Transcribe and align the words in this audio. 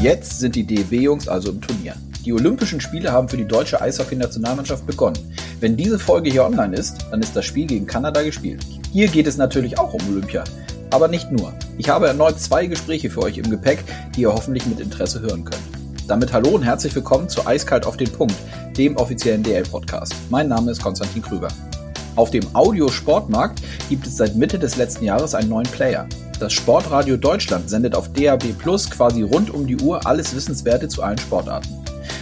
Jetzt 0.00 0.38
sind 0.38 0.54
die 0.54 0.62
DEB-Jungs 0.62 1.26
also 1.26 1.50
im 1.50 1.60
Turnier. 1.60 1.92
Die 2.24 2.32
Olympischen 2.32 2.80
Spiele 2.80 3.10
haben 3.10 3.28
für 3.28 3.36
die 3.36 3.48
deutsche 3.48 3.80
Eishockey-Nationalmannschaft 3.80 4.86
begonnen. 4.86 5.18
Wenn 5.58 5.76
diese 5.76 5.98
Folge 5.98 6.30
hier 6.30 6.44
online 6.44 6.76
ist, 6.76 6.98
dann 7.10 7.20
ist 7.20 7.34
das 7.34 7.44
Spiel 7.44 7.66
gegen 7.66 7.84
Kanada 7.84 8.22
gespielt. 8.22 8.64
Hier 8.92 9.08
geht 9.08 9.26
es 9.26 9.38
natürlich 9.38 9.76
auch 9.76 9.92
um 9.92 10.00
Olympia. 10.08 10.44
Aber 10.90 11.08
nicht 11.08 11.32
nur. 11.32 11.52
Ich 11.78 11.88
habe 11.88 12.06
erneut 12.06 12.38
zwei 12.38 12.66
Gespräche 12.66 13.10
für 13.10 13.22
euch 13.22 13.38
im 13.38 13.50
Gepäck, 13.50 13.82
die 14.14 14.20
ihr 14.20 14.32
hoffentlich 14.32 14.66
mit 14.66 14.78
Interesse 14.78 15.20
hören 15.20 15.42
könnt. 15.42 15.62
Damit 16.06 16.32
hallo 16.32 16.50
und 16.50 16.62
herzlich 16.62 16.94
willkommen 16.94 17.28
zu 17.28 17.44
Eiskalt 17.44 17.84
auf 17.84 17.96
den 17.96 18.12
Punkt, 18.12 18.36
dem 18.76 18.96
offiziellen 18.98 19.42
DL-Podcast. 19.42 20.14
Mein 20.30 20.46
Name 20.46 20.70
ist 20.70 20.80
Konstantin 20.80 21.22
Krüger. 21.22 21.48
Auf 22.18 22.30
dem 22.30 22.52
Audio-Sportmarkt 22.52 23.62
gibt 23.88 24.04
es 24.04 24.16
seit 24.16 24.34
Mitte 24.34 24.58
des 24.58 24.74
letzten 24.74 25.04
Jahres 25.04 25.36
einen 25.36 25.50
neuen 25.50 25.68
Player. 25.68 26.08
Das 26.40 26.52
Sportradio 26.52 27.16
Deutschland 27.16 27.70
sendet 27.70 27.94
auf 27.94 28.12
DAB 28.12 28.58
Plus 28.58 28.90
quasi 28.90 29.22
rund 29.22 29.54
um 29.54 29.68
die 29.68 29.76
Uhr 29.76 30.04
alles 30.04 30.34
Wissenswerte 30.34 30.88
zu 30.88 31.04
allen 31.04 31.18
Sportarten. 31.18 31.68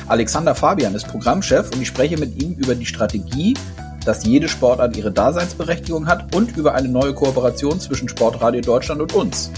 Alexander 0.06 0.54
Fabian 0.54 0.94
ist 0.94 1.08
Programmchef 1.08 1.70
und 1.72 1.80
ich 1.80 1.88
spreche 1.88 2.18
mit 2.18 2.42
ihm 2.42 2.52
über 2.58 2.74
die 2.74 2.84
Strategie, 2.84 3.54
dass 4.04 4.26
jede 4.26 4.50
Sportart 4.50 4.98
ihre 4.98 5.12
Daseinsberechtigung 5.12 6.06
hat 6.06 6.36
und 6.36 6.54
über 6.58 6.74
eine 6.74 6.88
neue 6.88 7.14
Kooperation 7.14 7.80
zwischen 7.80 8.10
Sportradio 8.10 8.60
Deutschland 8.60 9.00
und 9.00 9.14
uns. 9.14 9.50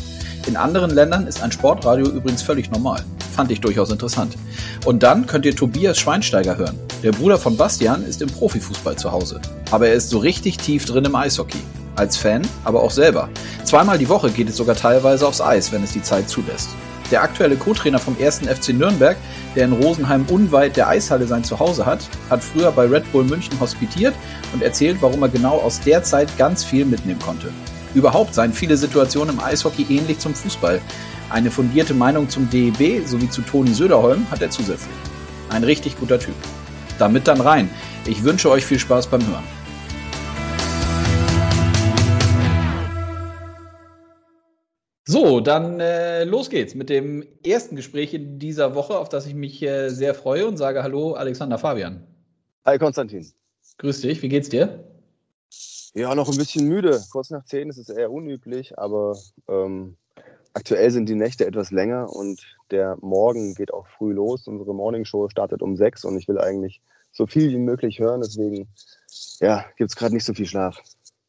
In 0.47 0.57
anderen 0.57 0.93
Ländern 0.93 1.27
ist 1.27 1.43
ein 1.43 1.51
Sportradio 1.51 2.07
übrigens 2.07 2.43
völlig 2.43 2.71
normal. 2.71 3.05
Fand 3.35 3.51
ich 3.51 3.61
durchaus 3.61 3.91
interessant. 3.91 4.39
Und 4.85 5.03
dann 5.03 5.27
könnt 5.27 5.47
ihr 5.47 5.57
Tobias 5.57 5.99
Schweinsteiger 5.99 6.57
hören. 6.57 6.79
Der 7.01 7.13
Bruder 7.13 7.39
von 7.39 7.57
Bastian 7.57 8.05
ist 8.05 8.23
im 8.23 8.29
Profifußball 8.29 8.97
zu 8.97 9.13
Hause. 9.13 9.41
Aber 9.71 9.87
er 9.87 9.95
ist 9.95 10.11
so 10.11 10.19
richtig 10.19 10.57
tief 10.57 10.85
drin 10.85 11.05
im 11.05 11.15
Eishockey. 11.15 11.61
Als 11.95 12.17
Fan, 12.17 12.43
aber 12.65 12.83
auch 12.83 12.91
selber. 12.91 13.29
Zweimal 13.63 13.99
die 13.99 14.09
Woche 14.09 14.31
geht 14.31 14.49
es 14.49 14.57
sogar 14.57 14.75
teilweise 14.75 15.25
aufs 15.25 15.41
Eis, 15.41 15.71
wenn 15.71 15.85
es 15.85 15.93
die 15.93 16.03
Zeit 16.03 16.29
zulässt. 16.29 16.71
Der 17.13 17.23
aktuelle 17.23 17.55
Co-Trainer 17.55 18.01
vom 18.01 18.17
1. 18.21 18.41
FC 18.41 18.71
Nürnberg, 18.71 19.17
der 19.55 19.67
in 19.67 19.75
Rosenheim 19.75 20.27
unweit 20.29 20.77
der 20.77 20.89
Eishalle 20.89 21.29
sein 21.29 21.45
Zuhause 21.45 21.87
hat, 21.87 22.01
hat 22.31 22.43
früher 22.43 22.73
bei 22.73 22.87
Red 22.87 23.11
Bull 23.13 23.23
München 23.23 23.61
hospitiert 23.61 24.15
und 24.53 24.63
erzählt, 24.65 24.99
warum 25.01 25.23
er 25.23 25.29
genau 25.29 25.59
aus 25.59 25.81
der 25.81 26.03
Zeit 26.03 26.37
ganz 26.37 26.65
viel 26.65 26.85
mitnehmen 26.85 27.21
konnte. 27.21 27.53
Überhaupt 27.95 28.35
seien 28.35 28.53
viele 28.53 28.77
Situationen 28.77 29.37
im 29.37 29.41
Eishockey 29.41 29.87
ähnlich 29.89 30.19
zum 30.19 30.35
Fußball. 30.35 30.81
Eine 31.31 31.53
fundierte 31.53 31.95
Meinung 31.95 32.29
zum 32.29 32.51
DEB 32.51 33.07
sowie 33.07 33.31
zu 33.31 33.43
Toni 33.43 33.73
Söderholm 33.73 34.27
hat 34.33 34.43
er 34.43 34.51
zusätzlich. 34.51 34.95
Ein 35.49 35.63
richtig 35.63 35.99
guter 35.99 36.19
Typ. 36.19 36.35
Damit 36.99 37.29
dann 37.29 37.41
rein. 37.41 37.71
Ich 38.07 38.25
wünsche 38.25 38.51
euch 38.51 38.65
viel 38.65 38.79
Spaß 38.79 39.07
beim 39.07 39.27
Hören. 39.27 39.45
So, 45.11 45.41
dann 45.41 45.81
äh, 45.81 46.25
los 46.25 46.51
geht's 46.51 46.75
mit 46.75 46.91
dem 46.91 47.25
ersten 47.43 47.77
Gespräch 47.77 48.13
in 48.13 48.39
dieser 48.39 48.75
Woche, 48.75 48.99
auf 48.99 49.09
das 49.09 49.25
ich 49.27 49.35
mich 49.35 49.63
äh, 49.63 49.89
sehr 49.89 50.13
freue 50.13 50.47
und 50.47 50.59
sage 50.59 50.83
Hallo, 50.83 51.15
Alexander 51.15 51.57
Fabian. 51.57 52.07
Hi, 52.67 52.77
Konstantin. 52.77 53.27
Grüß 53.79 54.03
dich, 54.03 54.21
wie 54.21 54.29
geht's 54.29 54.51
dir? 54.51 54.85
Ja, 55.95 56.15
noch 56.15 56.29
ein 56.31 56.37
bisschen 56.37 56.69
müde. 56.69 57.03
Kurz 57.11 57.31
nach 57.31 57.45
zehn 57.47 57.71
ist 57.71 57.79
es 57.79 57.89
eher 57.89 58.11
unüblich, 58.11 58.79
aber 58.79 59.17
ähm, 59.49 59.97
aktuell 60.53 60.91
sind 60.91 61.09
die 61.09 61.15
Nächte 61.15 61.47
etwas 61.47 61.71
länger 61.71 62.11
und 62.15 62.58
der 62.71 62.97
Morgen 63.01 63.55
geht 63.55 63.73
auch 63.73 63.87
früh 63.87 64.13
los. 64.13 64.47
Unsere 64.47 64.75
Morningshow 64.75 65.29
startet 65.29 65.63
um 65.63 65.77
sechs 65.77 66.05
und 66.05 66.17
ich 66.19 66.29
will 66.29 66.39
eigentlich 66.39 66.81
so 67.13 67.27
viel 67.27 67.51
wie 67.51 67.59
möglich 67.59 67.99
hören, 67.99 68.21
deswegen 68.21 68.69
ja, 69.41 69.65
gibt 69.77 69.91
es 69.91 69.97
gerade 69.97 70.15
nicht 70.15 70.25
so 70.25 70.35
viel 70.35 70.47
Schlaf. 70.47 70.81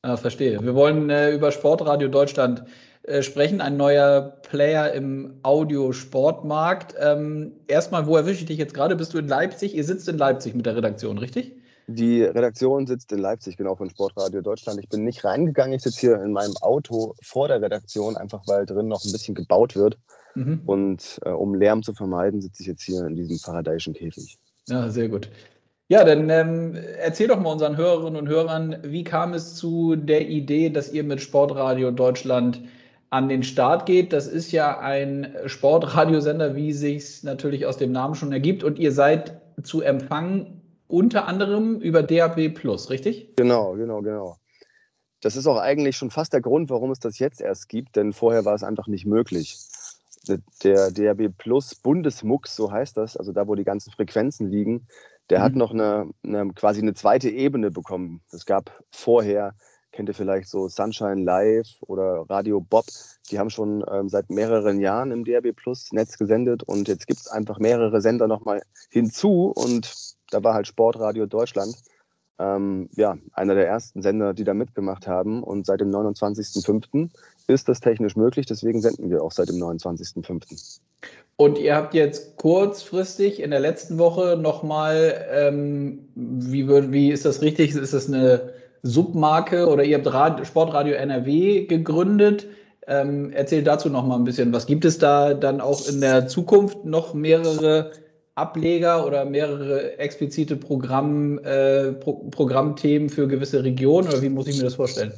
Ah, 0.02 0.17
verstehe. 0.17 0.60
Wir 0.62 0.76
wollen 0.76 1.10
äh, 1.10 1.32
über 1.32 1.52
Sportradio 1.52 2.08
Deutschland 2.08 2.64
äh, 3.04 3.22
sprechen, 3.22 3.60
ein 3.60 3.76
neuer 3.76 4.22
Player 4.50 4.94
im 4.94 5.40
Audiosportmarkt. 5.44 6.95
Ähm, 7.00 7.54
erstmal, 7.67 8.08
wo 8.08 8.16
erwische 8.16 8.42
ich 8.42 8.45
dich 8.45 8.58
jetzt 8.58 8.73
gerade? 8.73 8.95
Bist 8.95 9.14
du 9.14 9.17
in 9.17 9.28
Leipzig? 9.28 9.76
Ihr 9.76 9.84
sitzt 9.84 10.08
in 10.08 10.17
Leipzig 10.17 10.56
mit 10.56 10.66
der 10.66 10.76
Redaktion, 10.76 11.17
richtig? 11.17 11.56
Die 11.88 12.23
Redaktion 12.23 12.86
sitzt 12.86 13.11
in 13.11 13.17
Leipzig, 13.17 13.58
genau 13.58 13.76
von 13.76 13.89
Sportradio 13.89 14.42
Deutschland. 14.42 14.80
Ich 14.80 14.89
bin 14.89 15.04
nicht 15.04 15.26
reingegangen. 15.26 15.73
Ich 15.73 15.82
sitze 15.82 16.00
hier 16.00 16.21
in 16.21 16.32
meinem 16.32 16.56
Auto 16.61 17.16
vor 17.21 17.48
der 17.48 17.61
Redaktion, 17.61 18.16
einfach 18.16 18.44
weil 18.48 18.66
drin 18.66 18.88
noch 18.88 19.04
ein 19.04 19.11
bisschen 19.11 19.33
gebaut 19.33 19.76
wird. 19.76 19.98
Mhm. 20.36 20.62
Und 20.66 21.20
äh, 21.26 21.30
um 21.30 21.56
Lärm 21.56 21.84
zu 21.84 21.94
vermeiden, 21.94 22.42
sitze 22.42 22.64
ich 22.64 22.67
jetzt 22.67 22.84
hier 22.84 23.06
in 23.06 23.16
diesem 23.16 23.40
paradisischen 23.40 23.94
Käfig. 23.94 24.38
Ja, 24.67 24.90
sehr 24.90 25.10
gut. 25.10 25.30
Ja, 25.88 26.04
dann 26.04 26.30
ähm, 26.30 26.78
erzähl 27.00 27.28
doch 27.28 27.40
mal 27.40 27.52
unseren 27.52 27.76
Hörerinnen 27.76 28.20
und 28.20 28.30
Hörern, 28.30 28.78
wie 28.84 29.04
kam 29.04 29.34
es 29.34 29.56
zu 29.56 29.95
der 29.95 30.28
Idee, 30.30 30.70
dass 30.70 30.94
ihr 30.94 31.04
mit 31.04 31.20
Sportradio 31.20 31.89
Deutschland 31.89 32.62
an 33.10 33.28
den 33.28 33.42
Start 33.42 33.88
geht. 33.88 34.14
Das 34.14 34.28
ist 34.28 34.52
ja 34.52 34.80
ein 34.80 35.34
Sportradiosender, 35.48 36.56
wie 36.56 36.73
sich 36.73 37.23
natürlich 37.23 37.66
aus 37.66 37.78
dem 37.78 37.92
Namen 37.92 38.14
schon 38.14 38.32
ergibt. 38.32 38.64
Und 38.64 38.78
ihr 38.78 38.92
seid 38.92 39.42
zu 39.64 39.82
empfangen 39.82 40.62
unter 40.88 41.28
anderem 41.28 41.80
über 41.82 42.04
DAB 42.04 42.50
Plus, 42.50 42.89
richtig? 42.89 43.36
Genau, 43.36 43.73
genau, 43.73 44.02
genau. 44.02 44.38
Das 45.22 45.36
ist 45.36 45.48
auch 45.48 45.58
eigentlich 45.58 45.98
schon 45.98 46.12
fast 46.12 46.34
der 46.34 46.42
Grund, 46.42 46.70
warum 46.70 46.92
es 46.92 47.00
das 47.00 47.20
jetzt 47.20 47.42
erst 47.42 47.68
gibt, 47.68 47.95
denn 47.95 48.14
vorher 48.14 48.45
war 48.45 48.56
es 48.56 48.64
einfach 48.64 48.88
nicht 48.88 49.06
möglich. 49.06 49.58
Der 50.64 50.92
DAB 50.92 51.30
Plus 51.38 51.76
Bundesmux, 51.76 52.56
so 52.56 52.72
heißt 52.72 52.98
das, 52.98 53.17
also 53.17 53.32
da, 53.32 53.48
wo 53.48 53.56
die 53.56 53.64
ganzen 53.64 53.92
Frequenzen 53.92 54.50
liegen, 54.50 54.88
der 55.30 55.40
mhm. 55.40 55.44
hat 55.44 55.56
noch 55.56 55.72
eine, 55.72 56.10
eine, 56.23 56.54
quasi 56.54 56.82
eine 56.82 56.94
zweite 56.94 57.30
Ebene 57.30 57.72
bekommen. 57.72 58.22
Es 58.32 58.45
gab 58.45 58.84
vorher 58.92 59.54
kennt 59.92 60.10
ihr 60.10 60.16
vielleicht 60.16 60.50
so 60.50 60.68
Sunshine 60.68 61.23
Live 61.23 61.68
oder 61.82 62.26
Radio 62.30 62.62
Bob. 62.62 62.86
Die 63.30 63.39
haben 63.39 63.50
schon 63.50 63.84
ähm, 63.92 64.10
seit 64.10 64.30
mehreren 64.30 64.80
Jahren 64.80 65.12
im 65.12 65.23
DRB 65.23 65.56
Plus 65.56 65.92
Netz 65.92 66.18
gesendet 66.18 66.64
und 66.64 66.88
jetzt 66.88 67.08
gibt 67.08 67.20
es 67.20 67.28
einfach 67.28 67.60
mehrere 67.60 68.02
Sender 68.02 68.28
nochmal 68.28 68.62
hinzu 68.89 69.52
und 69.56 70.16
da 70.32 70.44
war 70.44 70.54
halt 70.54 70.68
Sportradio 70.68 71.26
Deutschland. 71.26 71.76
Ähm, 72.39 72.89
ja, 72.95 73.17
einer 73.33 73.54
der 73.54 73.67
ersten 73.67 74.02
Sender, 74.02 74.33
die 74.33 74.45
da 74.45 74.54
mitgemacht 74.54 75.08
haben. 75.08 75.44
Und 75.44 75.66
seit 75.66 75.82
dem 75.82 75.92
29.05. 75.92 77.10
ist 77.48 77.67
das 77.67 77.82
technisch 77.82 78.16
möglich. 78.16 78.45
Deswegen 78.45 78.82
senden 78.82 79.10
wir 79.10 79.22
auch 79.23 79.32
seit 79.32 79.50
dem 79.50 79.58
29.05. 79.58 80.80
Und 81.36 81.58
ihr 81.58 81.76
habt 81.76 81.94
jetzt 81.94 82.38
kurzfristig 82.38 83.42
in 83.42 83.52
der 83.52 83.60
letzten 83.60 83.98
Woche 83.98 84.38
nochmal, 84.38 85.26
ähm, 85.32 86.00
wie, 86.16 86.67
wie 86.67 87.11
ist 87.11 87.26
das 87.26 87.42
richtig? 87.42 87.76
Ist 87.76 87.94
das 87.94 88.08
eine 88.08 88.54
Submarke 88.83 89.67
oder 89.67 89.83
ihr 89.83 89.98
habt 89.98 90.14
Radio, 90.14 90.45
Sportradio 90.45 90.95
NRW 90.95 91.66
gegründet. 91.66 92.48
Ähm, 92.88 93.32
erzähl 93.33 93.64
dazu 93.64 93.89
noch 93.89 94.06
mal 94.06 94.16
ein 94.16 94.23
bisschen. 94.23 94.52
Was 94.54 94.66
gibt 94.66 94.86
es 94.86 94.98
da 94.98 95.33
dann 95.33 95.61
auch 95.61 95.88
in 95.88 96.02
der 96.02 96.27
Zukunft 96.27 96.86
noch 96.86 97.14
mehrere 97.14 97.92
Ableger 98.39 99.05
oder 99.05 99.26
mehrere 99.26 99.98
explizite 100.00 100.55
Programm, 100.55 101.39
äh, 101.39 101.92
Pro 101.94 102.14
Programmthemen 102.32 103.10
für 103.10 103.27
gewisse 103.27 103.64
Regionen 103.64 104.08
oder 104.08 104.22
wie 104.22 104.30
muss 104.30 104.48
ich 104.48 104.58
mir 104.58 104.64
das 104.64 104.76
vorstellen? 104.76 105.14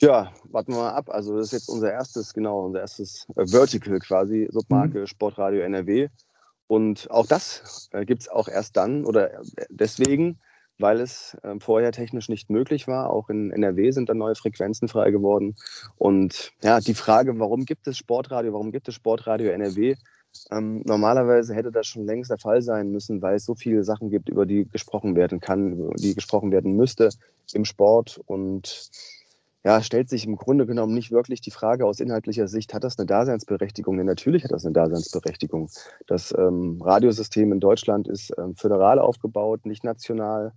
Ja, 0.00 0.32
warten 0.50 0.72
wir 0.72 0.78
mal 0.78 0.92
ab. 0.92 1.10
Also 1.10 1.36
das 1.36 1.46
ist 1.46 1.52
jetzt 1.52 1.68
unser 1.68 1.92
erstes, 1.92 2.32
genau, 2.32 2.64
unser 2.64 2.80
erstes 2.80 3.26
äh, 3.36 3.46
Vertical 3.46 3.98
quasi, 3.98 4.48
Submarke 4.50 5.00
mhm. 5.00 5.06
Sportradio 5.06 5.60
NRW. 5.62 6.08
Und 6.68 7.10
auch 7.10 7.26
das 7.26 7.88
äh, 7.92 8.04
gibt 8.04 8.22
es 8.22 8.28
auch 8.28 8.48
erst 8.48 8.76
dann 8.76 9.04
oder 9.04 9.34
äh, 9.34 9.66
deswegen, 9.70 10.38
weil 10.78 11.00
es 11.00 11.36
äh, 11.42 11.58
vorher 11.58 11.90
technisch 11.90 12.28
nicht 12.28 12.50
möglich 12.50 12.86
war. 12.86 13.10
Auch 13.10 13.28
in 13.28 13.50
NRW 13.50 13.90
sind 13.90 14.08
dann 14.08 14.18
neue 14.18 14.36
Frequenzen 14.36 14.86
frei 14.86 15.10
geworden. 15.10 15.56
Und 15.96 16.52
ja, 16.62 16.78
die 16.80 16.94
Frage, 16.94 17.38
warum 17.40 17.64
gibt 17.64 17.88
es 17.88 17.98
Sportradio, 17.98 18.52
warum 18.52 18.70
gibt 18.70 18.86
es 18.88 18.94
Sportradio 18.94 19.50
NRW? 19.50 19.96
Ähm, 20.50 20.82
normalerweise 20.84 21.54
hätte 21.54 21.72
das 21.72 21.86
schon 21.86 22.06
längst 22.06 22.30
der 22.30 22.38
Fall 22.38 22.62
sein 22.62 22.90
müssen, 22.90 23.22
weil 23.22 23.36
es 23.36 23.44
so 23.44 23.54
viele 23.54 23.84
Sachen 23.84 24.10
gibt, 24.10 24.28
über 24.28 24.46
die 24.46 24.68
gesprochen 24.68 25.16
werden 25.16 25.40
kann, 25.40 25.72
über 25.72 25.94
die 25.94 26.14
gesprochen 26.14 26.52
werden 26.52 26.76
müsste 26.76 27.10
im 27.52 27.64
Sport. 27.64 28.20
Und 28.26 28.90
ja, 29.64 29.82
stellt 29.82 30.08
sich 30.08 30.24
im 30.24 30.36
Grunde 30.36 30.66
genommen 30.66 30.94
nicht 30.94 31.10
wirklich 31.10 31.40
die 31.40 31.50
Frage 31.50 31.84
aus 31.84 32.00
inhaltlicher 32.00 32.48
Sicht, 32.48 32.72
hat 32.72 32.84
das 32.84 32.98
eine 32.98 33.06
Daseinsberechtigung? 33.06 33.96
Denn 33.96 34.06
natürlich 34.06 34.44
hat 34.44 34.52
das 34.52 34.64
eine 34.64 34.72
Daseinsberechtigung. 34.72 35.68
Das 36.06 36.32
ähm, 36.36 36.80
Radiosystem 36.80 37.52
in 37.52 37.60
Deutschland 37.60 38.08
ist 38.08 38.32
ähm, 38.38 38.54
föderal 38.54 38.98
aufgebaut, 38.98 39.66
nicht 39.66 39.84
national. 39.84 40.52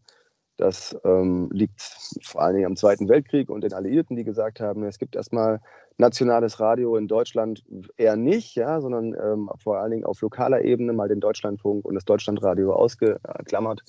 Das 0.62 0.96
ähm, 1.06 1.50
liegt 1.52 1.82
vor 2.22 2.44
allen 2.44 2.54
Dingen 2.54 2.68
am 2.68 2.76
Zweiten 2.76 3.10
Weltkrieg 3.10 3.50
und 3.50 3.62
den 3.62 3.74
Alliierten, 3.74 4.16
die 4.16 4.24
gesagt 4.24 4.60
haben, 4.60 4.84
es 4.84 5.00
gibt 5.00 5.16
erstmal 5.16 5.60
nationales 5.98 6.60
Radio 6.60 6.98
in 6.98 7.08
Deutschland 7.08 7.64
eher 7.98 8.16
nicht, 8.16 8.54
ja, 8.54 8.80
sondern 8.80 9.16
ähm, 9.16 9.50
vor 9.58 9.80
allen 9.80 9.90
Dingen 9.90 10.06
auf 10.06 10.22
lokaler 10.22 10.62
Ebene 10.62 10.94
mal 10.94 11.08
den 11.08 11.20
Deutschlandfunk 11.20 11.84
und 11.84 11.96
das 11.96 12.06
Deutschlandradio 12.06 12.74
ausgeklammert. 12.74 13.82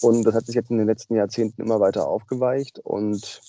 Und 0.00 0.24
das 0.24 0.34
hat 0.34 0.46
sich 0.46 0.54
jetzt 0.54 0.70
in 0.70 0.78
den 0.78 0.86
letzten 0.86 1.16
Jahrzehnten 1.16 1.60
immer 1.60 1.80
weiter 1.80 2.08
aufgeweicht 2.08 2.78
und 2.78 3.42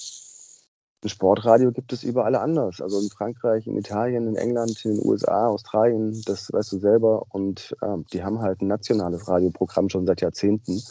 ein 1.05 1.09
Sportradio 1.09 1.71
gibt 1.71 1.93
es 1.93 2.03
überall 2.03 2.35
anders. 2.35 2.81
Also 2.81 2.99
in 2.99 3.09
Frankreich, 3.09 3.65
in 3.65 3.77
Italien, 3.77 4.27
in 4.27 4.35
England, 4.35 4.83
in 4.83 4.95
den 4.95 5.07
USA, 5.07 5.47
Australien, 5.47 6.21
das 6.25 6.51
weißt 6.51 6.73
du 6.73 6.79
selber. 6.79 7.23
Und 7.29 7.73
äh, 7.81 7.97
die 8.11 8.23
haben 8.23 8.41
halt 8.41 8.61
ein 8.61 8.67
nationales 8.67 9.29
Radioprogramm 9.29 9.87
schon 9.87 10.05
seit 10.05 10.19
Jahrzehnten. 10.19 10.81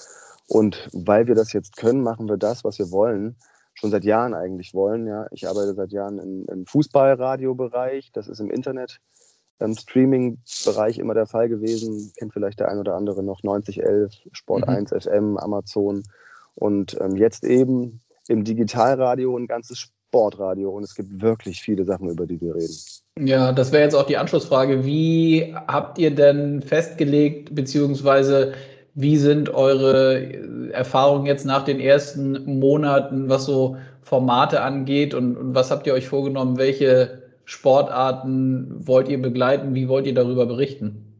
Und 0.48 0.88
weil 0.92 1.26
wir 1.26 1.34
das 1.34 1.52
jetzt 1.52 1.76
können, 1.76 2.02
machen 2.02 2.28
wir 2.28 2.36
das, 2.36 2.64
was 2.64 2.78
wir 2.78 2.90
wollen, 2.90 3.36
schon 3.74 3.90
seit 3.90 4.04
Jahren 4.04 4.34
eigentlich 4.34 4.74
wollen. 4.74 5.06
Ja, 5.06 5.26
ich 5.30 5.48
arbeite 5.48 5.74
seit 5.74 5.92
Jahren 5.92 6.18
im, 6.18 6.46
im 6.50 6.66
Fußballradiobereich. 6.66 8.10
Das 8.12 8.28
ist 8.28 8.40
im 8.40 8.50
Internet 8.50 9.00
im 9.58 9.74
Streaming-Bereich 9.74 10.98
immer 10.98 11.14
der 11.14 11.26
Fall 11.26 11.48
gewesen. 11.48 12.12
Kennt 12.16 12.32
vielleicht 12.32 12.60
der 12.60 12.68
ein 12.68 12.78
oder 12.78 12.94
andere 12.94 13.22
noch 13.22 13.42
9011, 13.42 14.12
Sport 14.32 14.66
mhm. 14.66 14.74
1 14.74 14.90
FM, 14.90 15.36
Amazon 15.38 16.02
und 16.54 16.96
ähm, 17.00 17.16
jetzt 17.16 17.44
eben 17.44 18.00
im 18.28 18.44
Digitalradio 18.44 19.36
ein 19.36 19.46
ganzes 19.46 19.78
Sportradio 19.78 20.70
und 20.70 20.82
es 20.82 20.94
gibt 20.94 21.20
wirklich 21.20 21.60
viele 21.60 21.84
Sachen, 21.84 22.08
über 22.10 22.26
die 22.26 22.40
wir 22.40 22.54
reden. 22.54 22.74
Ja, 23.18 23.52
das 23.52 23.72
wäre 23.72 23.84
jetzt 23.84 23.94
auch 23.94 24.06
die 24.06 24.16
Anschlussfrage. 24.16 24.84
Wie 24.84 25.54
habt 25.66 25.98
ihr 25.98 26.14
denn 26.14 26.62
festgelegt, 26.62 27.54
beziehungsweise 27.54 28.52
wie 28.96 29.18
sind 29.18 29.50
eure 29.50 30.72
Erfahrungen 30.72 31.26
jetzt 31.26 31.44
nach 31.44 31.64
den 31.64 31.80
ersten 31.80 32.58
Monaten, 32.58 33.28
was 33.28 33.44
so 33.44 33.76
Formate 34.00 34.62
angeht 34.62 35.12
und, 35.12 35.36
und 35.36 35.54
was 35.54 35.70
habt 35.70 35.86
ihr 35.86 35.92
euch 35.92 36.08
vorgenommen? 36.08 36.56
Welche 36.56 37.22
Sportarten 37.44 38.86
wollt 38.86 39.08
ihr 39.08 39.20
begleiten? 39.20 39.74
Wie 39.74 39.88
wollt 39.88 40.06
ihr 40.06 40.14
darüber 40.14 40.46
berichten? 40.46 41.12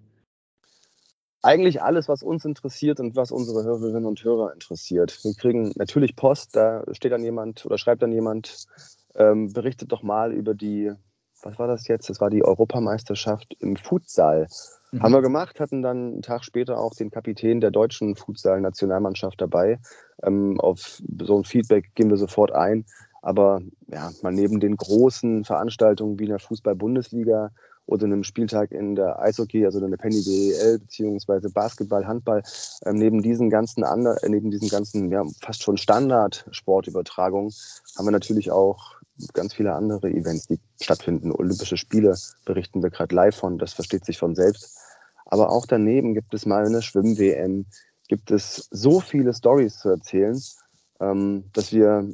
Eigentlich 1.43 1.83
alles, 1.83 2.09
was 2.09 2.23
uns 2.23 2.47
interessiert 2.47 2.99
und 2.99 3.15
was 3.15 3.31
unsere 3.31 3.63
Hörerinnen 3.63 4.07
und 4.07 4.25
Hörer 4.25 4.55
interessiert. 4.55 5.23
Wir 5.23 5.35
kriegen 5.35 5.73
natürlich 5.77 6.17
Post, 6.17 6.57
da 6.57 6.83
steht 6.93 7.13
dann 7.13 7.23
jemand 7.23 7.67
oder 7.67 7.77
schreibt 7.77 8.03
dann 8.03 8.11
jemand, 8.11 8.65
ähm, 9.17 9.53
berichtet 9.53 9.93
doch 9.93 10.03
mal 10.03 10.33
über 10.33 10.55
die, 10.55 10.93
was 11.43 11.59
war 11.59 11.69
das 11.69 11.87
jetzt? 11.89 12.09
Das 12.09 12.23
war 12.23 12.31
die 12.31 12.43
Europameisterschaft 12.43 13.55
im 13.61 13.77
Futsal. 13.77 14.49
Mhm. 14.93 15.03
Haben 15.03 15.13
wir 15.13 15.23
gemacht, 15.23 15.61
hatten 15.61 15.83
dann 15.83 15.97
einen 15.97 16.23
Tag 16.23 16.45
später 16.45 16.79
auch 16.79 16.95
den 16.95 17.11
Kapitän 17.11 17.61
der 17.61 17.71
deutschen 17.71 18.15
Futsal-Nationalmannschaft 18.15 19.41
dabei. 19.41 19.79
Ähm, 20.23 20.61
auf 20.61 21.03
so 21.23 21.39
ein 21.39 21.45
Feedback 21.45 21.95
gehen 21.95 22.11
wir 22.11 22.17
sofort 22.17 22.53
ein. 22.53 22.85
Aber 23.23 23.61
ja, 23.89 24.13
mal 24.23 24.33
neben 24.33 24.61
den 24.61 24.77
großen 24.77 25.45
Veranstaltungen 25.45 26.19
wie 26.19 26.25
in 26.25 26.31
der 26.31 26.39
Fußball-Bundesliga 26.39 27.51
oder 27.87 28.05
einem 28.05 28.25
Spieltag 28.25 28.73
in 28.73 28.95
der 28.95 29.21
Eishockey, 29.21 29.65
also 29.65 29.85
in 29.85 29.91
der 29.91 29.99
Penny 29.99 30.23
DEL, 30.23 30.81
beziehungsweise 30.81 31.51
Basketball, 31.51 32.07
Handball, 32.07 32.43
ähm, 32.85 32.97
neben 32.97 33.23
diesen 33.23 33.49
ganzen 33.49 33.85
anderen, 33.85 34.19
äh, 34.19 34.29
neben 34.29 34.51
diesen 34.51 34.69
ganzen 34.69 35.11
ja, 35.11 35.25
fast 35.41 35.63
schon 35.63 35.77
Standard-Sportübertragungen 35.77 37.53
haben 37.97 38.07
wir 38.07 38.13
natürlich 38.13 38.51
auch 38.51 38.96
ganz 39.33 39.55
viele 39.55 39.75
andere 39.75 40.11
Events, 40.11 40.47
die 40.47 40.59
stattfinden. 40.81 41.33
Olympische 41.33 41.77
Spiele 41.77 42.17
berichten 42.45 42.83
wir 42.83 42.91
gerade 42.91 43.15
live 43.15 43.37
von, 43.37 43.59
das 43.59 43.73
versteht 43.73 44.05
sich 44.05 44.19
von 44.19 44.35
selbst. 44.35 44.79
Aber 45.27 45.51
auch 45.51 45.67
daneben 45.67 46.15
gibt 46.15 46.35
es 46.35 46.47
mal 46.47 46.67
eine 46.67 46.83
Schwimm-WM, 46.83 47.67
gibt 48.09 48.31
es 48.31 48.69
so 48.71 49.01
viele 49.01 49.35
Stories 49.35 49.79
zu 49.79 49.89
erzählen, 49.89 50.41
ähm, 51.01 51.45
dass 51.53 51.73
wir 51.73 52.09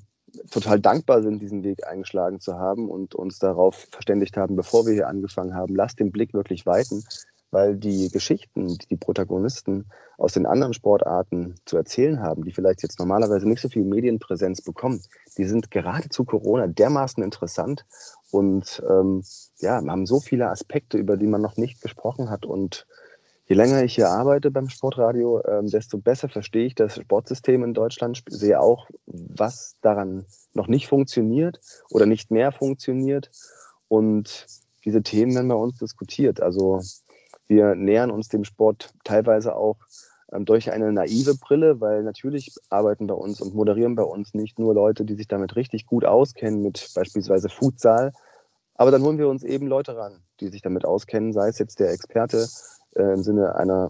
total 0.51 0.81
dankbar 0.81 1.23
sind, 1.23 1.41
diesen 1.41 1.63
Weg 1.63 1.87
eingeschlagen 1.87 2.41
zu 2.41 2.55
haben 2.55 2.89
und 2.89 3.15
uns 3.15 3.39
darauf 3.39 3.87
verständigt 3.91 4.37
haben, 4.37 4.57
bevor 4.57 4.87
wir 4.87 4.95
hier 4.95 5.09
angefangen 5.09 5.55
haben, 5.55 5.75
lasst 5.75 6.01
den 6.01 6.11
Blick 6.11 6.33
wirklich 6.33 6.65
weiten, 6.65 7.05
weil 7.53 7.77
die 7.77 8.09
Geschichten, 8.11 8.67
die 8.67 8.89
die 8.89 8.97
Protagonisten 8.97 9.87
aus 10.19 10.33
den 10.33 10.47
anderen 10.47 10.73
Sportarten 10.73 11.55
zu 11.67 11.77
erzählen 11.77 12.21
haben, 12.21 12.45
die 12.45 12.53
vielleicht 12.53 12.83
jetzt 12.83 12.99
normalerweise 12.99 13.49
nicht 13.49 13.61
so 13.61 13.69
viel 13.69 13.85
Medienpräsenz 13.85 14.63
bekommen, 14.63 15.03
die 15.37 15.45
sind 15.45 15.71
gerade 15.71 16.09
zu 16.09 16.25
Corona 16.25 16.67
dermaßen 16.67 17.23
interessant 17.23 17.85
und 18.31 18.83
ähm, 18.89 19.23
ja, 19.61 19.77
haben 19.77 20.07
so 20.07 20.19
viele 20.19 20.49
Aspekte, 20.49 20.99
über 20.99 21.17
die 21.17 21.27
man 21.27 21.43
noch 21.43 21.57
nicht 21.57 21.81
gesprochen 21.81 22.31
hat 22.31 22.47
und 22.47 22.87
je 23.47 23.55
länger 23.55 23.83
ich 23.83 23.95
hier 23.95 24.09
arbeite 24.09 24.51
beim 24.51 24.71
Sportradio, 24.71 25.43
ähm, 25.47 25.69
desto 25.69 25.99
besser 25.99 26.31
verstehe 26.31 26.67
ich 26.67 26.75
das 26.75 26.97
Sportsystem 26.97 27.63
in 27.65 27.75
Deutschland, 27.75 28.23
sehe 28.29 28.61
auch, 28.61 28.89
was 29.05 29.77
daran 29.83 30.25
noch 30.55 30.69
nicht 30.69 30.89
funktioniert 30.89 31.61
oder 31.91 32.07
nicht 32.07 32.31
mehr 32.31 32.51
funktioniert. 32.53 33.31
Und 33.89 34.47
diese 34.85 35.03
Themen 35.03 35.35
werden 35.35 35.49
bei 35.49 35.55
uns 35.55 35.79
diskutiert. 35.79 36.41
Also 36.41 36.81
wir 37.53 37.75
nähern 37.75 38.11
uns 38.11 38.29
dem 38.29 38.45
Sport 38.45 38.93
teilweise 39.05 39.55
auch 39.55 39.77
ähm, 40.33 40.45
durch 40.45 40.73
eine 40.73 40.93
naive 40.93 41.37
Brille, 41.37 41.81
weil 41.81 42.03
natürlich 42.03 42.55
arbeiten 42.71 43.07
bei 43.07 43.15
uns 43.15 43.41
und 43.41 43.55
moderieren 43.55 43.95
bei 43.95 44.03
uns 44.03 44.35
nicht 44.35 44.59
nur 44.59 44.75
Leute, 44.75 45.05
die 45.05 45.15
sich 45.15 45.29
damit 45.29 45.55
richtig 45.57 45.87
gut 45.87 46.05
auskennen, 46.05 46.63
mit 46.63 46.91
beispielsweise 46.95 47.49
Futsal. 47.49 48.13
Aber 48.75 48.91
dann 48.91 49.03
holen 49.03 49.19
wir 49.19 49.29
uns 49.29 49.45
eben 49.45 49.67
Leute 49.67 49.97
ran, 49.97 50.23
die 50.41 50.49
sich 50.49 50.63
damit 50.63 50.85
auskennen, 50.85 51.33
sei 51.33 51.49
es 51.49 51.59
jetzt 51.59 51.79
der 51.79 51.93
Experte 51.93 52.49
äh, 52.97 53.13
im 53.13 53.23
Sinne 53.23 53.55
einer, 53.57 53.89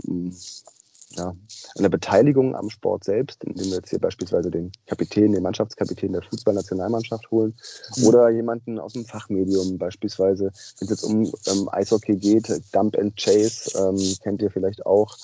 ja, 1.17 1.35
einer 1.76 1.88
Beteiligung 1.88 2.55
am 2.55 2.70
Sport 2.70 3.05
selbst, 3.05 3.44
indem 3.44 3.67
wir 3.67 3.76
jetzt 3.76 3.91
hier 3.91 3.99
beispielsweise 3.99 4.50
den 4.50 4.73
Kapitän, 4.87 5.32
den 5.32 5.43
Mannschaftskapitän 5.43 6.12
der 6.12 6.23
Fußballnationalmannschaft 6.23 7.31
holen 7.31 7.55
mhm. 7.97 8.06
oder 8.06 8.29
jemanden 8.31 8.79
aus 8.79 8.94
dem 8.94 9.05
Fachmedium 9.05 9.79
beispielsweise, 9.79 10.53
wenn 10.79 10.88
es 10.88 10.91
jetzt 10.91 11.05
um 11.05 11.32
ähm, 11.47 11.69
Eishockey 11.73 12.17
geht, 12.17 12.49
Dump 12.73 12.99
and 12.99 13.17
Chase, 13.17 13.70
ähm, 13.79 14.17
kennt 14.23 14.43
ihr 14.43 14.50
vielleicht 14.50 14.85
auch. 14.87 15.17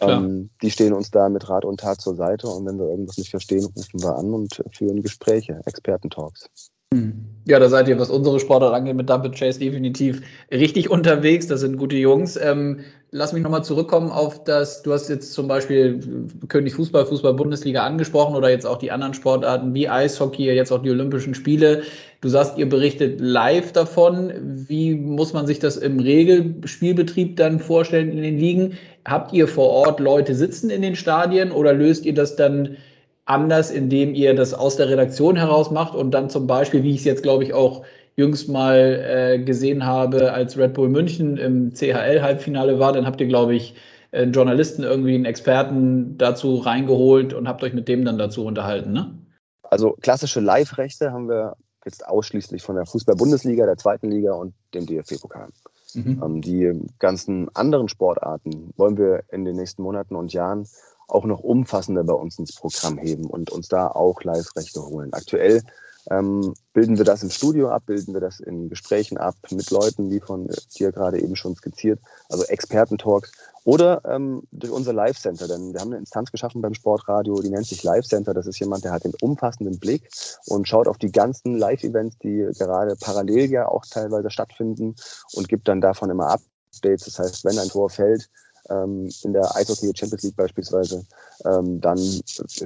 Ähm, 0.00 0.50
die 0.60 0.70
stehen 0.70 0.92
uns 0.92 1.10
da 1.10 1.28
mit 1.28 1.48
Rat 1.48 1.64
und 1.64 1.80
Tat 1.80 2.00
zur 2.00 2.14
Seite 2.16 2.48
und 2.48 2.66
wenn 2.66 2.78
wir 2.78 2.86
irgendwas 2.86 3.16
nicht 3.16 3.30
verstehen, 3.30 3.64
rufen 3.64 4.02
wir 4.02 4.16
an 4.16 4.34
und 4.34 4.62
führen 4.72 5.02
Gespräche, 5.02 5.62
Expertentalks. 5.64 6.50
Mhm. 6.92 7.26
Ja, 7.48 7.60
da 7.60 7.68
seid 7.68 7.86
ihr, 7.86 7.96
was 8.00 8.10
unsere 8.10 8.40
Sportart 8.40 8.74
angeht, 8.74 8.96
mit 8.96 9.08
Dump 9.08 9.32
Chase 9.32 9.60
definitiv 9.60 10.20
richtig 10.50 10.90
unterwegs. 10.90 11.46
Das 11.46 11.60
sind 11.60 11.76
gute 11.76 11.94
Jungs. 11.94 12.36
Ähm, 12.36 12.80
lass 13.12 13.32
mich 13.32 13.44
nochmal 13.44 13.62
zurückkommen 13.62 14.10
auf 14.10 14.42
das, 14.42 14.82
du 14.82 14.92
hast 14.92 15.08
jetzt 15.08 15.32
zum 15.32 15.46
Beispiel 15.46 16.00
König 16.48 16.74
Fußball, 16.74 17.06
Fußball-Bundesliga 17.06 17.84
angesprochen 17.84 18.34
oder 18.34 18.50
jetzt 18.50 18.66
auch 18.66 18.78
die 18.78 18.90
anderen 18.90 19.14
Sportarten 19.14 19.72
wie 19.74 19.88
Eishockey, 19.88 20.46
jetzt 20.46 20.72
auch 20.72 20.82
die 20.82 20.90
Olympischen 20.90 21.36
Spiele. 21.36 21.82
Du 22.20 22.28
sagst, 22.28 22.58
ihr 22.58 22.68
berichtet 22.68 23.20
live 23.20 23.70
davon. 23.70 24.32
Wie 24.42 24.96
muss 24.96 25.32
man 25.32 25.46
sich 25.46 25.60
das 25.60 25.76
im 25.76 26.00
Regelspielbetrieb 26.00 27.36
dann 27.36 27.60
vorstellen 27.60 28.10
in 28.10 28.22
den 28.22 28.38
Ligen? 28.38 28.76
Habt 29.04 29.32
ihr 29.32 29.46
vor 29.46 29.70
Ort 29.70 30.00
Leute 30.00 30.34
sitzen 30.34 30.68
in 30.70 30.82
den 30.82 30.96
Stadien 30.96 31.52
oder 31.52 31.72
löst 31.72 32.04
ihr 32.04 32.14
das 32.14 32.34
dann 32.34 32.76
anders, 33.26 33.70
indem 33.70 34.14
ihr 34.14 34.34
das 34.34 34.54
aus 34.54 34.76
der 34.76 34.88
Redaktion 34.88 35.36
heraus 35.36 35.70
macht 35.70 35.94
und 35.94 36.12
dann 36.12 36.30
zum 36.30 36.46
Beispiel, 36.46 36.82
wie 36.82 36.92
ich 36.92 36.98
es 36.98 37.04
jetzt 37.04 37.22
glaube 37.22 37.44
ich 37.44 37.52
auch 37.52 37.84
jüngst 38.16 38.48
mal 38.48 38.76
äh, 38.76 39.38
gesehen 39.38 39.84
habe, 39.84 40.32
als 40.32 40.56
Red 40.56 40.72
Bull 40.72 40.88
München 40.88 41.36
im 41.36 41.74
CHL-Halbfinale 41.74 42.78
war, 42.78 42.92
dann 42.92 43.04
habt 43.04 43.20
ihr 43.20 43.26
glaube 43.26 43.54
ich 43.54 43.74
einen 44.12 44.32
Journalisten 44.32 44.82
irgendwie 44.82 45.14
einen 45.14 45.26
Experten 45.26 46.16
dazu 46.16 46.56
reingeholt 46.56 47.34
und 47.34 47.48
habt 47.48 47.62
euch 47.62 47.74
mit 47.74 47.88
dem 47.88 48.04
dann 48.04 48.16
dazu 48.16 48.44
unterhalten, 48.44 48.92
ne? 48.92 49.18
Also 49.62 49.96
klassische 50.00 50.40
Live-Rechte 50.40 51.12
haben 51.12 51.28
wir 51.28 51.56
jetzt 51.84 52.06
ausschließlich 52.06 52.62
von 52.62 52.76
der 52.76 52.86
Fußball-Bundesliga, 52.86 53.66
der 53.66 53.76
zweiten 53.76 54.10
Liga 54.10 54.32
und 54.32 54.54
dem 54.74 54.86
DFB-Pokal. 54.86 55.48
Mhm. 55.94 56.22
Ähm, 56.24 56.40
die 56.40 56.72
ganzen 56.98 57.48
anderen 57.54 57.88
Sportarten 57.88 58.72
wollen 58.76 58.96
wir 58.96 59.22
in 59.30 59.44
den 59.44 59.56
nächsten 59.56 59.82
Monaten 59.82 60.14
und 60.14 60.32
Jahren 60.32 60.66
auch 61.08 61.24
noch 61.24 61.40
umfassender 61.40 62.04
bei 62.04 62.14
uns 62.14 62.38
ins 62.38 62.54
Programm 62.54 62.98
heben 62.98 63.26
und 63.26 63.50
uns 63.50 63.68
da 63.68 63.88
auch 63.88 64.22
Live-Rechte 64.22 64.84
holen. 64.84 65.12
Aktuell 65.12 65.62
ähm, 66.10 66.54
bilden 66.72 66.98
wir 66.98 67.04
das 67.04 67.22
im 67.22 67.30
Studio 67.30 67.68
ab, 67.68 67.84
bilden 67.86 68.14
wir 68.14 68.20
das 68.20 68.40
in 68.40 68.68
Gesprächen 68.68 69.18
ab 69.18 69.34
mit 69.50 69.70
Leuten, 69.70 70.10
wie 70.10 70.20
von 70.20 70.48
dir 70.78 70.92
gerade 70.92 71.20
eben 71.20 71.36
schon 71.36 71.56
skizziert, 71.56 72.00
also 72.28 72.44
Experten-Talks 72.44 73.32
oder 73.64 74.02
ähm, 74.04 74.44
durch 74.52 74.72
unser 74.72 74.92
Live-Center, 74.92 75.48
denn 75.48 75.72
wir 75.72 75.80
haben 75.80 75.90
eine 75.90 75.98
Instanz 75.98 76.30
geschaffen 76.30 76.62
beim 76.62 76.74
Sportradio, 76.74 77.40
die 77.42 77.50
nennt 77.50 77.66
sich 77.66 77.82
Live-Center. 77.82 78.32
Das 78.32 78.46
ist 78.46 78.60
jemand, 78.60 78.84
der 78.84 78.92
hat 78.92 79.04
den 79.04 79.14
umfassenden 79.20 79.80
Blick 79.80 80.08
und 80.46 80.68
schaut 80.68 80.86
auf 80.86 80.98
die 80.98 81.10
ganzen 81.10 81.56
Live-Events, 81.56 82.18
die 82.18 82.48
gerade 82.56 82.94
parallel 83.00 83.50
ja 83.50 83.66
auch 83.66 83.84
teilweise 83.84 84.30
stattfinden 84.30 84.94
und 85.32 85.48
gibt 85.48 85.66
dann 85.66 85.80
davon 85.80 86.10
immer 86.10 86.28
Updates. 86.28 87.06
Das 87.06 87.18
heißt, 87.18 87.44
wenn 87.44 87.58
ein 87.58 87.68
Tor 87.68 87.90
fällt, 87.90 88.30
ähm, 88.70 89.10
in 89.22 89.32
der 89.32 89.54
Eishockey 89.54 89.92
Champions 89.94 90.22
League 90.22 90.36
beispielsweise, 90.36 91.04
ähm, 91.44 91.80
dann 91.80 91.98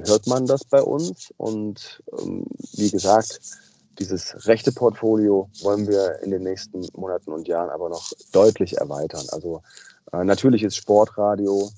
hört 0.05 0.27
man 0.27 0.45
das 0.45 0.63
bei 0.65 0.81
uns. 0.81 1.33
Und 1.37 2.01
ähm, 2.19 2.45
wie 2.73 2.89
gesagt, 2.89 3.39
dieses 3.99 4.47
rechte 4.47 4.71
Portfolio 4.71 5.49
wollen 5.61 5.87
wir 5.87 6.19
in 6.23 6.31
den 6.31 6.43
nächsten 6.43 6.87
Monaten 6.93 7.31
und 7.31 7.47
Jahren 7.47 7.69
aber 7.69 7.89
noch 7.89 8.11
deutlich 8.31 8.77
erweitern. 8.77 9.25
Also 9.31 9.61
äh, 10.13 10.23
natürlich 10.23 10.63
ist 10.63 10.75
Sportradio 10.75 11.71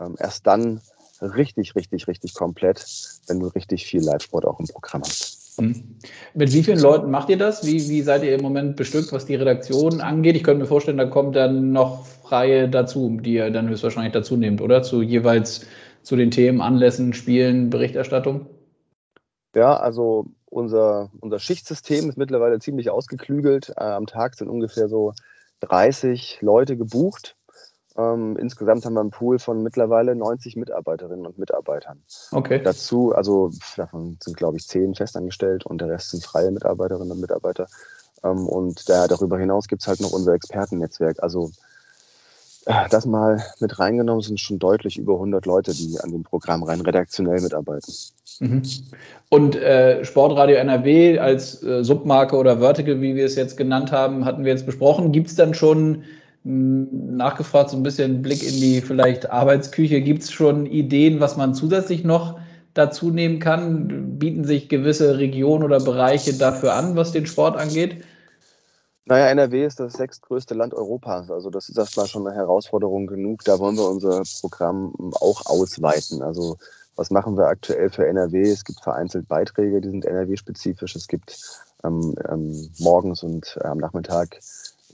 ähm, 0.00 0.16
erst 0.18 0.46
dann 0.46 0.80
richtig, 1.20 1.74
richtig, 1.74 2.06
richtig 2.06 2.34
komplett, 2.34 2.84
wenn 3.26 3.40
du 3.40 3.46
richtig 3.48 3.86
viel 3.86 4.02
Live-Sport 4.02 4.44
auch 4.44 4.60
im 4.60 4.66
Programm 4.66 5.02
hast. 5.02 5.33
Mhm. 5.58 5.98
Mit 6.34 6.52
wie 6.52 6.62
vielen 6.62 6.80
Leuten 6.80 7.10
macht 7.10 7.28
ihr 7.28 7.38
das? 7.38 7.66
Wie, 7.66 7.88
wie 7.88 8.02
seid 8.02 8.24
ihr 8.24 8.34
im 8.34 8.42
Moment 8.42 8.76
bestückt, 8.76 9.12
was 9.12 9.26
die 9.26 9.36
Redaktion 9.36 10.00
angeht? 10.00 10.36
Ich 10.36 10.44
könnte 10.44 10.62
mir 10.62 10.68
vorstellen, 10.68 10.98
da 10.98 11.06
kommt 11.06 11.36
dann 11.36 11.72
noch 11.72 12.06
Freie 12.06 12.68
dazu, 12.68 13.18
die 13.20 13.34
ihr 13.34 13.50
dann 13.50 13.68
höchstwahrscheinlich 13.68 14.12
dazu 14.12 14.36
nehmt, 14.36 14.60
oder? 14.60 14.82
Zu 14.82 15.02
jeweils 15.02 15.66
zu 16.02 16.16
den 16.16 16.30
Themen, 16.30 16.60
Anlässen, 16.60 17.12
Spielen, 17.12 17.70
Berichterstattung? 17.70 18.46
Ja, 19.54 19.76
also 19.76 20.26
unser, 20.46 21.10
unser 21.20 21.38
Schichtsystem 21.38 22.08
ist 22.08 22.18
mittlerweile 22.18 22.58
ziemlich 22.58 22.90
ausgeklügelt. 22.90 23.70
Äh, 23.76 23.84
am 23.84 24.06
Tag 24.06 24.34
sind 24.34 24.48
ungefähr 24.48 24.88
so 24.88 25.14
30 25.60 26.38
Leute 26.42 26.76
gebucht. 26.76 27.36
Ähm, 27.96 28.36
insgesamt 28.36 28.84
haben 28.84 28.94
wir 28.94 29.00
einen 29.00 29.10
Pool 29.10 29.38
von 29.38 29.62
mittlerweile 29.62 30.16
90 30.16 30.56
Mitarbeiterinnen 30.56 31.26
und 31.26 31.38
Mitarbeitern. 31.38 32.02
Okay. 32.32 32.60
Dazu, 32.62 33.14
also 33.14 33.50
davon 33.76 34.18
sind, 34.20 34.36
glaube 34.36 34.56
ich, 34.56 34.66
zehn 34.66 34.94
festangestellt 34.94 35.64
und 35.64 35.80
der 35.80 35.90
Rest 35.90 36.10
sind 36.10 36.24
freie 36.24 36.50
Mitarbeiterinnen 36.50 37.12
und 37.12 37.20
Mitarbeiter. 37.20 37.68
Ähm, 38.24 38.48
und 38.48 38.88
da, 38.88 39.06
darüber 39.06 39.38
hinaus 39.38 39.68
gibt 39.68 39.82
es 39.82 39.88
halt 39.88 40.00
noch 40.00 40.12
unser 40.12 40.32
Expertennetzwerk. 40.32 41.22
Also 41.22 41.52
äh, 42.66 42.88
das 42.90 43.06
mal 43.06 43.42
mit 43.60 43.78
reingenommen 43.78 44.22
sind 44.22 44.40
schon 44.40 44.58
deutlich 44.58 44.98
über 44.98 45.14
100 45.14 45.46
Leute, 45.46 45.72
die 45.72 45.98
an 46.00 46.10
dem 46.10 46.24
Programm 46.24 46.62
rein 46.62 46.80
redaktionell 46.80 47.40
mitarbeiten. 47.40 47.92
Mhm. 48.40 48.62
Und 49.28 49.56
äh, 49.56 50.04
Sportradio 50.04 50.56
NRW 50.56 51.18
als 51.18 51.62
äh, 51.62 51.84
Submarke 51.84 52.36
oder 52.36 52.58
Vertical, 52.58 53.00
wie 53.00 53.14
wir 53.14 53.26
es 53.26 53.36
jetzt 53.36 53.56
genannt 53.56 53.92
haben, 53.92 54.24
hatten 54.24 54.44
wir 54.44 54.52
jetzt 54.52 54.66
besprochen. 54.66 55.12
Gibt 55.12 55.28
es 55.28 55.36
dann 55.36 55.54
schon 55.54 56.02
nachgefragt, 56.44 57.70
so 57.70 57.76
ein 57.76 57.82
bisschen 57.82 58.22
Blick 58.22 58.42
in 58.42 58.60
die 58.60 58.80
vielleicht 58.80 59.30
Arbeitsküche, 59.30 60.00
gibt 60.02 60.22
es 60.22 60.30
schon 60.30 60.66
Ideen, 60.66 61.20
was 61.20 61.36
man 61.36 61.54
zusätzlich 61.54 62.04
noch 62.04 62.38
dazu 62.74 63.10
nehmen 63.10 63.38
kann? 63.38 64.18
Bieten 64.18 64.44
sich 64.44 64.68
gewisse 64.68 65.18
Regionen 65.18 65.64
oder 65.64 65.80
Bereiche 65.80 66.34
dafür 66.34 66.74
an, 66.74 66.96
was 66.96 67.12
den 67.12 67.26
Sport 67.26 67.56
angeht? 67.56 68.04
Naja, 69.06 69.26
NRW 69.28 69.66
ist 69.66 69.80
das 69.80 69.94
sechstgrößte 69.94 70.54
Land 70.54 70.74
Europas. 70.74 71.30
Also 71.30 71.50
das 71.50 71.68
ist 71.68 71.76
erstmal 71.76 72.06
schon 72.06 72.26
eine 72.26 72.36
Herausforderung 72.36 73.06
genug. 73.06 73.44
Da 73.44 73.58
wollen 73.58 73.76
wir 73.76 73.88
unser 73.88 74.22
Programm 74.40 74.94
auch 75.20 75.44
ausweiten. 75.46 76.22
Also 76.22 76.56
was 76.96 77.10
machen 77.10 77.36
wir 77.36 77.46
aktuell 77.46 77.90
für 77.90 78.06
NRW? 78.06 78.50
Es 78.50 78.64
gibt 78.64 78.80
vereinzelt 78.80 79.28
Beiträge, 79.28 79.80
die 79.80 79.90
sind 79.90 80.04
NRW-spezifisch. 80.04 80.96
Es 80.96 81.08
gibt 81.08 81.36
ähm, 81.84 82.14
ähm, 82.30 82.70
morgens 82.78 83.22
und 83.22 83.58
äh, 83.60 83.66
am 83.66 83.78
Nachmittag 83.78 84.38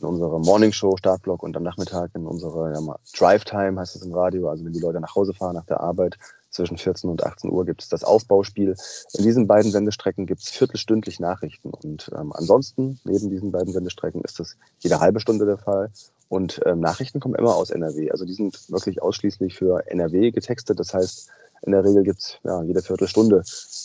in 0.01 0.09
unserer 0.09 0.39
Morning 0.39 0.73
Show 0.73 0.97
Startblock 0.97 1.43
und 1.43 1.57
am 1.57 1.63
Nachmittag 1.63 2.11
in 2.15 2.27
unserer 2.27 2.73
ja, 2.73 2.97
Drive 3.17 3.45
Time 3.45 3.79
heißt 3.79 3.97
es 3.97 4.03
im 4.03 4.15
Radio. 4.15 4.49
Also 4.49 4.65
wenn 4.65 4.73
die 4.73 4.81
Leute 4.81 5.01
nach 5.01 5.15
Hause 5.15 5.35
fahren 5.35 5.55
nach 5.55 5.67
der 5.67 5.81
Arbeit, 5.81 6.17
zwischen 6.51 6.79
14 6.79 7.09
und 7.09 7.25
18 7.25 7.51
Uhr 7.51 7.65
gibt 7.65 7.83
es 7.83 7.89
das 7.89 8.03
Aufbauspiel. 8.05 8.75
In 9.15 9.25
diesen 9.25 9.47
beiden 9.47 9.71
Sendestrecken 9.71 10.27
gibt 10.27 10.43
es 10.43 10.51
viertelstündlich 10.51 11.21
Nachrichten. 11.21 11.71
Und 11.71 12.11
ähm, 12.15 12.33
ansonsten, 12.33 12.99
neben 13.05 13.31
diesen 13.31 13.53
beiden 13.53 13.73
Sendestrecken, 13.73 14.23
ist 14.23 14.41
das 14.41 14.57
jede 14.81 15.01
halbe 15.01 15.21
Stunde 15.21 15.47
der 15.47 15.59
Fall. 15.59 15.91
Und 16.29 16.61
ähm, 16.67 16.81
Nachrichten 16.81 17.21
kommen 17.21 17.37
immer 17.37 17.55
aus 17.55 17.71
NRW. 17.71 18.11
Also 18.11 18.25
die 18.25 18.35
sind 18.35 18.69
wirklich 18.69 19.01
ausschließlich 19.01 19.57
für 19.57 19.87
NRW 19.87 20.33
getextet. 20.33 20.79
Das 20.81 20.93
heißt, 20.93 21.31
in 21.63 21.73
der 21.73 21.85
Regel 21.85 22.03
gibt 22.03 22.19
es 22.19 22.39
ja, 22.43 22.63
jede 22.63 22.83
Viertelstunde 22.83 23.43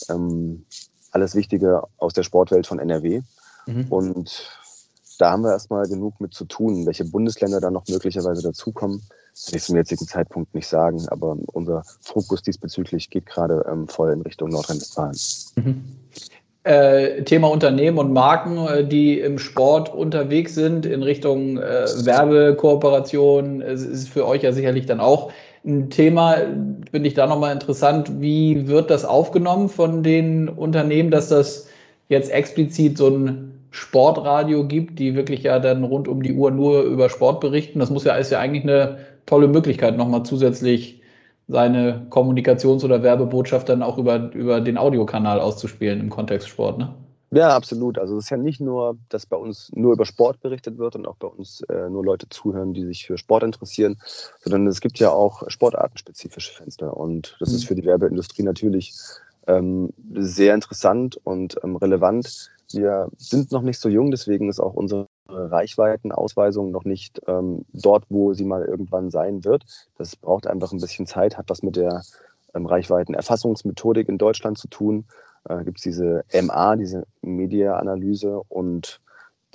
ähm, 0.09 0.65
alles 1.11 1.35
Wichtige 1.35 1.83
aus 1.97 2.13
der 2.13 2.23
Sportwelt 2.23 2.67
von 2.67 2.79
NRW. 2.79 3.21
Mhm. 3.67 3.85
Und 3.89 4.49
da 5.17 5.31
haben 5.31 5.43
wir 5.43 5.51
erstmal 5.51 5.87
genug 5.87 6.19
mit 6.19 6.33
zu 6.33 6.45
tun. 6.45 6.85
Welche 6.85 7.05
Bundesländer 7.05 7.59
da 7.59 7.71
noch 7.71 7.87
möglicherweise 7.87 8.43
dazukommen, 8.43 9.01
kann 9.45 9.57
ich 9.57 9.63
zum 9.63 9.75
jetzigen 9.75 10.07
Zeitpunkt 10.07 10.53
nicht 10.53 10.67
sagen. 10.67 11.05
Aber 11.09 11.37
unser 11.53 11.83
Fokus 12.01 12.41
diesbezüglich 12.41 13.09
geht 13.09 13.25
gerade 13.25 13.65
ähm, 13.69 13.87
voll 13.87 14.11
in 14.11 14.21
Richtung 14.21 14.49
Nordrhein-Westfalen. 14.49 15.17
Mhm. 15.55 15.83
Äh, 16.63 17.23
Thema 17.23 17.49
Unternehmen 17.49 17.99
und 17.99 18.11
Marken, 18.11 18.57
äh, 18.65 18.83
die 18.83 19.19
im 19.19 19.37
Sport 19.37 19.93
unterwegs 19.93 20.55
sind 20.55 20.87
in 20.87 21.03
Richtung 21.03 21.57
äh, 21.57 21.85
Werbekooperation, 22.03 23.61
ist 23.61 24.09
für 24.09 24.25
euch 24.25 24.41
ja 24.41 24.51
sicherlich 24.51 24.87
dann 24.87 24.99
auch 24.99 25.31
ein 25.63 25.91
Thema. 25.91 26.37
Finde 26.89 27.07
ich 27.07 27.13
da 27.13 27.27
nochmal 27.27 27.53
interessant. 27.53 28.19
Wie 28.19 28.67
wird 28.67 28.89
das 28.89 29.05
aufgenommen 29.05 29.69
von 29.69 30.01
den 30.01 30.49
Unternehmen, 30.49 31.11
dass 31.11 31.29
das 31.29 31.67
jetzt 32.09 32.31
explizit 32.31 32.97
so 32.97 33.09
ein 33.09 33.54
Sportradio 33.75 34.65
gibt, 34.65 34.99
die 34.99 35.15
wirklich 35.15 35.43
ja 35.43 35.59
dann 35.59 35.83
rund 35.83 36.07
um 36.07 36.23
die 36.23 36.33
Uhr 36.33 36.49
nur 36.49 36.83
über 36.83 37.09
Sport 37.09 37.41
berichten. 37.41 37.79
Das 37.79 37.89
muss 37.89 38.05
ja 38.05 38.15
ist 38.15 38.31
ja 38.31 38.39
eigentlich 38.39 38.63
eine 38.63 38.99
tolle 39.25 39.49
Möglichkeit, 39.49 39.97
nochmal 39.97 40.23
zusätzlich 40.23 41.01
seine 41.49 42.07
Kommunikations- 42.09 42.85
oder 42.85 43.03
Werbebotschaft 43.03 43.67
dann 43.67 43.83
auch 43.83 43.97
über, 43.97 44.33
über 44.33 44.61
den 44.61 44.77
Audiokanal 44.77 45.41
auszuspielen 45.41 45.99
im 45.99 46.09
Kontext 46.09 46.47
Sport, 46.47 46.77
ne? 46.77 46.95
Ja, 47.31 47.49
absolut. 47.49 47.97
Also 47.97 48.17
es 48.17 48.25
ist 48.25 48.29
ja 48.29 48.37
nicht 48.37 48.61
nur, 48.61 48.97
dass 49.09 49.25
bei 49.25 49.35
uns 49.35 49.69
nur 49.75 49.91
über 49.91 50.05
Sport 50.05 50.39
berichtet 50.39 50.77
wird 50.77 50.95
und 50.95 51.05
auch 51.05 51.17
bei 51.17 51.27
uns 51.27 51.61
äh, 51.63 51.89
nur 51.89 52.05
Leute 52.05 52.29
zuhören, 52.29 52.73
die 52.73 52.85
sich 52.85 53.05
für 53.05 53.17
Sport 53.17 53.43
interessieren, 53.43 53.97
sondern 54.39 54.67
es 54.67 54.79
gibt 54.79 54.99
ja 54.99 55.09
auch 55.09 55.43
sportartenspezifische 55.49 56.53
Fenster. 56.53 56.95
Und 56.95 57.35
das 57.41 57.49
mhm. 57.49 57.55
ist 57.55 57.65
für 57.65 57.75
die 57.75 57.83
Werbeindustrie 57.83 58.43
natürlich 58.43 58.93
ähm, 59.47 59.91
sehr 60.13 60.53
interessant 60.53 61.19
und 61.23 61.57
ähm, 61.63 61.75
relevant, 61.75 62.51
wir 62.73 63.09
sind 63.17 63.51
noch 63.51 63.61
nicht 63.61 63.79
so 63.79 63.89
jung, 63.89 64.11
deswegen 64.11 64.49
ist 64.49 64.59
auch 64.59 64.73
unsere 64.73 65.07
Reichweitenausweisung 65.27 66.71
noch 66.71 66.85
nicht 66.85 67.21
ähm, 67.27 67.65
dort, 67.73 68.05
wo 68.09 68.33
sie 68.33 68.45
mal 68.45 68.63
irgendwann 68.63 69.09
sein 69.09 69.43
wird. 69.43 69.65
Das 69.97 70.15
braucht 70.15 70.47
einfach 70.47 70.71
ein 70.71 70.79
bisschen 70.79 71.07
Zeit, 71.07 71.37
hat 71.37 71.49
was 71.49 71.63
mit 71.63 71.75
der 71.75 72.03
ähm, 72.53 72.65
Reichweitenerfassungsmethodik 72.65 74.07
in 74.07 74.17
Deutschland 74.17 74.57
zu 74.57 74.67
tun. 74.67 75.05
Äh, 75.47 75.63
Gibt 75.63 75.77
es 75.77 75.83
diese 75.83 76.23
MA, 76.41 76.75
diese 76.75 77.05
Media-Analyse 77.21 78.41
und 78.49 79.01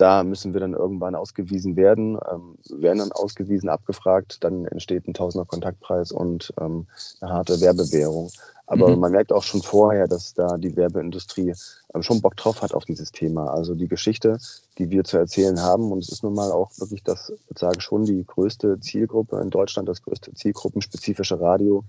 da 0.01 0.23
müssen 0.23 0.53
wir 0.53 0.59
dann 0.61 0.73
irgendwann 0.73 1.13
ausgewiesen 1.13 1.75
werden, 1.75 2.17
ähm, 2.31 2.57
werden 2.69 2.97
dann 2.97 3.11
ausgewiesen, 3.11 3.69
abgefragt, 3.69 4.43
dann 4.43 4.65
entsteht 4.65 5.07
ein 5.07 5.13
Tausender 5.13 5.45
Kontaktpreis 5.45 6.11
und 6.11 6.51
ähm, 6.59 6.87
eine 7.21 7.31
harte 7.31 7.61
Werbewährung. 7.61 8.31
Aber 8.65 8.87
mhm. 8.89 8.99
man 8.99 9.11
merkt 9.11 9.31
auch 9.31 9.43
schon 9.43 9.61
vorher, 9.61 10.07
dass 10.07 10.33
da 10.33 10.57
die 10.57 10.75
Werbeindustrie 10.75 11.53
ähm, 11.93 12.01
schon 12.01 12.21
Bock 12.21 12.35
drauf 12.35 12.63
hat 12.63 12.73
auf 12.73 12.85
dieses 12.85 13.11
Thema. 13.11 13.53
Also 13.53 13.75
die 13.75 13.87
Geschichte, 13.87 14.39
die 14.79 14.89
wir 14.89 15.03
zu 15.03 15.17
erzählen 15.17 15.61
haben, 15.61 15.91
und 15.91 15.99
es 15.99 16.09
ist 16.09 16.23
nun 16.23 16.33
mal 16.33 16.51
auch 16.51 16.71
wirklich 16.77 17.03
das, 17.03 17.31
ich 17.49 17.59
sage 17.59 17.79
schon, 17.79 18.05
die 18.05 18.25
größte 18.25 18.79
Zielgruppe 18.79 19.39
in 19.39 19.51
Deutschland, 19.51 19.87
das 19.87 20.01
größte 20.01 20.33
zielgruppenspezifische 20.33 21.39
Radio. 21.39 21.83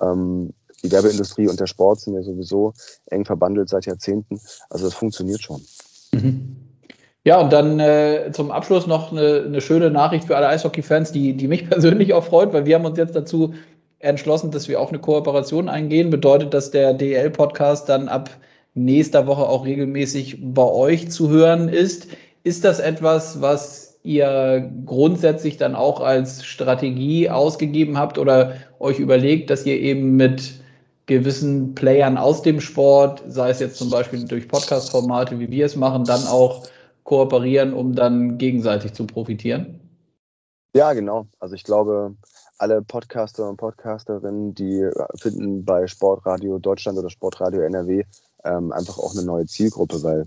Ähm, 0.00 0.52
die 0.84 0.92
Werbeindustrie 0.92 1.48
und 1.48 1.58
der 1.58 1.66
Sport 1.66 2.00
sind 2.00 2.14
ja 2.14 2.22
sowieso 2.22 2.74
eng 3.06 3.24
verbandelt 3.24 3.68
seit 3.68 3.86
Jahrzehnten. 3.86 4.40
Also 4.70 4.84
das 4.84 4.94
funktioniert 4.94 5.40
schon. 5.40 5.62
Mhm. 6.12 6.55
Ja, 7.26 7.40
und 7.40 7.52
dann 7.52 7.80
äh, 7.80 8.30
zum 8.30 8.52
Abschluss 8.52 8.86
noch 8.86 9.10
eine, 9.10 9.42
eine 9.46 9.60
schöne 9.60 9.90
Nachricht 9.90 10.28
für 10.28 10.36
alle 10.36 10.46
Eishockey-Fans, 10.46 11.10
die, 11.10 11.32
die 11.32 11.48
mich 11.48 11.68
persönlich 11.70 12.14
auch 12.14 12.22
freut, 12.22 12.52
weil 12.52 12.66
wir 12.66 12.76
haben 12.76 12.84
uns 12.84 12.98
jetzt 12.98 13.16
dazu 13.16 13.52
entschlossen, 13.98 14.52
dass 14.52 14.68
wir 14.68 14.80
auch 14.80 14.90
eine 14.90 15.00
Kooperation 15.00 15.68
eingehen. 15.68 16.08
Bedeutet, 16.08 16.54
dass 16.54 16.70
der 16.70 16.94
DL-Podcast 16.94 17.88
dann 17.88 18.06
ab 18.06 18.30
nächster 18.74 19.26
Woche 19.26 19.42
auch 19.42 19.66
regelmäßig 19.66 20.38
bei 20.40 20.62
euch 20.62 21.10
zu 21.10 21.28
hören 21.28 21.68
ist. 21.68 22.06
Ist 22.44 22.64
das 22.64 22.78
etwas, 22.78 23.40
was 23.40 23.98
ihr 24.04 24.70
grundsätzlich 24.84 25.56
dann 25.56 25.74
auch 25.74 26.00
als 26.00 26.44
Strategie 26.44 27.28
ausgegeben 27.28 27.98
habt 27.98 28.18
oder 28.18 28.54
euch 28.78 29.00
überlegt, 29.00 29.50
dass 29.50 29.66
ihr 29.66 29.80
eben 29.80 30.14
mit 30.14 30.52
gewissen 31.06 31.74
Playern 31.74 32.18
aus 32.18 32.42
dem 32.42 32.60
Sport, 32.60 33.24
sei 33.26 33.50
es 33.50 33.58
jetzt 33.58 33.78
zum 33.78 33.90
Beispiel 33.90 34.24
durch 34.26 34.46
Podcast-Formate, 34.46 35.40
wie 35.40 35.50
wir 35.50 35.66
es 35.66 35.74
machen, 35.74 36.04
dann 36.04 36.24
auch 36.28 36.68
kooperieren, 37.06 37.72
um 37.72 37.94
dann 37.94 38.36
gegenseitig 38.36 38.92
zu 38.92 39.06
profitieren? 39.06 39.80
Ja, 40.74 40.92
genau. 40.92 41.28
Also 41.38 41.54
ich 41.54 41.64
glaube, 41.64 42.16
alle 42.58 42.82
Podcaster 42.82 43.48
und 43.48 43.56
Podcasterinnen, 43.56 44.54
die 44.54 44.90
finden 45.16 45.64
bei 45.64 45.86
Sportradio 45.86 46.58
Deutschland 46.58 46.98
oder 46.98 47.08
Sportradio 47.08 47.62
NRW 47.62 48.02
ähm, 48.44 48.72
einfach 48.72 48.98
auch 48.98 49.14
eine 49.14 49.24
neue 49.24 49.46
Zielgruppe, 49.46 50.02
weil 50.02 50.26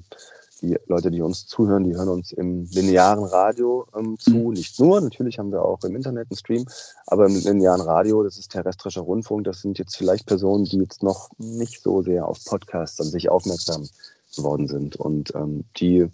die 0.61 0.77
Leute, 0.87 1.11
die 1.11 1.21
uns 1.21 1.47
zuhören, 1.47 1.83
die 1.83 1.95
hören 1.95 2.09
uns 2.09 2.31
im 2.31 2.63
linearen 2.71 3.25
Radio 3.25 3.85
ähm, 3.95 4.17
zu. 4.17 4.31
Mhm. 4.31 4.53
Nicht 4.53 4.79
nur, 4.79 5.01
natürlich 5.01 5.37
haben 5.37 5.51
wir 5.51 5.63
auch 5.63 5.83
im 5.83 5.95
Internet 5.95 6.27
einen 6.31 6.37
Stream, 6.37 6.65
aber 7.07 7.25
im 7.27 7.35
linearen 7.35 7.81
Radio, 7.81 8.23
das 8.23 8.37
ist 8.37 8.51
terrestrischer 8.51 9.01
Rundfunk, 9.01 9.43
das 9.43 9.61
sind 9.61 9.77
jetzt 9.77 9.97
vielleicht 9.97 10.25
Personen, 10.25 10.63
die 10.63 10.79
jetzt 10.79 11.03
noch 11.03 11.29
nicht 11.37 11.81
so 11.81 12.01
sehr 12.01 12.25
auf 12.25 12.43
Podcasts 12.45 12.99
an 13.01 13.07
sich 13.07 13.29
aufmerksam 13.29 13.87
geworden 14.35 14.67
sind. 14.67 14.95
Und 14.95 15.35
ähm, 15.35 15.65
die 15.77 16.09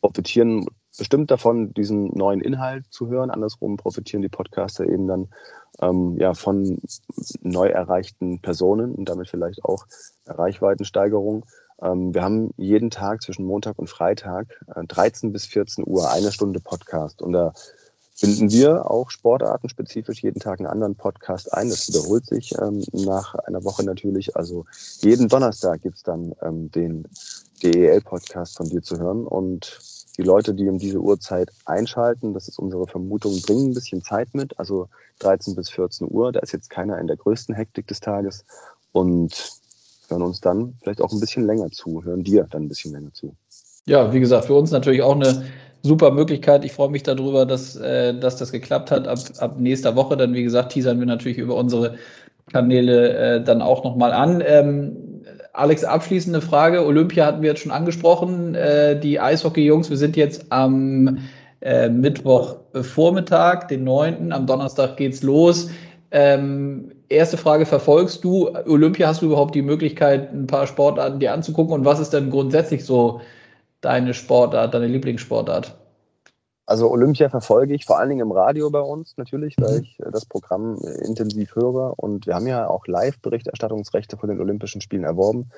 profitieren 0.00 0.66
bestimmt 0.96 1.30
davon, 1.30 1.72
diesen 1.74 2.08
neuen 2.16 2.40
Inhalt 2.40 2.86
zu 2.90 3.08
hören. 3.08 3.30
Andersrum 3.30 3.76
profitieren 3.76 4.22
die 4.22 4.28
Podcaster 4.28 4.84
eben 4.84 5.06
dann 5.06 5.28
ähm, 5.80 6.16
ja, 6.18 6.34
von 6.34 6.80
neu 7.40 7.68
erreichten 7.68 8.40
Personen 8.40 8.94
und 8.94 9.08
damit 9.08 9.28
vielleicht 9.28 9.64
auch 9.64 9.86
Reichweitensteigerung. 10.26 11.46
Ähm, 11.80 12.14
wir 12.14 12.22
haben 12.22 12.50
jeden 12.56 12.90
Tag 12.90 13.22
zwischen 13.22 13.44
Montag 13.44 13.78
und 13.78 13.88
Freitag 13.88 14.60
äh, 14.74 14.84
13 14.86 15.32
bis 15.32 15.46
14 15.46 15.84
Uhr 15.86 16.10
eine 16.10 16.32
Stunde 16.32 16.60
Podcast 16.60 17.22
und 17.22 17.32
da 17.32 17.52
finden 18.18 18.50
wir 18.50 18.90
auch 18.90 19.10
sportartenspezifisch 19.10 20.24
jeden 20.24 20.40
Tag 20.40 20.58
einen 20.58 20.66
anderen 20.66 20.96
Podcast 20.96 21.54
ein. 21.54 21.70
Das 21.70 21.86
wiederholt 21.86 22.26
sich 22.26 22.52
ähm, 22.60 22.82
nach 22.92 23.36
einer 23.36 23.62
Woche 23.62 23.84
natürlich. 23.84 24.36
Also 24.36 24.66
jeden 25.00 25.28
Donnerstag 25.28 25.82
gibt's 25.82 26.02
dann 26.02 26.34
ähm, 26.42 26.68
den 26.72 27.06
DEL-Podcast 27.62 28.56
von 28.56 28.68
dir 28.68 28.82
zu 28.82 28.98
hören 28.98 29.24
und 29.24 29.78
die 30.16 30.22
Leute, 30.22 30.52
die 30.52 30.68
um 30.68 30.78
diese 30.78 30.98
Uhrzeit 30.98 31.50
einschalten, 31.64 32.34
das 32.34 32.48
ist 32.48 32.58
unsere 32.58 32.88
Vermutung, 32.88 33.40
bringen 33.40 33.70
ein 33.70 33.74
bisschen 33.74 34.02
Zeit 34.02 34.34
mit, 34.34 34.58
also 34.58 34.88
13 35.20 35.54
bis 35.54 35.70
14 35.70 36.08
Uhr. 36.10 36.32
Da 36.32 36.40
ist 36.40 36.52
jetzt 36.52 36.70
keiner 36.70 36.98
in 36.98 37.06
der 37.06 37.16
größten 37.16 37.54
Hektik 37.54 37.86
des 37.86 38.00
Tages 38.00 38.44
und 38.90 39.52
hören 40.08 40.22
uns 40.22 40.40
dann 40.40 40.76
vielleicht 40.80 41.00
auch 41.00 41.12
ein 41.12 41.20
bisschen 41.20 41.46
länger 41.46 41.70
zu, 41.70 42.02
hören 42.02 42.24
dir 42.24 42.48
dann 42.50 42.64
ein 42.64 42.68
bisschen 42.68 42.92
länger 42.92 43.12
zu. 43.12 43.36
Ja, 43.84 44.12
wie 44.12 44.18
gesagt, 44.18 44.46
für 44.46 44.54
uns 44.54 44.72
natürlich 44.72 45.02
auch 45.02 45.14
eine 45.14 45.46
super 45.82 46.10
Möglichkeit. 46.10 46.64
Ich 46.64 46.72
freue 46.72 46.90
mich 46.90 47.02
darüber, 47.02 47.46
dass, 47.46 47.76
äh, 47.76 48.14
dass 48.14 48.36
das 48.36 48.52
geklappt 48.52 48.90
hat. 48.90 49.06
Ab, 49.06 49.18
ab 49.38 49.56
nächster 49.58 49.96
Woche 49.96 50.16
dann, 50.16 50.34
wie 50.34 50.42
gesagt, 50.42 50.72
teasern 50.72 50.98
wir 50.98 51.06
natürlich 51.06 51.38
über 51.38 51.54
unsere 51.56 51.94
Kanäle 52.52 53.16
äh, 53.16 53.44
dann 53.44 53.62
auch 53.62 53.84
nochmal 53.84 54.12
an. 54.12 54.42
Ähm, 54.46 54.96
Alex, 55.52 55.84
abschließende 55.84 56.40
Frage. 56.40 56.84
Olympia 56.86 57.26
hatten 57.26 57.42
wir 57.42 57.50
jetzt 57.50 57.62
schon 57.62 57.72
angesprochen. 57.72 58.54
Äh, 58.54 58.98
die 58.98 59.20
Eishockey-Jungs, 59.20 59.90
wir 59.90 59.96
sind 59.96 60.16
jetzt 60.16 60.46
am 60.50 61.18
äh, 61.60 61.88
Mittwochvormittag, 61.88 63.66
den 63.66 63.84
9. 63.84 64.32
Am 64.32 64.46
Donnerstag 64.46 64.96
geht's 64.96 65.22
los. 65.22 65.70
Ähm, 66.10 66.92
erste 67.08 67.36
Frage, 67.36 67.66
verfolgst 67.66 68.24
du 68.24 68.50
Olympia? 68.66 69.08
Hast 69.08 69.22
du 69.22 69.26
überhaupt 69.26 69.54
die 69.54 69.62
Möglichkeit, 69.62 70.32
ein 70.32 70.46
paar 70.46 70.66
Sportarten 70.66 71.18
dir 71.18 71.32
anzugucken? 71.32 71.74
Und 71.74 71.84
was 71.84 72.00
ist 72.00 72.12
denn 72.12 72.30
grundsätzlich 72.30 72.84
so 72.84 73.20
deine 73.80 74.14
Sportart, 74.14 74.74
deine 74.74 74.86
Lieblingssportart? 74.86 75.76
Also 76.68 76.90
Olympia 76.90 77.30
verfolge 77.30 77.74
ich 77.74 77.86
vor 77.86 77.98
allen 77.98 78.10
Dingen 78.10 78.20
im 78.20 78.32
Radio 78.32 78.68
bei 78.68 78.80
uns 78.80 79.16
natürlich, 79.16 79.56
weil 79.58 79.78
mhm. 79.78 79.82
ich 79.84 80.00
äh, 80.00 80.10
das 80.10 80.26
Programm 80.26 80.78
äh, 80.82 81.06
intensiv 81.06 81.56
höre. 81.56 81.94
Und 81.96 82.26
wir 82.26 82.34
haben 82.34 82.46
ja 82.46 82.68
auch 82.68 82.86
Live-Berichterstattungsrechte 82.86 84.18
von 84.18 84.28
den 84.28 84.38
Olympischen 84.38 84.82
Spielen 84.82 85.04
erworben, 85.04 85.50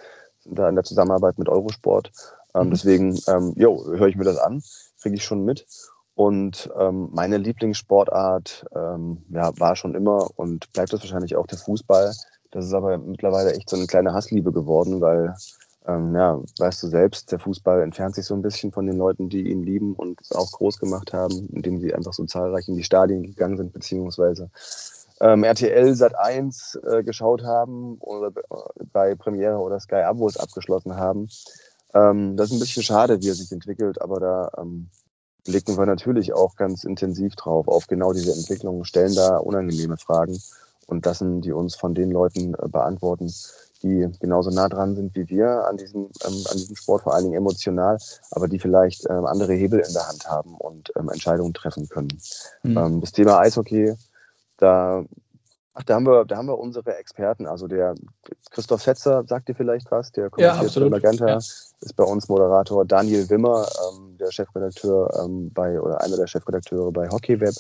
da 0.45 0.69
in 0.69 0.77
der 0.77 0.85
Zusammenarbeit 0.85 1.37
mit 1.37 1.49
Eurosport. 1.49 2.13
Ähm, 2.55 2.67
mhm. 2.67 2.71
Deswegen, 2.71 3.19
ähm, 3.27 3.55
jo, 3.57 3.85
höre 3.87 4.07
ich 4.07 4.15
mir 4.15 4.25
das 4.25 4.39
an, 4.39 4.63
kriege 5.03 5.17
ich 5.17 5.25
schon 5.25 5.45
mit. 5.45 5.67
Und 6.15 6.71
ähm, 6.79 7.09
meine 7.13 7.39
Lieblingssportart 7.39 8.67
ähm, 8.73 9.25
ja, 9.31 9.51
war 9.59 9.75
schon 9.75 9.97
immer 9.97 10.29
und 10.37 10.73
bleibt 10.73 10.93
das 10.93 11.01
wahrscheinlich 11.01 11.35
auch 11.35 11.49
der 11.49 11.59
Fußball. 11.59 12.13
Das 12.53 12.65
ist 12.65 12.75
aber 12.75 12.99
mittlerweile 12.99 13.55
echt 13.55 13.69
so 13.69 13.77
eine 13.77 13.87
kleine 13.87 14.13
Hassliebe 14.13 14.53
geworden, 14.53 15.01
weil 15.01 15.35
ähm, 15.87 16.15
ja, 16.15 16.41
weißt 16.59 16.83
du 16.83 16.89
selbst, 16.89 17.33
der 17.33 17.39
Fußball 17.39 17.83
entfernt 17.83 18.15
sich 18.15 18.27
so 18.27 18.35
ein 18.35 18.43
bisschen 18.43 18.71
von 18.71 18.87
den 18.87 18.97
Leuten, 18.97 19.29
die 19.29 19.51
ihn 19.51 19.63
lieben 19.63 19.95
und 19.95 20.21
auch 20.35 20.51
groß 20.53 20.79
gemacht 20.79 21.13
haben, 21.13 21.49
indem 21.53 21.81
sie 21.81 21.95
einfach 21.95 22.13
so 22.13 22.25
zahlreich 22.25 22.69
in 22.69 22.77
die 22.77 22.85
Stadien 22.85 23.23
gegangen 23.23 23.57
sind, 23.57 23.73
beziehungsweise 23.73 24.51
ähm, 25.21 25.45
RTL 25.45 25.95
Sat 25.95 26.15
1 26.19 26.81
äh, 26.87 27.03
geschaut 27.03 27.45
haben 27.45 27.97
oder 28.01 28.31
bei 28.93 29.15
Premiere 29.15 29.59
oder 29.59 29.81
Sky 29.81 30.03
Abos 30.03 30.37
abgeschlossen 30.37 30.97
haben. 30.97 31.29
Ähm, 31.95 32.37
das 32.37 32.49
ist 32.49 32.57
ein 32.57 32.61
bisschen 32.61 32.83
schade, 32.83 33.21
wie 33.23 33.29
er 33.29 33.35
sich 33.35 33.51
entwickelt, 33.51 34.01
aber 34.01 34.21
da 34.21 34.51
ähm, 34.59 34.89
blicken 35.45 35.77
wir 35.77 35.87
natürlich 35.87 36.33
auch 36.33 36.57
ganz 36.57 36.85
intensiv 36.85 37.37
drauf, 37.37 37.69
auf 37.69 37.87
genau 37.87 38.13
diese 38.13 38.33
Entwicklung, 38.33 38.85
stellen 38.85 39.15
da 39.15 39.39
unangenehme 39.39 39.97
Fragen 39.97 40.39
und 40.87 41.05
lassen 41.05 41.41
die 41.41 41.53
uns 41.53 41.75
von 41.75 41.95
den 41.95 42.11
Leuten 42.11 42.55
äh, 42.55 42.69
beantworten, 42.69 43.33
die 43.83 44.09
genauso 44.21 44.51
nah 44.51 44.69
dran 44.69 44.95
sind 44.95 45.15
wie 45.15 45.29
wir 45.29 45.67
an 45.67 45.77
diesem, 45.77 46.03
ähm, 46.27 46.45
an 46.51 46.57
diesem 46.57 46.77
Sport, 46.77 47.03
vor 47.03 47.15
allen 47.15 47.25
Dingen 47.25 47.37
emotional, 47.37 47.99
aber 48.31 48.49
die 48.49 48.59
vielleicht 48.59 49.09
ähm, 49.09 49.27
andere 49.27 49.55
Hebel 49.55 49.81
in 49.81 49.93
der 49.93 50.09
Hand 50.09 50.29
haben 50.29 50.55
und 50.57 50.93
ähm, 50.97 51.09
Entscheidungen 51.09 51.55
treffen 51.55 51.89
können. 51.89 52.21
Mhm. 52.63 53.01
das 53.01 53.13
Thema 53.13 53.39
Eishockey, 53.41 53.95
da, 54.59 55.05
ach, 55.75 55.83
da, 55.85 55.95
haben 55.95 56.07
wir, 56.07 56.25
da 56.25 56.37
haben 56.37 56.49
wir 56.49 56.59
unsere 56.59 56.97
Experten, 56.97 57.47
also 57.47 57.67
der 57.67 57.95
Christoph 58.51 58.83
Fetzer, 58.83 59.25
sagt 59.27 59.49
dir 59.49 59.55
vielleicht 59.55 59.91
was, 59.91 60.13
der 60.13 60.31
kommentiert 60.31 60.75
ja, 60.75 60.89
Magenta, 60.89 61.29
ja. 61.29 61.37
ist 61.37 61.97
bei 61.97 62.05
uns 62.05 62.29
Moderator, 62.29 62.85
Daniel 62.85 63.29
Wimmer, 63.31 63.67
ähm, 63.93 64.17
der 64.19 64.31
Chefredakteur 64.31 65.23
ähm, 65.25 65.51
bei, 65.53 65.81
oder 65.81 66.01
einer 66.03 66.17
der 66.17 66.27
Chefredakteure 66.27 66.93
bei 66.93 67.09
HockeyWeb, 67.09 67.55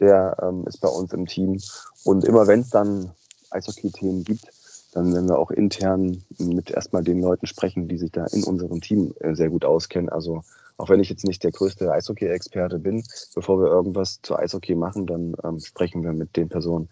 der 0.00 0.36
ähm, 0.42 0.64
ist 0.66 0.80
bei 0.80 0.88
uns 0.88 1.12
im 1.12 1.26
Team. 1.26 1.60
Und 2.04 2.24
immer 2.24 2.46
wenn 2.46 2.60
es 2.60 2.70
dann 2.70 3.10
Eishockey-Themen 3.50 4.24
gibt, 4.24 4.46
dann 4.92 5.12
werden 5.12 5.28
wir 5.28 5.38
auch 5.38 5.50
intern 5.50 6.22
mit 6.38 6.70
erstmal 6.70 7.04
den 7.04 7.20
Leuten 7.20 7.46
sprechen, 7.46 7.88
die 7.88 7.98
sich 7.98 8.10
da 8.10 8.26
in 8.26 8.44
unserem 8.44 8.80
Team 8.80 9.14
äh, 9.20 9.34
sehr 9.34 9.50
gut 9.50 9.64
auskennen. 9.64 10.08
Also 10.08 10.42
auch 10.78 10.88
wenn 10.88 11.00
ich 11.00 11.10
jetzt 11.10 11.26
nicht 11.26 11.44
der 11.44 11.50
größte 11.50 11.92
Eishockey-Experte 11.92 12.78
bin, 12.78 13.04
bevor 13.34 13.60
wir 13.60 13.66
irgendwas 13.66 14.20
zu 14.22 14.36
Eishockey 14.36 14.74
machen, 14.74 15.06
dann 15.06 15.34
ähm, 15.44 15.60
sprechen 15.60 16.02
wir 16.02 16.12
mit 16.12 16.36
den 16.36 16.48
Personen, 16.48 16.88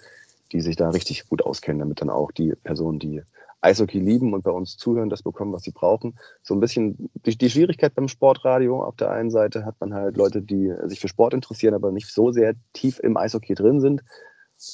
die 0.53 0.61
sich 0.61 0.76
da 0.76 0.91
richtig 0.91 1.29
gut 1.29 1.43
auskennen, 1.43 1.81
damit 1.81 2.00
dann 2.00 2.11
auch 2.11 2.33
die 2.33 2.55
Personen, 2.65 2.99
die 2.99 3.23
Eishockey 3.62 3.99
lieben 3.99 4.35
und 4.35 4.45
bei 4.45 4.50
uns 4.50 4.76
zuhören, 4.76 5.09
das 5.09 5.23
bekommen, 5.23 5.53
was 5.53 5.62
sie 5.62 5.71
brauchen. 5.71 6.19
So 6.43 6.55
ein 6.55 6.61
bisschen 6.61 7.11
die, 7.25 7.37
die 7.38 7.50
Schwierigkeit 7.50 7.95
beim 7.95 8.09
Sportradio. 8.09 8.83
Auf 8.83 8.97
der 8.97 9.11
einen 9.11 9.31
Seite 9.31 9.65
hat 9.65 9.76
man 9.81 9.95
halt 9.95 10.17
Leute, 10.17 10.43
die 10.43 10.73
sich 10.85 11.00
für 11.00 11.09
Sport 11.09 11.33
interessieren, 11.33 11.75
aber 11.75 11.91
nicht 11.93 12.09
so 12.12 12.31
sehr 12.31 12.55
tief 12.75 13.00
im 13.00 13.17
Eishockey 13.17 13.55
drin 13.55 13.81
sind. 13.81 14.03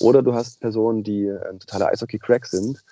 Oder 0.01 0.23
du 0.23 0.35
hast 0.35 0.61
Personen, 0.61 1.05
die 1.05 1.31
ein 1.31 1.61
totaler 1.61 1.89
Eishockey-Crack 1.89 2.47
sind 2.47 2.83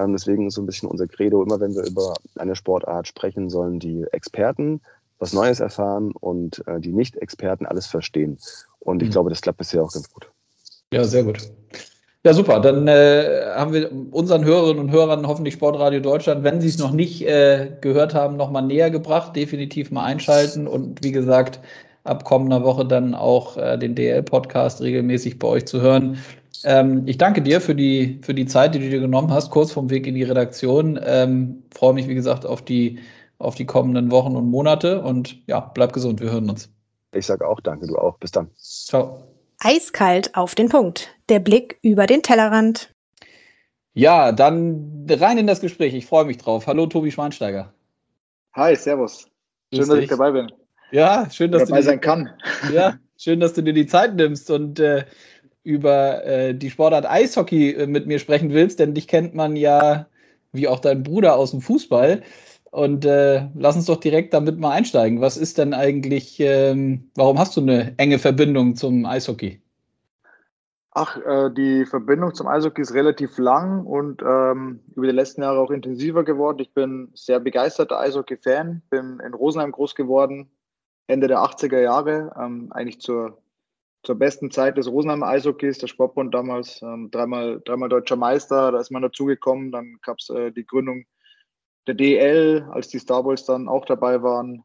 ähm, 0.00 0.12
deswegen 0.12 0.46
ist 0.46 0.54
so 0.54 0.62
ein 0.62 0.66
bisschen 0.66 0.88
unser 0.88 1.06
Credo, 1.06 1.42
immer 1.42 1.60
wenn 1.60 1.74
wir 1.74 1.84
über 1.84 2.14
eine 2.36 2.56
Sportart 2.56 3.06
sprechen, 3.06 3.50
sollen 3.50 3.78
die 3.78 4.04
Experten 4.12 4.80
was 5.20 5.32
Neues 5.32 5.60
erfahren 5.60 6.12
und 6.12 6.66
äh, 6.66 6.80
die 6.80 6.92
Nicht-Experten 6.92 7.66
alles 7.66 7.86
verstehen. 7.86 8.38
Und 8.80 9.02
ich 9.02 9.08
mhm. 9.08 9.12
glaube, 9.12 9.30
das 9.30 9.42
klappt 9.42 9.58
bisher 9.58 9.82
auch 9.82 9.92
ganz 9.92 10.10
gut. 10.10 10.28
Ja, 10.92 11.04
sehr 11.04 11.24
gut. 11.24 11.50
Ja, 12.24 12.34
super. 12.34 12.60
Dann 12.60 12.88
äh, 12.88 13.44
haben 13.54 13.72
wir 13.72 13.90
unseren 14.10 14.44
Hörerinnen 14.44 14.78
und 14.78 14.90
Hörern 14.90 15.26
hoffentlich 15.26 15.54
Sportradio 15.54 16.00
Deutschland, 16.00 16.42
wenn 16.44 16.60
sie 16.60 16.68
es 16.68 16.78
noch 16.78 16.90
nicht 16.90 17.26
äh, 17.26 17.70
gehört 17.80 18.14
haben, 18.14 18.36
nochmal 18.36 18.62
näher 18.62 18.90
gebracht. 18.90 19.36
Definitiv 19.36 19.90
mal 19.90 20.04
einschalten 20.04 20.66
und 20.66 21.02
wie 21.02 21.12
gesagt, 21.12 21.60
ab 22.04 22.24
kommender 22.24 22.62
Woche 22.62 22.84
dann 22.84 23.14
auch 23.14 23.56
äh, 23.56 23.78
den 23.78 23.94
DL-Podcast 23.94 24.80
regelmäßig 24.82 25.38
bei 25.38 25.48
euch 25.48 25.66
zu 25.66 25.80
hören. 25.80 26.18
Ähm, 26.64 27.02
ich 27.06 27.18
danke 27.18 27.42
dir 27.42 27.60
für 27.60 27.74
die, 27.74 28.20
für 28.22 28.34
die 28.34 28.46
Zeit, 28.46 28.74
die 28.74 28.78
du 28.78 28.90
dir 28.90 29.00
genommen 29.00 29.32
hast, 29.32 29.50
kurz 29.50 29.72
vom 29.72 29.90
Weg 29.90 30.06
in 30.06 30.14
die 30.14 30.22
Redaktion. 30.22 30.98
Ähm, 31.02 31.62
freue 31.74 31.94
mich, 31.94 32.08
wie 32.08 32.14
gesagt, 32.14 32.44
auf 32.44 32.62
die, 32.62 32.98
auf 33.38 33.54
die 33.54 33.66
kommenden 33.66 34.10
Wochen 34.10 34.36
und 34.36 34.50
Monate 34.50 35.02
und 35.02 35.36
ja, 35.46 35.60
bleib 35.60 35.92
gesund, 35.92 36.20
wir 36.20 36.30
hören 36.30 36.50
uns. 36.50 36.70
Ich 37.12 37.26
sage 37.26 37.46
auch 37.46 37.60
danke, 37.60 37.86
du 37.86 37.96
auch. 37.96 38.18
Bis 38.18 38.30
dann. 38.30 38.50
Ciao. 38.56 39.24
Eiskalt 39.58 40.34
auf 40.34 40.54
den 40.54 40.68
Punkt. 40.68 41.08
Der 41.28 41.40
Blick 41.40 41.78
über 41.82 42.06
den 42.06 42.22
Tellerrand. 42.22 42.94
Ja, 43.92 44.32
dann 44.32 45.06
rein 45.08 45.38
in 45.38 45.46
das 45.46 45.60
Gespräch. 45.60 45.94
Ich 45.94 46.06
freue 46.06 46.24
mich 46.24 46.38
drauf. 46.38 46.66
Hallo, 46.66 46.86
Tobi 46.86 47.10
Schweinsteiger. 47.10 47.74
Hi, 48.54 48.76
Servus. 48.76 49.28
Schön, 49.72 49.88
dass 49.88 49.98
ich 49.98 50.08
dabei 50.08 50.30
bin. 50.32 50.52
Ja, 50.92 51.28
schön, 51.30 51.52
dass 51.52 51.68
dabei 51.68 51.80
du 51.80 51.84
sein 51.84 52.00
kann. 52.00 52.30
Ja, 52.72 52.98
schön, 53.16 53.40
dass 53.40 53.54
du 53.54 53.62
dir 53.62 53.72
die 53.72 53.86
Zeit 53.86 54.14
nimmst 54.14 54.50
und 54.50 54.80
äh, 54.80 55.04
über 55.62 56.24
äh, 56.24 56.54
die 56.54 56.70
Sportart 56.70 57.08
Eishockey 57.08 57.72
äh, 57.72 57.86
mit 57.86 58.06
mir 58.06 58.18
sprechen 58.18 58.50
willst, 58.50 58.78
denn 58.78 58.94
dich 58.94 59.08
kennt 59.08 59.34
man 59.34 59.56
ja, 59.56 60.06
wie 60.52 60.68
auch 60.68 60.80
dein 60.80 61.02
Bruder, 61.02 61.36
aus 61.36 61.50
dem 61.50 61.60
Fußball. 61.60 62.22
Und 62.70 63.04
äh, 63.04 63.48
lass 63.54 63.76
uns 63.76 63.86
doch 63.86 63.98
direkt 63.98 64.32
damit 64.32 64.58
mal 64.58 64.70
einsteigen. 64.70 65.20
Was 65.20 65.36
ist 65.36 65.58
denn 65.58 65.74
eigentlich, 65.74 66.38
ähm, 66.38 67.10
warum 67.16 67.38
hast 67.38 67.56
du 67.56 67.60
eine 67.60 67.94
enge 67.98 68.18
Verbindung 68.18 68.76
zum 68.76 69.04
Eishockey? 69.06 69.60
Ach, 70.92 71.16
äh, 71.16 71.50
die 71.52 71.84
Verbindung 71.86 72.34
zum 72.34 72.46
Eishockey 72.48 72.82
ist 72.82 72.94
relativ 72.94 73.38
lang 73.38 73.86
und 73.86 74.22
ähm, 74.22 74.80
über 74.94 75.06
die 75.06 75.12
letzten 75.12 75.42
Jahre 75.42 75.60
auch 75.60 75.70
intensiver 75.70 76.24
geworden. 76.24 76.58
Ich 76.60 76.72
bin 76.74 77.10
sehr 77.14 77.38
begeisterter 77.38 77.98
Eishockey-Fan, 78.00 78.82
bin 78.90 79.20
in 79.24 79.34
Rosenheim 79.34 79.72
groß 79.72 79.94
geworden, 79.94 80.50
Ende 81.06 81.28
der 81.28 81.38
80er 81.38 81.80
Jahre, 81.80 82.32
ähm, 82.40 82.72
eigentlich 82.72 83.00
zur 83.00 83.38
zur 84.02 84.18
besten 84.18 84.50
Zeit 84.50 84.78
des 84.78 84.88
Rosenheimer 84.88 85.28
Eishockeys, 85.28 85.78
der 85.78 85.86
Sportbund 85.86 86.34
damals, 86.34 86.80
ähm, 86.82 87.10
dreimal, 87.10 87.60
dreimal 87.64 87.88
deutscher 87.88 88.16
Meister, 88.16 88.72
da 88.72 88.80
ist 88.80 88.90
man 88.90 89.02
dazugekommen. 89.02 89.72
Dann 89.72 89.98
gab 90.02 90.18
es 90.18 90.30
äh, 90.30 90.50
die 90.52 90.66
Gründung 90.66 91.04
der 91.86 91.94
DL, 91.94 92.66
als 92.70 92.88
die 92.88 92.98
Star 92.98 93.24
Wars 93.24 93.44
dann 93.44 93.68
auch 93.68 93.84
dabei 93.84 94.22
waren. 94.22 94.64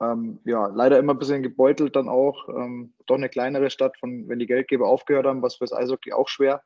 Ähm, 0.00 0.38
ja, 0.44 0.68
leider 0.68 0.98
immer 0.98 1.14
ein 1.14 1.18
bisschen 1.18 1.42
gebeutelt 1.42 1.96
dann 1.96 2.08
auch. 2.08 2.48
Ähm, 2.48 2.94
doch 3.06 3.16
eine 3.16 3.28
kleinere 3.28 3.70
Stadt, 3.70 3.96
von, 3.98 4.28
wenn 4.28 4.38
die 4.38 4.46
Geldgeber 4.46 4.86
aufgehört 4.86 5.26
haben, 5.26 5.42
was 5.42 5.56
fürs 5.56 5.72
Eishockey 5.72 6.12
auch 6.12 6.28
schwer. 6.28 6.62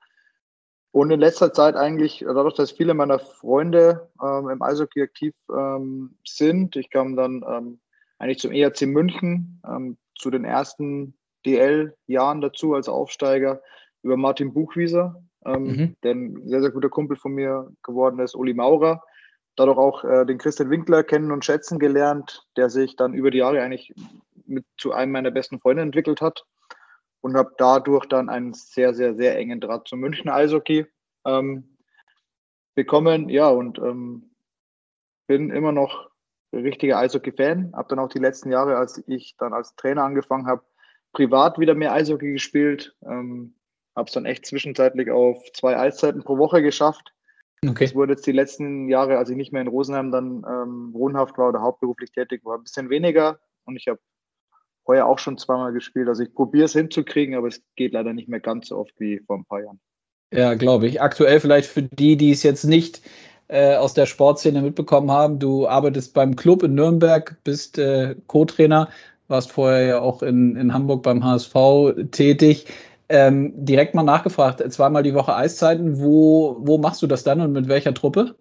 Und 0.90 1.10
in 1.10 1.20
letzter 1.20 1.54
Zeit 1.54 1.74
eigentlich, 1.74 2.18
dadurch, 2.18 2.54
dass 2.54 2.72
viele 2.72 2.92
meiner 2.92 3.18
Freunde 3.18 4.10
ähm, 4.22 4.50
im 4.50 4.60
Eishockey 4.60 5.00
aktiv 5.00 5.34
ähm, 5.50 6.18
sind, 6.26 6.76
ich 6.76 6.90
kam 6.90 7.16
dann 7.16 7.42
ähm, 7.48 7.80
eigentlich 8.18 8.38
zum 8.38 8.52
ERC 8.52 8.82
München, 8.82 9.60
zu 10.14 10.30
den 10.30 10.44
ersten 10.44 11.14
DL-Jahren 11.46 12.40
dazu 12.40 12.74
als 12.74 12.88
Aufsteiger 12.88 13.62
über 14.02 14.16
Martin 14.16 14.52
Buchwieser, 14.52 15.22
ähm, 15.44 15.62
mhm. 15.62 15.96
der 16.02 16.14
ein 16.14 16.48
sehr, 16.48 16.60
sehr 16.60 16.70
guter 16.70 16.88
Kumpel 16.88 17.16
von 17.16 17.32
mir 17.32 17.72
geworden 17.82 18.18
ist, 18.20 18.34
Uli 18.34 18.54
Maurer. 18.54 19.02
Dadurch 19.56 19.78
auch 19.78 20.04
äh, 20.04 20.24
den 20.24 20.38
Christian 20.38 20.70
Winkler 20.70 21.02
kennen 21.04 21.30
und 21.30 21.44
schätzen 21.44 21.78
gelernt, 21.78 22.46
der 22.56 22.70
sich 22.70 22.96
dann 22.96 23.12
über 23.12 23.30
die 23.30 23.38
Jahre 23.38 23.60
eigentlich 23.60 23.92
mit 24.46 24.64
zu 24.78 24.92
einem 24.92 25.12
meiner 25.12 25.30
besten 25.30 25.60
Freunde 25.60 25.82
entwickelt 25.82 26.20
hat 26.20 26.44
und 27.20 27.36
habe 27.36 27.52
dadurch 27.58 28.06
dann 28.06 28.28
einen 28.28 28.54
sehr, 28.54 28.94
sehr, 28.94 29.14
sehr 29.14 29.36
engen 29.36 29.60
Draht 29.60 29.88
zum 29.88 30.00
München 30.00 30.30
Eishockey 30.30 30.86
ähm, 31.24 31.76
bekommen. 32.74 33.28
Ja, 33.28 33.48
und 33.48 33.78
ähm, 33.78 34.30
bin 35.26 35.50
immer 35.50 35.72
noch 35.72 36.10
richtiger 36.52 36.98
Eishockey-Fan. 36.98 37.72
Habe 37.74 37.88
dann 37.88 37.98
auch 37.98 38.08
die 38.08 38.18
letzten 38.18 38.50
Jahre, 38.50 38.76
als 38.76 39.02
ich 39.06 39.36
dann 39.38 39.52
als 39.52 39.74
Trainer 39.76 40.04
angefangen 40.04 40.46
habe, 40.46 40.62
privat 41.12 41.58
wieder 41.58 41.74
mehr 41.74 41.92
Eishockey 41.92 42.32
gespielt. 42.32 42.96
Ähm, 43.04 43.54
habe 43.94 44.06
es 44.06 44.14
dann 44.14 44.24
echt 44.24 44.46
zwischenzeitlich 44.46 45.10
auf 45.10 45.38
zwei 45.52 45.78
Eiszeiten 45.78 46.22
pro 46.22 46.38
Woche 46.38 46.62
geschafft. 46.62 47.12
Okay. 47.66 47.84
Das 47.84 47.94
wurde 47.94 48.14
jetzt 48.14 48.26
die 48.26 48.32
letzten 48.32 48.88
Jahre, 48.88 49.18
als 49.18 49.30
ich 49.30 49.36
nicht 49.36 49.52
mehr 49.52 49.62
in 49.62 49.68
Rosenheim 49.68 50.10
dann 50.10 50.44
ähm, 50.48 50.90
wohnhaft 50.92 51.38
war 51.38 51.50
oder 51.50 51.60
hauptberuflich 51.60 52.10
tätig 52.10 52.44
war, 52.44 52.58
ein 52.58 52.64
bisschen 52.64 52.90
weniger. 52.90 53.38
Und 53.64 53.76
ich 53.76 53.86
habe 53.86 54.00
heuer 54.86 55.06
auch 55.06 55.18
schon 55.18 55.38
zweimal 55.38 55.72
gespielt. 55.72 56.08
Also 56.08 56.24
ich 56.24 56.34
probiere 56.34 56.64
es 56.64 56.72
hinzukriegen, 56.72 57.36
aber 57.36 57.48
es 57.48 57.62
geht 57.76 57.92
leider 57.92 58.12
nicht 58.12 58.28
mehr 58.28 58.40
ganz 58.40 58.68
so 58.68 58.78
oft 58.78 58.98
wie 58.98 59.20
vor 59.20 59.36
ein 59.36 59.44
paar 59.44 59.62
Jahren. 59.62 59.80
Ja, 60.32 60.54
glaube 60.54 60.88
ich. 60.88 61.00
Aktuell 61.00 61.38
vielleicht 61.38 61.68
für 61.68 61.82
die, 61.82 62.16
die 62.16 62.32
es 62.32 62.42
jetzt 62.42 62.64
nicht 62.64 63.02
äh, 63.48 63.76
aus 63.76 63.94
der 63.94 64.06
Sportszene 64.06 64.62
mitbekommen 64.62 65.10
haben. 65.10 65.38
Du 65.38 65.68
arbeitest 65.68 66.14
beim 66.14 66.34
Club 66.34 66.62
in 66.62 66.74
Nürnberg, 66.74 67.36
bist 67.44 67.78
äh, 67.78 68.16
Co-Trainer, 68.26 68.88
warst 69.32 69.50
vorher 69.50 69.84
ja 69.84 70.00
auch 70.00 70.22
in, 70.22 70.54
in 70.54 70.72
Hamburg 70.72 71.02
beim 71.02 71.24
HSV 71.24 71.54
tätig. 72.12 72.66
Ähm, 73.08 73.52
direkt 73.56 73.94
mal 73.94 74.04
nachgefragt, 74.04 74.62
zweimal 74.72 75.02
die 75.02 75.14
Woche 75.14 75.34
Eiszeiten, 75.34 76.00
wo, 76.00 76.56
wo 76.60 76.78
machst 76.78 77.02
du 77.02 77.08
das 77.08 77.24
dann 77.24 77.40
und 77.40 77.52
mit 77.52 77.68
welcher 77.68 77.92
Truppe? 77.92 78.36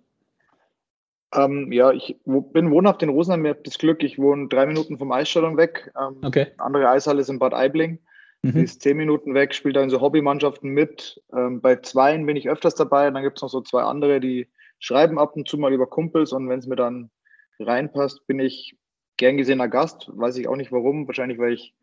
Ähm, 1.33 1.71
ja, 1.71 1.91
ich 1.91 2.17
bin 2.25 2.71
wohnhaft 2.71 3.01
in 3.03 3.09
Rosenheim. 3.09 3.45
Ich 3.45 3.49
habe 3.49 3.61
das 3.63 3.77
Glück, 3.77 4.03
ich 4.03 4.19
wohne 4.19 4.49
drei 4.49 4.65
Minuten 4.65 4.97
vom 4.97 5.11
Eisstadion 5.11 5.57
weg. 5.57 5.91
Ähm, 5.99 6.17
okay. 6.23 6.47
Andere 6.57 6.89
Eishalle 6.89 7.21
ist 7.21 7.29
in 7.29 7.39
Bad 7.39 7.53
Aibling. 7.53 7.99
Mhm. 8.43 8.51
Die 8.53 8.63
ist 8.63 8.81
zehn 8.81 8.97
Minuten 8.97 9.33
weg, 9.33 9.53
spielt 9.53 9.75
da 9.75 9.81
in 9.81 9.89
so 9.89 10.01
Hobbymannschaften 10.01 10.69
mit. 10.69 11.21
Ähm, 11.35 11.61
bei 11.61 11.77
zweien 11.77 12.25
bin 12.25 12.35
ich 12.35 12.49
öfters 12.49 12.75
dabei. 12.75 13.09
Dann 13.09 13.23
gibt 13.23 13.37
es 13.37 13.41
noch 13.41 13.49
so 13.49 13.61
zwei 13.61 13.83
andere, 13.83 14.19
die 14.19 14.47
schreiben 14.79 15.19
ab 15.19 15.35
und 15.35 15.47
zu 15.47 15.57
mal 15.57 15.73
über 15.73 15.87
Kumpels. 15.87 16.33
Und 16.33 16.49
wenn 16.49 16.59
es 16.59 16.67
mir 16.67 16.75
dann 16.75 17.11
reinpasst, 17.59 18.25
bin 18.27 18.39
ich 18.39 18.75
gern 19.17 19.37
gesehener 19.37 19.67
Gast. 19.67 20.09
Weiß 20.13 20.37
ich 20.37 20.47
auch 20.47 20.55
nicht 20.55 20.71
warum. 20.71 21.07
Wahrscheinlich, 21.07 21.37
weil 21.37 21.53
ich 21.53 21.75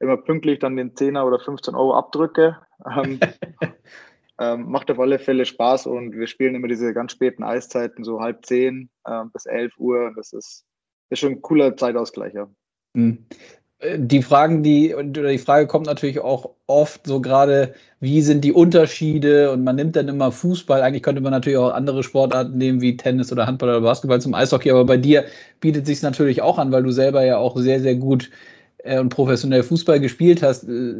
immer 0.00 0.16
pünktlich 0.16 0.58
dann 0.58 0.76
den 0.76 0.94
10er 0.94 1.24
oder 1.24 1.38
15 1.38 1.74
Euro 1.74 1.94
abdrücke. 1.94 2.58
Ähm, 2.84 3.20
Ähm, 4.42 4.70
macht 4.70 4.90
auf 4.90 4.98
alle 4.98 5.18
Fälle 5.18 5.44
Spaß 5.44 5.86
und 5.86 6.14
wir 6.14 6.26
spielen 6.26 6.54
immer 6.54 6.66
diese 6.66 6.92
ganz 6.94 7.12
späten 7.12 7.44
Eiszeiten, 7.44 8.02
so 8.02 8.20
halb 8.20 8.44
zehn 8.44 8.90
äh, 9.04 9.24
bis 9.32 9.46
elf 9.46 9.76
Uhr. 9.78 10.12
Das 10.16 10.32
ist, 10.32 10.64
ist 11.10 11.20
schon 11.20 11.32
ein 11.32 11.42
cooler 11.42 11.76
Zeitausgleich, 11.76 12.34
ja. 12.34 12.50
Die 13.96 14.22
Fragen, 14.22 14.62
die, 14.62 14.94
oder 14.94 15.28
die 15.28 15.38
Frage 15.38 15.66
kommt 15.66 15.86
natürlich 15.86 16.20
auch 16.20 16.50
oft 16.66 17.04
so 17.04 17.20
gerade, 17.20 17.74
wie 17.98 18.22
sind 18.22 18.44
die 18.44 18.52
Unterschiede? 18.52 19.50
Und 19.50 19.64
man 19.64 19.74
nimmt 19.74 19.96
dann 19.96 20.06
immer 20.08 20.30
Fußball. 20.30 20.82
Eigentlich 20.82 21.02
könnte 21.02 21.20
man 21.20 21.32
natürlich 21.32 21.58
auch 21.58 21.72
andere 21.72 22.02
Sportarten 22.04 22.56
nehmen, 22.58 22.80
wie 22.80 22.96
Tennis 22.96 23.32
oder 23.32 23.46
Handball 23.46 23.70
oder 23.70 23.80
Basketball 23.80 24.20
zum 24.20 24.34
Eishockey. 24.34 24.70
Aber 24.70 24.84
bei 24.84 24.96
dir 24.96 25.24
bietet 25.60 25.86
sich 25.86 26.00
natürlich 26.02 26.42
auch 26.42 26.58
an, 26.58 26.70
weil 26.70 26.84
du 26.84 26.92
selber 26.92 27.24
ja 27.24 27.38
auch 27.38 27.56
sehr, 27.56 27.80
sehr 27.80 27.96
gut 27.96 28.30
äh, 28.84 29.00
und 29.00 29.08
professionell 29.08 29.64
Fußball 29.64 29.98
gespielt 29.98 30.42
hast. 30.42 30.64
Äh, 30.64 30.94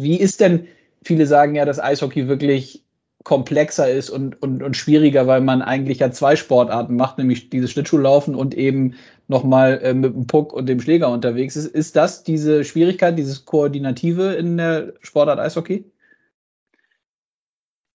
wie 0.00 0.16
ist 0.16 0.40
denn 0.40 0.66
viele 1.04 1.26
sagen 1.26 1.54
ja, 1.54 1.64
dass 1.64 1.80
Eishockey 1.80 2.28
wirklich 2.28 2.82
komplexer 3.24 3.90
ist 3.90 4.10
und, 4.10 4.40
und, 4.42 4.62
und 4.62 4.76
schwieriger, 4.76 5.26
weil 5.26 5.40
man 5.40 5.62
eigentlich 5.62 6.00
ja 6.00 6.10
zwei 6.10 6.36
Sportarten 6.36 6.96
macht, 6.96 7.18
nämlich 7.18 7.50
dieses 7.50 7.70
Schlittschuhlaufen 7.70 8.34
und 8.34 8.54
eben 8.54 8.94
nochmal 9.28 9.80
äh, 9.82 9.94
mit 9.94 10.14
dem 10.14 10.26
Puck 10.26 10.52
und 10.52 10.68
dem 10.68 10.80
Schläger 10.80 11.10
unterwegs 11.10 11.56
ist. 11.56 11.66
Ist 11.66 11.96
das 11.96 12.24
diese 12.24 12.64
Schwierigkeit, 12.64 13.18
dieses 13.18 13.44
Koordinative 13.44 14.34
in 14.34 14.56
der 14.56 14.94
Sportart 15.00 15.38
Eishockey? 15.38 15.84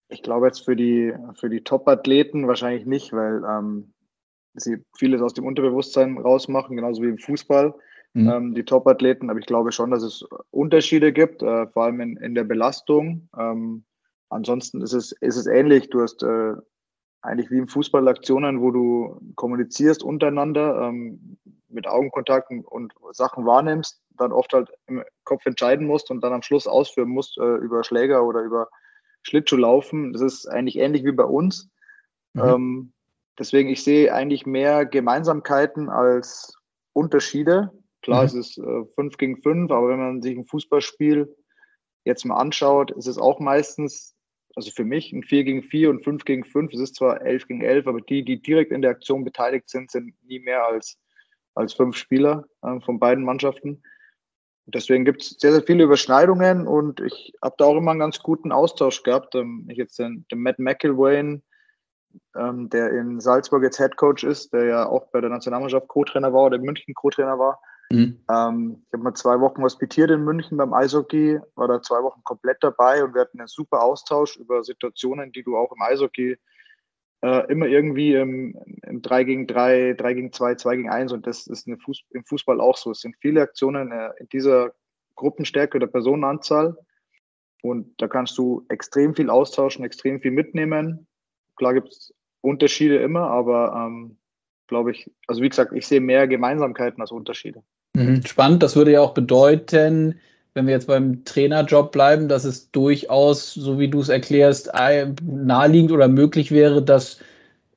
Ich 0.08 0.22
glaube 0.22 0.46
jetzt 0.46 0.64
für 0.64 0.76
die, 0.76 1.12
für 1.34 1.50
die 1.50 1.62
Top-Athleten 1.62 2.48
wahrscheinlich 2.48 2.86
nicht, 2.86 3.12
weil 3.12 3.42
ähm, 3.44 3.92
sie 4.54 4.78
vieles 4.96 5.20
aus 5.20 5.34
dem 5.34 5.44
Unterbewusstsein 5.44 6.16
rausmachen, 6.16 6.76
genauso 6.76 7.02
wie 7.02 7.08
im 7.08 7.18
Fußball 7.18 7.74
mhm. 8.14 8.28
ähm, 8.28 8.54
die 8.54 8.64
Top-Athleten. 8.64 9.28
Aber 9.28 9.38
ich 9.38 9.46
glaube 9.46 9.72
schon, 9.72 9.90
dass 9.90 10.02
es 10.02 10.24
Unterschiede 10.50 11.12
gibt, 11.12 11.42
äh, 11.42 11.66
vor 11.66 11.84
allem 11.84 12.00
in, 12.00 12.16
in 12.16 12.34
der 12.34 12.44
Belastung. 12.44 13.28
Ähm, 13.38 13.84
ansonsten 14.28 14.82
ist 14.82 14.92
es, 14.92 15.12
ist 15.12 15.36
es 15.36 15.46
ähnlich. 15.46 15.90
Du 15.90 16.02
hast 16.02 16.22
äh, 16.22 16.54
eigentlich 17.22 17.50
wie 17.50 17.58
im 17.58 17.68
Fußball 17.68 18.06
Aktionen, 18.08 18.60
wo 18.60 18.70
du 18.70 19.20
kommunizierst 19.34 20.02
untereinander, 20.02 20.88
ähm, 20.88 21.38
mit 21.68 21.86
Augenkontakten 21.86 22.64
und 22.64 22.94
Sachen 23.12 23.44
wahrnimmst, 23.44 24.00
dann 24.10 24.32
oft 24.32 24.52
halt 24.52 24.70
im 24.86 25.04
Kopf 25.24 25.44
entscheiden 25.46 25.86
musst 25.86 26.10
und 26.10 26.22
dann 26.22 26.32
am 26.32 26.42
Schluss 26.42 26.66
ausführen 26.66 27.10
musst 27.10 27.38
äh, 27.38 27.56
über 27.56 27.84
Schläger 27.84 28.24
oder 28.24 28.42
über 28.42 28.68
Schlittschuhlaufen. 29.22 30.12
Das 30.12 30.22
ist 30.22 30.46
eigentlich 30.46 30.78
ähnlich 30.78 31.04
wie 31.04 31.12
bei 31.12 31.24
uns. 31.24 31.68
Mhm. 32.32 32.42
Ähm, 32.42 32.92
deswegen, 33.38 33.68
ich 33.68 33.84
sehe 33.84 34.12
eigentlich 34.12 34.46
mehr 34.46 34.86
Gemeinsamkeiten 34.86 35.88
als 35.88 36.54
Unterschiede. 36.92 37.72
Klar, 38.02 38.22
mhm. 38.22 38.26
es 38.26 38.34
ist 38.34 38.58
äh, 38.58 38.84
5 38.94 39.16
gegen 39.18 39.42
5, 39.42 39.70
aber 39.70 39.88
wenn 39.88 39.98
man 39.98 40.22
sich 40.22 40.36
ein 40.36 40.46
Fußballspiel 40.46 41.34
jetzt 42.04 42.24
mal 42.24 42.36
anschaut, 42.36 42.90
ist 42.92 43.06
es 43.06 43.18
auch 43.18 43.40
meistens, 43.40 44.14
also 44.58 44.72
für 44.72 44.84
mich 44.84 45.12
ein 45.12 45.22
4 45.22 45.44
gegen 45.44 45.62
4 45.62 45.88
und 45.88 46.02
5 46.02 46.24
gegen 46.24 46.44
5. 46.44 46.72
Es 46.72 46.80
ist 46.80 46.96
zwar 46.96 47.22
11 47.22 47.46
gegen 47.46 47.62
11, 47.62 47.86
aber 47.86 48.00
die, 48.00 48.24
die 48.24 48.42
direkt 48.42 48.72
in 48.72 48.82
der 48.82 48.90
Aktion 48.90 49.22
beteiligt 49.22 49.70
sind, 49.70 49.88
sind 49.88 50.14
nie 50.24 50.40
mehr 50.40 50.66
als, 50.66 50.98
als 51.54 51.74
fünf 51.74 51.96
Spieler 51.96 52.44
äh, 52.62 52.80
von 52.80 52.98
beiden 52.98 53.22
Mannschaften. 53.22 53.84
Deswegen 54.66 55.04
gibt 55.04 55.22
es 55.22 55.36
sehr, 55.38 55.52
sehr 55.52 55.62
viele 55.62 55.84
Überschneidungen 55.84 56.66
und 56.66 56.98
ich 57.00 57.32
habe 57.40 57.54
da 57.56 57.66
auch 57.66 57.76
immer 57.76 57.92
einen 57.92 58.00
ganz 58.00 58.18
guten 58.18 58.50
Austausch 58.50 59.04
gehabt. 59.04 59.36
Ähm, 59.36 59.64
ich 59.70 59.78
jetzt 59.78 59.96
den, 60.00 60.26
den 60.28 60.42
Matt 60.42 60.58
McIlwain, 60.58 61.40
ähm, 62.36 62.68
der 62.68 62.90
in 62.90 63.20
Salzburg 63.20 63.62
jetzt 63.62 63.78
Head 63.78 63.96
Coach 63.96 64.24
ist, 64.24 64.52
der 64.52 64.64
ja 64.64 64.88
auch 64.88 65.06
bei 65.12 65.20
der 65.20 65.30
Nationalmannschaft 65.30 65.86
Co-Trainer 65.86 66.32
war 66.32 66.46
oder 66.46 66.56
in 66.56 66.62
München 66.62 66.94
Co-Trainer 66.94 67.38
war, 67.38 67.60
Mhm. 67.90 68.20
Ähm, 68.30 68.82
ich 68.86 68.92
habe 68.92 69.02
mal 69.02 69.14
zwei 69.14 69.40
Wochen 69.40 69.62
hospitiert 69.62 70.10
in 70.10 70.24
München 70.24 70.58
beim 70.58 70.74
Eishockey, 70.74 71.40
war 71.54 71.68
da 71.68 71.80
zwei 71.80 72.02
Wochen 72.02 72.22
komplett 72.22 72.58
dabei 72.60 73.02
und 73.02 73.14
wir 73.14 73.22
hatten 73.22 73.38
einen 73.38 73.48
super 73.48 73.82
Austausch 73.82 74.36
über 74.36 74.62
Situationen, 74.62 75.32
die 75.32 75.42
du 75.42 75.56
auch 75.56 75.72
im 75.72 75.80
Eishockey 75.80 76.36
äh, 77.22 77.50
immer 77.50 77.66
irgendwie 77.66 78.14
im, 78.14 78.56
im 78.82 79.02
3 79.02 79.24
gegen 79.24 79.46
3, 79.46 79.94
3 79.94 80.14
gegen 80.14 80.32
2, 80.32 80.56
2 80.56 80.76
gegen 80.76 80.90
1 80.90 81.12
und 81.12 81.26
das 81.26 81.46
ist 81.46 81.68
Fuß, 81.82 82.04
im 82.10 82.24
Fußball 82.24 82.60
auch 82.60 82.76
so. 82.76 82.90
Es 82.90 83.00
sind 83.00 83.16
viele 83.20 83.40
Aktionen 83.40 83.90
äh, 83.90 84.10
in 84.18 84.28
dieser 84.28 84.72
Gruppenstärke 85.16 85.78
oder 85.78 85.86
Personenanzahl 85.86 86.76
und 87.62 88.00
da 88.00 88.06
kannst 88.06 88.36
du 88.36 88.66
extrem 88.68 89.14
viel 89.14 89.30
austauschen, 89.30 89.84
extrem 89.84 90.20
viel 90.20 90.30
mitnehmen. 90.30 91.06
Klar 91.56 91.74
gibt 91.74 91.88
es 91.88 92.14
Unterschiede 92.42 92.98
immer, 92.98 93.28
aber 93.30 93.72
ähm, 93.74 94.18
glaube 94.68 94.92
ich, 94.92 95.10
also 95.26 95.42
wie 95.42 95.48
gesagt, 95.48 95.72
ich 95.72 95.86
sehe 95.86 96.00
mehr 96.00 96.28
Gemeinsamkeiten 96.28 97.00
als 97.00 97.10
Unterschiede. 97.10 97.64
Mhm, 97.94 98.24
spannend. 98.24 98.62
Das 98.62 98.76
würde 98.76 98.92
ja 98.92 99.00
auch 99.00 99.14
bedeuten, 99.14 100.20
wenn 100.54 100.66
wir 100.66 100.74
jetzt 100.74 100.86
beim 100.86 101.24
Trainerjob 101.24 101.92
bleiben, 101.92 102.28
dass 102.28 102.44
es 102.44 102.70
durchaus, 102.70 103.54
so 103.54 103.78
wie 103.78 103.88
du 103.88 104.00
es 104.00 104.08
erklärst, 104.08 104.70
naheliegend 105.22 105.92
oder 105.92 106.08
möglich 106.08 106.50
wäre, 106.50 106.82
dass 106.82 107.20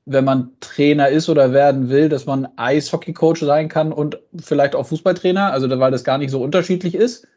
wenn 0.06 0.26
man 0.26 0.52
Trainer 0.60 1.10
ist 1.10 1.30
oder 1.30 1.54
werden 1.54 1.89
will, 1.89 2.10
dass 2.10 2.26
man 2.26 2.47
Eishockey-Coach 2.56 3.41
sein 3.41 3.69
kann 3.69 3.93
und 3.93 4.19
vielleicht 4.39 4.76
auch 4.76 4.88
Fußballtrainer, 4.88 5.54
also 5.54 5.69
weil 5.80 5.91
das 5.91 6.04
gar 6.04 6.17
nicht 6.17 6.32
so 6.32 6.41
unterschiedlich 6.41 6.95
ist? 6.95 7.28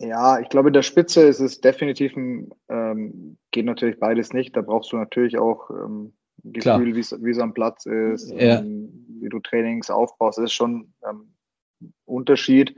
Ja, 0.00 0.38
ich 0.38 0.48
glaube, 0.48 0.68
in 0.68 0.74
der 0.74 0.82
Spitze 0.82 1.22
ist 1.22 1.40
es 1.40 1.60
definitiv 1.60 2.16
ein, 2.16 2.50
ähm, 2.68 3.36
geht 3.50 3.64
natürlich 3.66 3.98
beides 3.98 4.32
nicht. 4.32 4.56
Da 4.56 4.62
brauchst 4.62 4.92
du 4.92 4.96
natürlich 4.96 5.38
auch 5.38 5.70
ähm, 5.70 6.12
Gefühl, 6.44 6.94
wie 6.94 7.30
es 7.30 7.38
am 7.38 7.54
Platz 7.54 7.86
ist, 7.86 8.30
ja. 8.30 8.60
ähm, 8.60 9.06
wie 9.20 9.28
du 9.28 9.40
Trainings 9.40 9.90
aufbaust. 9.90 10.38
Das 10.38 10.46
ist 10.46 10.52
schon 10.52 10.92
ähm, 11.08 11.32
Unterschied. 12.04 12.74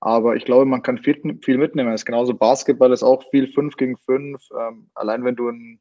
Aber 0.00 0.36
ich 0.36 0.44
glaube, 0.44 0.64
man 0.64 0.82
kann 0.82 0.98
viel, 0.98 1.38
viel 1.42 1.58
mitnehmen. 1.58 1.92
Es 1.92 2.02
ist 2.02 2.06
genauso 2.06 2.34
Basketball 2.34 2.92
ist 2.92 3.02
auch 3.02 3.24
viel 3.30 3.52
5 3.52 3.76
gegen 3.76 3.96
5. 3.96 4.40
Ähm, 4.58 4.90
allein 4.94 5.24
wenn 5.24 5.34
du 5.34 5.48
ein, 5.48 5.80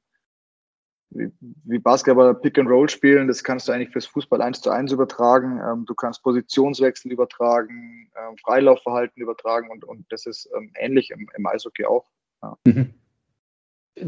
wie, 1.11 1.31
wie, 1.39 1.79
Basketball 1.79 2.33
Pick 2.33 2.57
and 2.57 2.69
Roll 2.69 2.89
spielen, 2.89 3.27
das 3.27 3.43
kannst 3.43 3.67
du 3.67 3.71
eigentlich 3.71 3.91
fürs 3.91 4.07
Fußball 4.07 4.41
1 4.41 4.61
zu 4.61 4.71
1 4.71 4.91
übertragen. 4.91 5.61
Ähm, 5.63 5.85
du 5.85 5.93
kannst 5.93 6.23
Positionswechsel 6.23 7.11
übertragen, 7.11 8.09
ähm, 8.17 8.37
Freilaufverhalten 8.37 9.21
übertragen 9.21 9.69
und, 9.69 9.85
und 9.85 10.05
das 10.09 10.25
ist 10.25 10.49
ähm, 10.57 10.71
ähnlich 10.75 11.11
im, 11.11 11.29
im 11.37 11.45
Eishockey 11.45 11.85
auch. 11.85 12.09
Ja. 12.41 12.57
Mhm. 12.65 12.93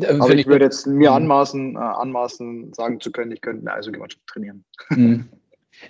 Aber 0.10 0.34
ich, 0.34 0.42
ich 0.42 0.48
würde 0.48 0.66
jetzt 0.66 0.86
mir 0.88 1.10
mhm. 1.10 1.16
anmaßen, 1.16 1.76
äh, 1.76 1.80
anmaßen, 1.80 2.74
sagen 2.74 3.00
zu 3.00 3.12
können, 3.12 3.32
ich 3.32 3.42
könnte 3.42 3.62
eine 3.62 3.78
Eishockeymannschaft 3.78 4.26
trainieren. 4.28 4.64
Mhm. 4.90 5.30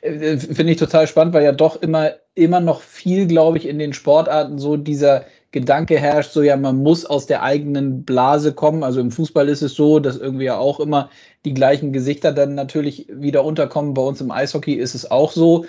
Finde 0.01 0.71
ich 0.71 0.77
total 0.77 1.07
spannend, 1.07 1.33
weil 1.33 1.43
ja 1.43 1.51
doch 1.51 1.81
immer, 1.81 2.12
immer 2.35 2.59
noch 2.59 2.81
viel, 2.81 3.25
glaube 3.27 3.57
ich, 3.57 3.67
in 3.67 3.79
den 3.79 3.93
Sportarten 3.93 4.59
so 4.59 4.77
dieser 4.77 5.25
Gedanke 5.51 5.97
herrscht, 5.97 6.31
so 6.31 6.43
ja, 6.43 6.57
man 6.57 6.83
muss 6.83 7.05
aus 7.05 7.25
der 7.25 7.41
eigenen 7.41 8.03
Blase 8.03 8.53
kommen. 8.53 8.83
Also 8.83 9.01
im 9.01 9.09
Fußball 9.09 9.49
ist 9.49 9.63
es 9.63 9.73
so, 9.73 9.99
dass 9.99 10.17
irgendwie 10.17 10.45
ja 10.45 10.57
auch 10.57 10.79
immer 10.79 11.09
die 11.43 11.55
gleichen 11.55 11.91
Gesichter 11.91 12.31
dann 12.31 12.53
natürlich 12.53 13.07
wieder 13.09 13.43
unterkommen. 13.43 13.95
Bei 13.95 14.03
uns 14.03 14.21
im 14.21 14.29
Eishockey 14.29 14.75
ist 14.75 14.93
es 14.93 15.09
auch 15.09 15.31
so. 15.31 15.65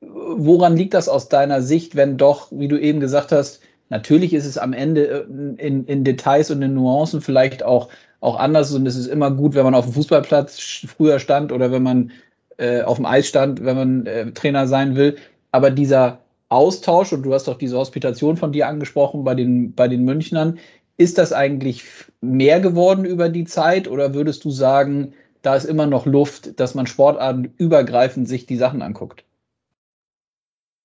Woran 0.00 0.76
liegt 0.76 0.92
das 0.92 1.08
aus 1.08 1.30
deiner 1.30 1.62
Sicht, 1.62 1.96
wenn 1.96 2.18
doch, 2.18 2.48
wie 2.50 2.68
du 2.68 2.78
eben 2.78 3.00
gesagt 3.00 3.32
hast, 3.32 3.62
Natürlich 3.92 4.32
ist 4.32 4.46
es 4.46 4.56
am 4.56 4.72
Ende 4.72 5.06
äh, 5.06 5.64
in, 5.64 5.84
in 5.84 6.02
Details 6.02 6.50
und 6.50 6.62
in 6.62 6.72
Nuancen 6.72 7.20
vielleicht 7.20 7.62
auch, 7.62 7.90
auch 8.20 8.36
anders 8.36 8.72
und 8.72 8.86
es 8.86 8.96
ist 8.96 9.06
immer 9.06 9.30
gut, 9.30 9.54
wenn 9.54 9.64
man 9.64 9.74
auf 9.74 9.84
dem 9.84 9.92
Fußballplatz 9.92 10.58
früher 10.96 11.18
stand 11.18 11.52
oder 11.52 11.70
wenn 11.70 11.82
man 11.82 12.10
äh, 12.56 12.80
auf 12.82 12.96
dem 12.96 13.04
Eis 13.04 13.28
stand, 13.28 13.62
wenn 13.62 13.76
man 13.76 14.06
äh, 14.06 14.32
Trainer 14.32 14.66
sein 14.66 14.96
will. 14.96 15.16
Aber 15.50 15.70
dieser 15.70 16.20
Austausch, 16.48 17.12
und 17.12 17.22
du 17.22 17.34
hast 17.34 17.48
doch 17.48 17.58
diese 17.58 17.76
Hospitation 17.76 18.38
von 18.38 18.52
dir 18.52 18.66
angesprochen 18.66 19.24
bei 19.24 19.34
den, 19.34 19.74
bei 19.74 19.88
den 19.88 20.06
Münchnern, 20.06 20.58
ist 20.96 21.18
das 21.18 21.34
eigentlich 21.34 21.84
mehr 22.22 22.60
geworden 22.60 23.04
über 23.04 23.28
die 23.28 23.44
Zeit 23.44 23.88
oder 23.88 24.14
würdest 24.14 24.42
du 24.46 24.50
sagen, 24.50 25.12
da 25.42 25.54
ist 25.54 25.66
immer 25.66 25.84
noch 25.84 26.06
Luft, 26.06 26.58
dass 26.58 26.74
man 26.74 26.86
sportartenübergreifend 26.86 28.26
sich 28.26 28.46
die 28.46 28.56
Sachen 28.56 28.80
anguckt? 28.80 29.24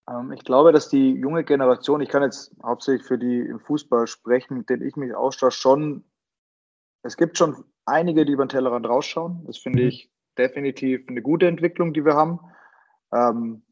Ähm, 0.10 0.32
ich 0.32 0.44
glaube, 0.44 0.72
dass 0.72 0.90
die 0.90 1.12
junge 1.14 1.44
Generation, 1.44 2.02
ich 2.02 2.10
kann 2.10 2.24
jetzt 2.24 2.56
hauptsächlich 2.64 3.06
für 3.06 3.18
die 3.18 3.40
im 3.40 3.60
Fußball 3.60 4.08
sprechen, 4.08 4.58
mit 4.58 4.70
denen 4.70 4.88
ich 4.88 4.96
mich 4.96 5.16
austausche, 5.16 5.60
schon, 5.60 6.04
es 7.04 7.18
gibt 7.18 7.38
schon 7.38 7.64
einige, 7.86 8.26
die 8.26 8.34
über 8.34 8.46
den 8.46 8.50
Tellerrand 8.50 8.88
rausschauen. 8.88 9.44
Das 9.46 9.58
finde 9.58 9.84
mhm. 9.84 9.90
ich 9.90 10.12
definitiv 10.38 11.08
eine 11.08 11.22
gute 11.22 11.48
Entwicklung, 11.48 11.94
die 11.94 12.06
wir 12.06 12.16
haben. 12.16 12.40
Ähm, 13.14 13.64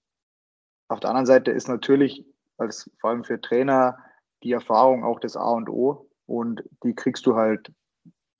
auf 0.87 0.99
der 0.99 1.09
anderen 1.09 1.25
Seite 1.25 1.51
ist 1.51 1.67
natürlich 1.67 2.25
als 2.57 2.89
vor 2.99 3.09
allem 3.09 3.23
für 3.23 3.41
Trainer 3.41 3.97
die 4.43 4.51
Erfahrung 4.51 5.03
auch 5.03 5.19
das 5.19 5.35
A 5.35 5.49
und 5.51 5.69
O 5.69 6.09
und 6.25 6.63
die 6.83 6.93
kriegst 6.93 7.25
du 7.25 7.35
halt 7.35 7.71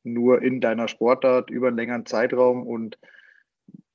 nur 0.04 0.42
in 0.42 0.62
deiner 0.62 0.88
Sportart 0.88 1.50
über 1.50 1.68
einen 1.68 1.78
längeren 1.78 2.06
Zeitraum 2.06 2.66
und 2.66 2.98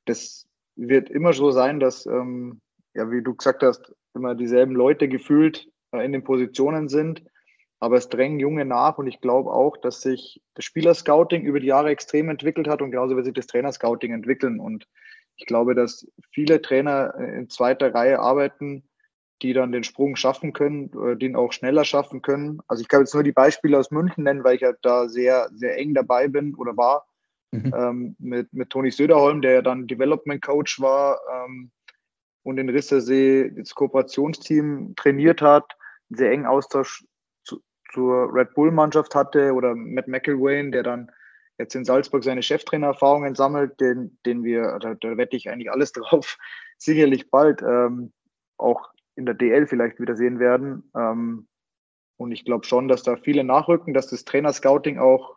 das 0.06 0.48
wird 0.74 1.08
immer 1.10 1.32
so 1.32 1.50
sein, 1.52 1.78
dass, 1.78 2.06
ähm, 2.06 2.60
ja, 2.94 3.10
wie 3.10 3.22
du 3.22 3.34
gesagt 3.34 3.62
hast, 3.62 3.94
immer 4.14 4.34
dieselben 4.34 4.74
Leute 4.74 5.08
gefühlt 5.08 5.68
äh, 5.92 6.04
in 6.04 6.12
den 6.12 6.24
Positionen 6.24 6.88
sind, 6.88 7.22
aber 7.78 7.96
es 7.96 8.08
drängen 8.08 8.40
Junge 8.40 8.64
nach 8.64 8.98
und 8.98 9.06
ich 9.06 9.20
glaube 9.20 9.52
auch, 9.52 9.76
dass 9.76 10.02
sich 10.02 10.42
das 10.54 10.64
Spielerscouting 10.64 11.42
über 11.42 11.60
die 11.60 11.68
Jahre 11.68 11.90
extrem 11.90 12.28
entwickelt 12.28 12.68
hat 12.68 12.82
und 12.82 12.90
genauso 12.90 13.16
wird 13.16 13.24
sich 13.24 13.34
das 13.34 13.46
Trainerscouting 13.46 14.12
entwickeln 14.12 14.60
und 14.60 14.86
ich 15.36 15.46
glaube, 15.46 15.74
dass 15.74 16.06
viele 16.32 16.60
Trainer 16.60 17.14
in 17.14 17.48
zweiter 17.48 17.94
Reihe 17.94 18.18
arbeiten, 18.18 18.84
die 19.42 19.54
dann 19.54 19.72
den 19.72 19.84
Sprung 19.84 20.16
schaffen 20.16 20.52
können, 20.52 20.90
äh, 21.02 21.16
den 21.16 21.34
auch 21.34 21.52
schneller 21.52 21.84
schaffen 21.84 22.20
können. 22.20 22.60
Also 22.68 22.82
ich 22.82 22.88
kann 22.88 23.00
jetzt 23.00 23.14
nur 23.14 23.22
die 23.22 23.32
Beispiele 23.32 23.78
aus 23.78 23.90
München 23.90 24.24
nennen, 24.24 24.44
weil 24.44 24.56
ich 24.56 24.60
ja 24.60 24.72
da 24.82 25.08
sehr, 25.08 25.48
sehr 25.54 25.78
eng 25.78 25.94
dabei 25.94 26.28
bin 26.28 26.54
oder 26.54 26.76
war. 26.76 27.06
Mhm. 27.52 27.74
Ähm, 27.74 28.16
mit, 28.18 28.52
mit 28.52 28.70
Toni 28.70 28.90
Söderholm, 28.90 29.42
der 29.42 29.52
ja 29.54 29.62
dann 29.62 29.88
Development 29.88 30.40
Coach 30.40 30.80
war 30.80 31.18
ähm, 31.32 31.72
und 32.42 32.58
in 32.58 32.68
Rissersee 32.68 33.50
das 33.50 33.74
Kooperationsteam 33.74 34.94
trainiert 34.96 35.42
hat, 35.42 35.76
einen 36.10 36.18
sehr 36.18 36.30
engen 36.30 36.46
Austausch 36.46 37.04
zu, 37.44 37.60
zur 37.92 38.32
Red 38.32 38.54
Bull-Mannschaft 38.54 39.14
hatte 39.14 39.52
oder 39.52 39.74
Matt 39.74 40.08
McElwain, 40.08 40.72
der 40.72 40.82
dann 40.82 41.10
jetzt 41.58 41.74
in 41.74 41.84
Salzburg 41.84 42.24
seine 42.24 42.42
Cheftrainererfahrungen 42.42 43.34
sammelt, 43.34 43.80
den, 43.80 44.18
den 44.24 44.42
wir, 44.42 44.78
da, 44.80 44.94
da 44.94 45.16
wette 45.16 45.36
ich 45.36 45.50
eigentlich 45.50 45.70
alles 45.70 45.92
drauf, 45.92 46.38
sicherlich 46.78 47.30
bald 47.30 47.62
ähm, 47.62 48.12
auch 48.56 48.90
in 49.16 49.26
der 49.26 49.34
DL 49.34 49.66
vielleicht 49.66 50.00
wieder 50.00 50.16
sehen 50.16 50.38
werden. 50.38 50.90
Ähm, 50.96 51.46
und 52.16 52.32
ich 52.32 52.44
glaube 52.44 52.66
schon, 52.66 52.88
dass 52.88 53.02
da 53.02 53.16
viele 53.16 53.44
nachrücken, 53.44 53.94
dass 53.94 54.08
das 54.08 54.24
Trainerscouting 54.24 54.98
auch 54.98 55.36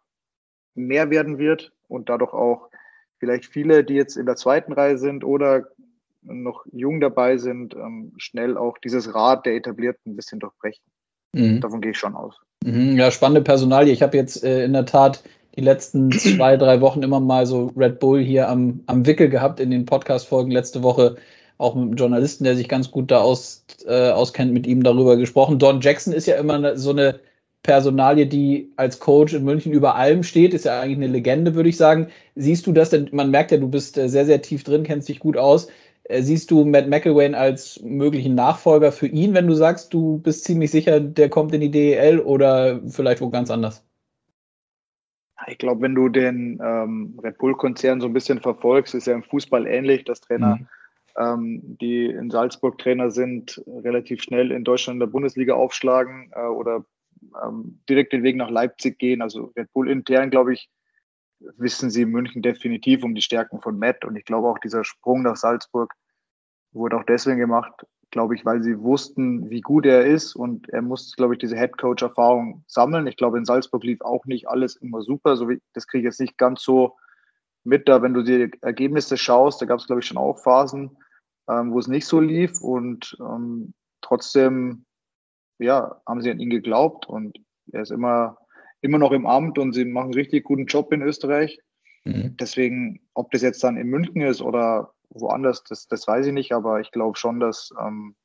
mehr 0.75 1.09
werden 1.09 1.37
wird 1.37 1.73
und 1.87 2.09
dadurch 2.09 2.33
auch 2.33 2.69
vielleicht 3.19 3.45
viele, 3.45 3.83
die 3.83 3.93
jetzt 3.93 4.17
in 4.17 4.25
der 4.25 4.35
zweiten 4.35 4.73
Reihe 4.73 4.97
sind 4.97 5.23
oder 5.23 5.67
noch 6.25 6.65
jung 6.71 6.99
dabei 6.99 7.37
sind, 7.37 7.75
ähm, 7.75 8.13
schnell 8.17 8.57
auch 8.57 8.77
dieses 8.77 9.13
Rad 9.13 9.45
der 9.45 9.55
Etablierten 9.55 10.13
ein 10.13 10.15
bisschen 10.15 10.39
durchbrechen. 10.39 10.83
Mhm. 11.33 11.61
Davon 11.61 11.81
gehe 11.81 11.91
ich 11.91 11.97
schon 11.97 12.15
aus. 12.15 12.39
Mhm, 12.63 12.97
ja, 12.97 13.11
spannende 13.11 13.41
Personalie. 13.41 13.93
Ich 13.93 14.01
habe 14.01 14.17
jetzt 14.17 14.43
äh, 14.43 14.63
in 14.63 14.73
der 14.73 14.85
Tat 14.85 15.23
die 15.55 15.61
letzten 15.61 16.11
zwei, 16.17 16.57
drei 16.57 16.81
Wochen 16.81 17.03
immer 17.03 17.19
mal 17.19 17.45
so 17.45 17.71
Red 17.75 17.99
Bull 17.99 18.21
hier 18.21 18.49
am, 18.49 18.81
am 18.85 19.05
Wickel 19.05 19.29
gehabt 19.29 19.59
in 19.59 19.71
den 19.71 19.85
Podcast-Folgen 19.85 20.51
letzte 20.51 20.83
Woche 20.83 21.15
auch 21.57 21.75
mit 21.75 21.83
einem 21.83 21.95
Journalisten, 21.95 22.43
der 22.43 22.55
sich 22.55 22.67
ganz 22.67 22.91
gut 22.91 23.11
da 23.11 23.21
aus, 23.21 23.65
äh, 23.85 24.09
auskennt, 24.09 24.53
mit 24.53 24.67
ihm 24.67 24.83
darüber 24.83 25.17
gesprochen. 25.17 25.59
Don 25.59 25.81
Jackson 25.81 26.13
ist 26.13 26.25
ja 26.25 26.35
immer 26.35 26.77
so 26.77 26.89
eine 26.89 27.19
Personalie, 27.63 28.25
die 28.25 28.73
als 28.75 28.99
Coach 28.99 29.33
in 29.33 29.45
München 29.45 29.71
über 29.71 29.95
allem 29.95 30.23
steht, 30.23 30.53
ist 30.53 30.65
ja 30.65 30.81
eigentlich 30.81 30.97
eine 30.97 31.07
Legende, 31.07 31.55
würde 31.55 31.69
ich 31.69 31.77
sagen. 31.77 32.09
Siehst 32.35 32.67
du 32.67 32.73
das 32.73 32.89
denn? 32.89 33.07
Man 33.13 33.31
merkt 33.31 33.51
ja, 33.51 33.57
du 33.57 33.69
bist 33.69 33.97
äh, 33.97 34.09
sehr, 34.09 34.25
sehr 34.25 34.41
tief 34.41 34.63
drin, 34.63 34.83
kennst 34.83 35.07
dich 35.07 35.19
gut 35.19 35.37
aus. 35.37 35.67
Äh, 36.03 36.21
siehst 36.21 36.51
du 36.51 36.65
Matt 36.65 36.87
McElwain 36.87 37.35
als 37.35 37.81
möglichen 37.81 38.35
Nachfolger 38.35 38.91
für 38.91 39.07
ihn, 39.07 39.33
wenn 39.33 39.47
du 39.47 39.53
sagst, 39.53 39.93
du 39.93 40.19
bist 40.19 40.43
ziemlich 40.43 40.71
sicher, 40.71 40.99
der 40.99 41.29
kommt 41.29 41.53
in 41.53 41.61
die 41.61 41.71
DEL 41.71 42.19
oder 42.19 42.81
vielleicht 42.87 43.21
wo 43.21 43.29
ganz 43.29 43.49
anders? 43.49 43.85
Ich 45.47 45.57
glaube, 45.57 45.81
wenn 45.81 45.95
du 45.95 46.07
den 46.07 46.59
ähm, 46.63 47.19
Red 47.21 47.37
Bull-Konzern 47.37 47.99
so 47.99 48.07
ein 48.07 48.13
bisschen 48.13 48.39
verfolgst, 48.39 48.95
ist 48.95 49.07
ja 49.07 49.13
im 49.13 49.23
Fußball 49.23 49.67
ähnlich, 49.67 50.05
dass 50.05 50.21
Trainer 50.21 50.55
mhm 50.55 50.67
ähm, 51.17 51.77
die 51.79 52.05
in 52.05 52.29
Salzburg 52.29 52.77
Trainer 52.77 53.11
sind, 53.11 53.61
relativ 53.67 54.23
schnell 54.23 54.51
in 54.51 54.63
Deutschland 54.63 54.95
in 54.95 54.99
der 55.01 55.07
Bundesliga 55.07 55.53
aufschlagen 55.53 56.31
äh, 56.33 56.45
oder 56.45 56.85
ähm, 57.43 57.79
direkt 57.89 58.13
den 58.13 58.23
Weg 58.23 58.35
nach 58.35 58.49
Leipzig 58.49 58.97
gehen. 58.99 59.21
Also 59.21 59.51
Red 59.55 59.71
Bull 59.73 59.89
intern, 59.89 60.29
glaube 60.29 60.53
ich, 60.53 60.69
wissen 61.57 61.89
sie 61.89 62.03
in 62.03 62.09
München 62.09 62.41
definitiv 62.41 63.03
um 63.03 63.15
die 63.15 63.21
Stärken 63.21 63.61
von 63.61 63.77
Matt. 63.77 64.05
Und 64.05 64.15
ich 64.15 64.25
glaube 64.25 64.47
auch 64.47 64.59
dieser 64.59 64.83
Sprung 64.83 65.23
nach 65.23 65.35
Salzburg 65.35 65.93
wurde 66.71 66.97
auch 66.97 67.03
deswegen 67.03 67.37
gemacht, 67.37 67.85
glaube 68.11 68.35
ich, 68.35 68.45
weil 68.45 68.61
sie 68.61 68.79
wussten, 68.79 69.49
wie 69.49 69.61
gut 69.61 69.85
er 69.85 70.05
ist 70.05 70.35
und 70.35 70.69
er 70.69 70.81
muss, 70.81 71.15
glaube 71.15 71.33
ich, 71.33 71.39
diese 71.39 71.57
Head-Coach-Erfahrung 71.57 72.63
sammeln. 72.67 73.07
Ich 73.07 73.17
glaube, 73.17 73.37
in 73.37 73.45
Salzburg 73.45 73.83
lief 73.83 74.01
auch 74.01 74.25
nicht 74.25 74.47
alles 74.47 74.75
immer 74.75 75.01
super. 75.01 75.35
So 75.35 75.49
wie, 75.49 75.61
das 75.73 75.87
kriege 75.87 76.01
ich 76.01 76.11
jetzt 76.11 76.19
nicht 76.19 76.37
ganz 76.37 76.61
so 76.61 76.95
mit 77.63 77.87
da, 77.87 78.01
wenn 78.01 78.13
du 78.13 78.23
die 78.23 78.51
Ergebnisse 78.61 79.17
schaust, 79.17 79.61
da 79.61 79.65
gab 79.65 79.79
es, 79.79 79.87
glaube 79.87 80.01
ich, 80.01 80.07
schon 80.07 80.17
auch 80.17 80.37
Phasen, 80.37 80.97
ähm, 81.49 81.71
wo 81.71 81.79
es 81.79 81.87
nicht 81.87 82.05
so 82.05 82.19
lief 82.19 82.61
und 82.61 83.17
ähm, 83.19 83.73
trotzdem, 84.01 84.85
ja, 85.59 86.01
haben 86.07 86.21
sie 86.21 86.31
an 86.31 86.39
ihn 86.39 86.49
geglaubt 86.49 87.07
und 87.07 87.37
er 87.71 87.81
ist 87.81 87.91
immer, 87.91 88.37
immer 88.83 88.97
noch 88.99 89.11
im 89.11 89.25
Amt 89.25 89.57
und 89.57 89.73
sie 89.73 89.85
machen 89.85 90.05
einen 90.05 90.13
richtig 90.13 90.43
guten 90.43 90.65
Job 90.65 90.91
in 90.91 91.01
Österreich. 91.01 91.59
Mhm. 92.03 92.35
Deswegen, 92.37 92.99
ob 93.13 93.31
das 93.31 93.41
jetzt 93.41 93.63
dann 93.63 93.77
in 93.77 93.87
München 93.87 94.21
ist 94.21 94.41
oder 94.41 94.93
woanders, 95.09 95.63
das, 95.63 95.87
das 95.87 96.07
weiß 96.07 96.27
ich 96.27 96.33
nicht, 96.33 96.51
aber 96.51 96.81
ich 96.81 96.91
glaube 96.91 97.17
schon, 97.17 97.39
dass, 97.39 97.73
ähm, 97.79 98.15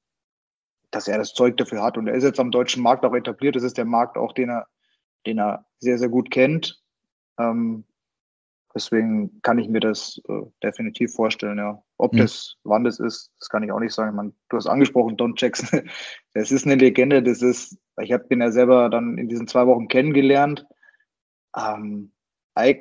dass 0.90 1.06
er 1.06 1.18
das 1.18 1.32
Zeug 1.32 1.56
dafür 1.58 1.82
hat. 1.82 1.96
Und 1.96 2.08
er 2.08 2.14
ist 2.14 2.24
jetzt 2.24 2.40
am 2.40 2.50
deutschen 2.50 2.82
Markt 2.82 3.04
auch 3.04 3.14
etabliert. 3.14 3.54
Das 3.54 3.62
ist 3.62 3.78
der 3.78 3.84
Markt 3.84 4.16
auch, 4.16 4.32
den 4.32 4.50
er, 4.50 4.66
den 5.26 5.38
er 5.38 5.64
sehr, 5.78 5.98
sehr 5.98 6.08
gut 6.08 6.30
kennt. 6.30 6.82
Ähm, 7.38 7.84
Deswegen 8.78 9.42
kann 9.42 9.58
ich 9.58 9.68
mir 9.68 9.80
das 9.80 10.22
äh, 10.28 10.42
definitiv 10.62 11.12
vorstellen, 11.12 11.58
ja. 11.58 11.82
Ob 11.96 12.12
mhm. 12.12 12.18
das, 12.18 12.54
wann 12.62 12.84
das 12.84 13.00
ist, 13.00 13.32
das 13.40 13.48
kann 13.48 13.64
ich 13.64 13.72
auch 13.72 13.80
nicht 13.80 13.92
sagen. 13.92 14.14
Man, 14.14 14.32
du 14.50 14.56
hast 14.56 14.68
angesprochen, 14.68 15.16
Don 15.16 15.34
Jackson. 15.36 15.82
Das 16.32 16.52
ist 16.52 16.64
eine 16.64 16.76
Legende. 16.76 17.20
Das 17.20 17.42
ist, 17.42 17.76
ich 18.00 18.12
habe 18.12 18.28
den 18.28 18.40
ja 18.40 18.52
selber 18.52 18.88
dann 18.88 19.18
in 19.18 19.28
diesen 19.28 19.48
zwei 19.48 19.66
Wochen 19.66 19.88
kennengelernt. 19.88 20.64
Ähm, 21.56 22.12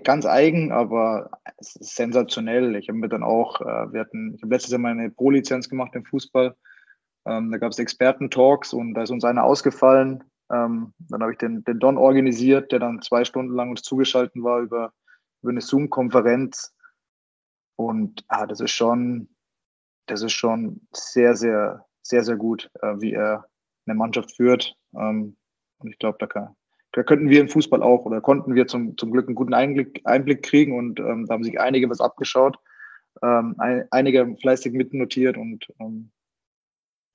ganz 0.04 0.28
eigen, 0.28 0.72
aber 0.72 1.32
es 1.58 1.76
ist 1.78 1.96
sensationell. 1.96 2.76
Ich 2.76 2.90
habe 2.90 3.00
mir 3.00 3.10
dann 3.10 3.24
auch, 3.24 3.60
äh, 3.62 3.92
wir 3.92 4.02
hatten, 4.02 4.36
ich 4.36 4.44
habe 4.44 4.54
letztes 4.54 4.72
Jahr 4.72 4.80
meine 4.80 5.10
Pro-Lizenz 5.10 5.68
gemacht 5.68 5.96
im 5.96 6.06
Fußball. 6.06 6.56
Ähm, 7.26 7.52
da 7.52 7.58
gab 7.58 7.72
es 7.72 7.80
Experten-Talks 7.80 8.72
und 8.72 8.94
da 8.94 9.02
ist 9.02 9.10
uns 9.10 9.24
einer 9.24 9.46
ausgefallen. 9.46 10.24
Ähm, 10.52 10.94
dann 11.10 11.24
habe 11.24 11.32
ich 11.32 11.40
den, 11.40 11.64
den 11.64 11.80
Don 11.80 11.98
organisiert, 11.98 12.72
der 12.72 12.78
dann 12.78 13.02
zwei 13.02 13.26
Stunden 13.26 13.56
lang 13.56 13.72
uns 13.72 13.82
zugeschaltet 13.82 14.44
war 14.44 14.60
über 14.60 14.94
über 15.42 15.52
eine 15.52 15.62
Zoom-Konferenz. 15.62 16.74
Und 17.76 18.24
ah, 18.28 18.46
das 18.46 18.60
ist 18.60 18.72
schon, 18.72 19.30
das 20.08 20.22
ist 20.22 20.34
schon 20.34 20.88
sehr, 20.92 21.36
sehr, 21.36 21.86
sehr, 22.02 22.24
sehr 22.24 22.36
gut, 22.36 22.72
äh, 22.82 23.00
wie 23.00 23.14
er 23.14 23.46
eine 23.86 23.96
Mannschaft 23.96 24.36
führt. 24.36 24.76
Ähm, 24.96 25.38
und 25.80 25.90
ich 25.90 26.00
glaube, 26.00 26.18
da, 26.20 26.28
kann, 26.28 26.56
da 26.92 27.04
könnten 27.04 27.30
wir 27.30 27.42
im 27.42 27.50
Fußball 27.50 27.84
auch 27.84 28.06
oder 28.06 28.22
konnten 28.22 28.56
wir 28.56 28.68
zum, 28.68 28.98
zum 28.98 29.12
Glück 29.12 29.28
einen 29.28 29.36
guten 29.36 29.54
Einblick, 29.54 30.02
Einblick 30.06 30.44
kriegen 30.44 30.78
und 30.78 31.00
ähm, 31.00 31.26
da 31.28 31.34
haben 31.34 31.44
sich 31.44 31.60
einige 31.60 31.90
was 31.90 32.02
abgeschaut, 32.02 32.58
ähm, 33.22 33.56
ein, 33.60 33.86
einige 33.92 34.36
fleißig 34.38 34.74
mitnotiert 34.74 35.38
und 35.38 35.68
ähm, 35.80 36.12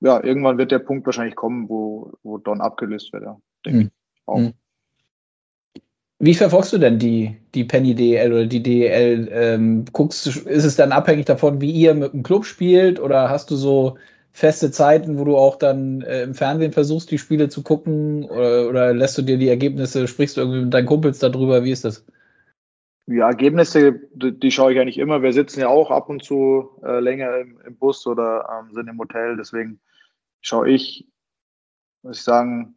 ja, 0.00 0.22
irgendwann 0.22 0.58
wird 0.58 0.72
der 0.72 0.80
Punkt 0.80 1.06
wahrscheinlich 1.06 1.36
kommen, 1.36 1.68
wo, 1.68 2.12
wo 2.22 2.38
Don 2.38 2.60
abgelöst 2.60 3.12
wird, 3.12 3.24
ja, 3.24 3.40
denke 3.64 3.78
mhm. 3.78 3.84
ich 3.86 4.22
auch. 4.26 4.38
Mhm. 4.38 4.54
Wie 6.24 6.34
verfolgst 6.34 6.72
du 6.72 6.78
denn 6.78 7.00
die, 7.00 7.36
die 7.52 7.64
Penny 7.64 7.96
DL 7.96 8.32
oder 8.32 8.46
die 8.46 8.62
DL? 8.62 9.28
Ähm, 9.32 9.84
guckst, 9.92 10.28
ist 10.28 10.64
es 10.64 10.76
dann 10.76 10.92
abhängig 10.92 11.26
davon, 11.26 11.60
wie 11.60 11.72
ihr 11.72 11.94
mit 11.94 12.12
dem 12.12 12.22
Club 12.22 12.44
spielt 12.44 13.00
oder 13.00 13.28
hast 13.28 13.50
du 13.50 13.56
so 13.56 13.98
feste 14.30 14.70
Zeiten, 14.70 15.18
wo 15.18 15.24
du 15.24 15.36
auch 15.36 15.56
dann 15.56 16.02
äh, 16.02 16.22
im 16.22 16.34
Fernsehen 16.34 16.70
versuchst, 16.70 17.10
die 17.10 17.18
Spiele 17.18 17.48
zu 17.48 17.64
gucken 17.64 18.22
oder, 18.26 18.68
oder, 18.68 18.94
lässt 18.94 19.18
du 19.18 19.22
dir 19.22 19.36
die 19.36 19.48
Ergebnisse, 19.48 20.06
sprichst 20.06 20.36
du 20.36 20.42
irgendwie 20.42 20.62
mit 20.62 20.72
deinen 20.72 20.86
Kumpels 20.86 21.18
darüber? 21.18 21.64
Wie 21.64 21.72
ist 21.72 21.84
das? 21.84 22.06
Ja, 23.06 23.26
Ergebnisse, 23.26 24.00
die, 24.14 24.38
die 24.38 24.52
schaue 24.52 24.72
ich 24.72 24.78
eigentlich 24.78 24.98
immer. 24.98 25.22
Wir 25.22 25.32
sitzen 25.32 25.58
ja 25.58 25.66
auch 25.66 25.90
ab 25.90 26.08
und 26.08 26.22
zu 26.22 26.70
äh, 26.84 27.00
länger 27.00 27.36
im, 27.38 27.58
im, 27.66 27.76
Bus 27.76 28.06
oder 28.06 28.48
ähm, 28.48 28.72
sind 28.72 28.86
im 28.86 28.98
Hotel. 29.00 29.36
Deswegen 29.36 29.80
schaue 30.40 30.70
ich, 30.70 31.08
muss 32.02 32.18
ich 32.18 32.22
sagen, 32.22 32.76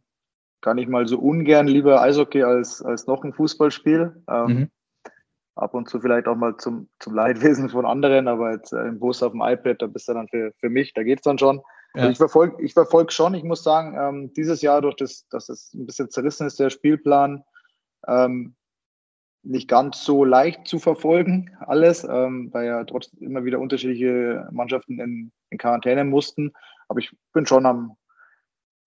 gar 0.66 0.74
nicht 0.74 0.88
mal 0.88 1.06
so 1.06 1.20
ungern 1.20 1.68
lieber 1.68 2.02
Eishockey 2.02 2.42
als, 2.42 2.82
als 2.82 3.06
noch 3.06 3.22
ein 3.22 3.32
Fußballspiel. 3.32 4.20
Ähm, 4.28 4.46
mhm. 4.46 4.70
Ab 5.54 5.74
und 5.74 5.88
zu 5.88 6.00
vielleicht 6.00 6.26
auch 6.26 6.34
mal 6.34 6.56
zum, 6.56 6.88
zum 6.98 7.14
Leidwesen 7.14 7.68
von 7.70 7.86
anderen, 7.86 8.26
aber 8.26 8.50
jetzt 8.50 8.72
äh, 8.72 8.82
im 8.88 8.98
Bus 8.98 9.22
auf 9.22 9.30
dem 9.30 9.42
iPad, 9.42 9.80
da 9.80 9.86
bist 9.86 10.08
du 10.08 10.14
dann 10.14 10.26
für, 10.26 10.52
für 10.58 10.68
mich, 10.68 10.92
da 10.92 11.04
geht 11.04 11.20
es 11.20 11.22
dann 11.22 11.38
schon. 11.38 11.58
Ja. 11.94 12.02
Also 12.02 12.10
ich 12.10 12.18
verfolge 12.18 12.62
ich 12.62 12.74
verfolg 12.74 13.12
schon, 13.12 13.34
ich 13.34 13.44
muss 13.44 13.62
sagen, 13.62 13.96
ähm, 13.96 14.32
dieses 14.34 14.60
Jahr 14.60 14.82
durch 14.82 14.96
das, 14.96 15.28
dass 15.28 15.48
es 15.48 15.72
ein 15.72 15.86
bisschen 15.86 16.10
zerrissen 16.10 16.48
ist, 16.48 16.58
der 16.58 16.70
Spielplan, 16.70 17.44
ähm, 18.08 18.56
nicht 19.44 19.68
ganz 19.68 20.04
so 20.04 20.24
leicht 20.24 20.66
zu 20.66 20.80
verfolgen, 20.80 21.56
alles, 21.60 22.02
ähm, 22.02 22.48
weil 22.52 22.66
ja 22.66 22.82
trotzdem 22.82 23.20
immer 23.20 23.44
wieder 23.44 23.60
unterschiedliche 23.60 24.48
Mannschaften 24.50 24.98
in, 24.98 25.30
in 25.50 25.58
Quarantäne 25.58 26.02
mussten. 26.04 26.52
Aber 26.88 26.98
ich 26.98 27.16
bin 27.32 27.46
schon 27.46 27.66
am, 27.66 27.96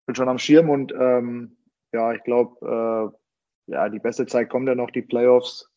bin 0.05 0.15
schon 0.15 0.27
am 0.27 0.39
Schirm 0.39 0.69
und 0.69 0.91
ähm, 0.91 1.55
ja, 1.93 2.13
ich 2.13 2.23
glaube, 2.23 3.13
äh, 3.67 3.71
ja, 3.71 3.89
die 3.89 3.99
beste 3.99 4.25
Zeit 4.25 4.49
kommt 4.49 4.67
ja 4.67 4.75
noch, 4.75 4.91
die 4.91 5.01
Playoffs. 5.01 5.69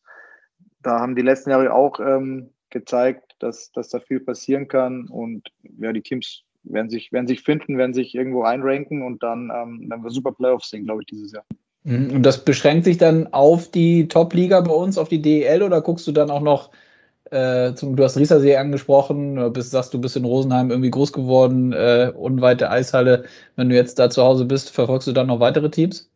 da 0.82 0.98
haben 0.98 1.14
die 1.14 1.22
letzten 1.22 1.50
Jahre 1.50 1.72
auch 1.72 2.00
ähm, 2.00 2.50
gezeigt, 2.70 3.36
dass, 3.38 3.70
dass 3.72 3.88
da 3.88 4.00
viel 4.00 4.20
passieren 4.20 4.68
kann. 4.68 5.08
Und 5.08 5.48
ja, 5.78 5.92
die 5.92 6.02
Teams 6.02 6.42
werden 6.64 6.90
sich, 6.90 7.12
werden 7.12 7.26
sich 7.26 7.42
finden, 7.42 7.78
werden 7.78 7.94
sich 7.94 8.14
irgendwo 8.14 8.42
einranken 8.42 9.02
und 9.02 9.22
dann 9.22 9.50
ähm, 9.54 9.88
werden 9.88 10.02
wir 10.02 10.10
super 10.10 10.32
Playoffs 10.32 10.70
sehen, 10.70 10.84
glaube 10.84 11.02
ich, 11.02 11.06
dieses 11.06 11.32
Jahr. 11.32 11.44
Mhm. 11.84 12.10
Und 12.10 12.22
das 12.22 12.44
beschränkt 12.44 12.84
sich 12.84 12.98
dann 12.98 13.32
auf 13.32 13.70
die 13.70 14.08
Top-Liga 14.08 14.60
bei 14.60 14.72
uns, 14.72 14.98
auf 14.98 15.08
die 15.08 15.22
DEL 15.22 15.62
oder 15.62 15.80
guckst 15.80 16.06
du 16.06 16.12
dann 16.12 16.30
auch 16.30 16.42
noch 16.42 16.70
äh, 17.32 17.74
zum, 17.74 17.96
du 17.96 18.04
hast 18.04 18.16
Riesersee 18.16 18.56
angesprochen, 18.56 19.52
bist, 19.52 19.70
sagst 19.70 19.94
du 19.94 20.00
bist 20.00 20.16
in 20.16 20.24
Rosenheim 20.24 20.70
irgendwie 20.70 20.90
groß 20.90 21.12
geworden, 21.12 21.72
äh, 21.72 22.12
unweit 22.14 22.60
der 22.60 22.70
Eishalle. 22.70 23.24
Wenn 23.56 23.68
du 23.68 23.74
jetzt 23.74 23.98
da 23.98 24.10
zu 24.10 24.22
Hause 24.22 24.44
bist, 24.44 24.70
verfolgst 24.70 25.08
du 25.08 25.12
dann 25.12 25.26
noch 25.26 25.40
weitere 25.40 25.70
Teams? 25.70 26.12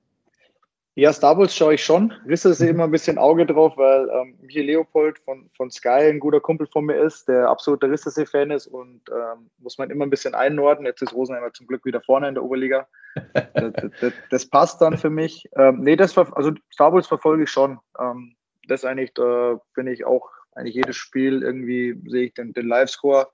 Ja, 0.99 1.13
Star 1.13 1.37
Wars 1.37 1.55
schaue 1.55 1.75
ich 1.75 1.85
schon. 1.85 2.11
Risse 2.27 2.49
ist 2.49 2.63
immer 2.63 2.85
ein 2.85 2.91
bisschen 2.91 3.19
Auge 3.19 3.45
drauf, 3.45 3.77
weil 3.77 4.09
ähm, 4.09 4.39
Michael 4.41 4.65
Leopold 4.65 5.19
von, 5.19 5.51
von 5.55 5.71
Sky 5.71 6.09
ein 6.09 6.21
guter 6.21 6.41
Kumpel 6.41 6.67
von 6.67 6.87
mir 6.87 6.97
ist, 6.97 7.29
der 7.29 7.51
absoluter 7.51 7.91
Rissesee-Fan 7.91 8.51
ist 8.51 8.67
und 8.67 9.03
ähm, 9.11 9.51
muss 9.59 9.77
man 9.77 9.91
immer 9.91 10.07
ein 10.07 10.11
bisschen 10.11 10.35
einordnen. 10.35 10.87
Jetzt 10.87 11.03
ist 11.03 11.13
Rosenheimer 11.13 11.53
zum 11.53 11.67
Glück 11.67 11.85
wieder 11.85 12.01
vorne 12.01 12.29
in 12.29 12.35
der 12.35 12.43
Oberliga. 12.43 12.89
das, 13.35 13.73
das, 14.01 14.13
das, 14.31 14.47
passt 14.47 14.81
dann 14.81 14.97
für 14.97 15.11
mich. 15.11 15.47
Ähm, 15.55 15.81
nee, 15.83 15.97
das 15.97 16.17
also 16.17 16.53
Star 16.73 16.95
Wars 16.95 17.07
verfolge 17.07 17.43
ich 17.43 17.51
schon. 17.51 17.79
Ähm, 18.01 18.35
das 18.67 18.87
eigentlich, 18.87 19.13
da 19.13 19.61
bin 19.75 19.89
ich 19.89 20.07
auch, 20.07 20.31
eigentlich 20.57 20.75
jedes 20.75 20.97
Spiel 20.97 21.43
irgendwie 21.43 22.01
sehe 22.09 22.27
ich 22.27 22.35
den, 22.35 22.53
den 22.53 22.67
Live-Score. 22.67 23.29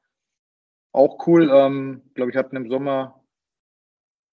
Auch 0.92 1.26
cool. 1.26 1.50
Ähm, 1.52 2.02
ich 2.08 2.14
glaube, 2.14 2.30
ich 2.30 2.36
hatte 2.36 2.54
im 2.56 2.68
Sommer 2.68 3.22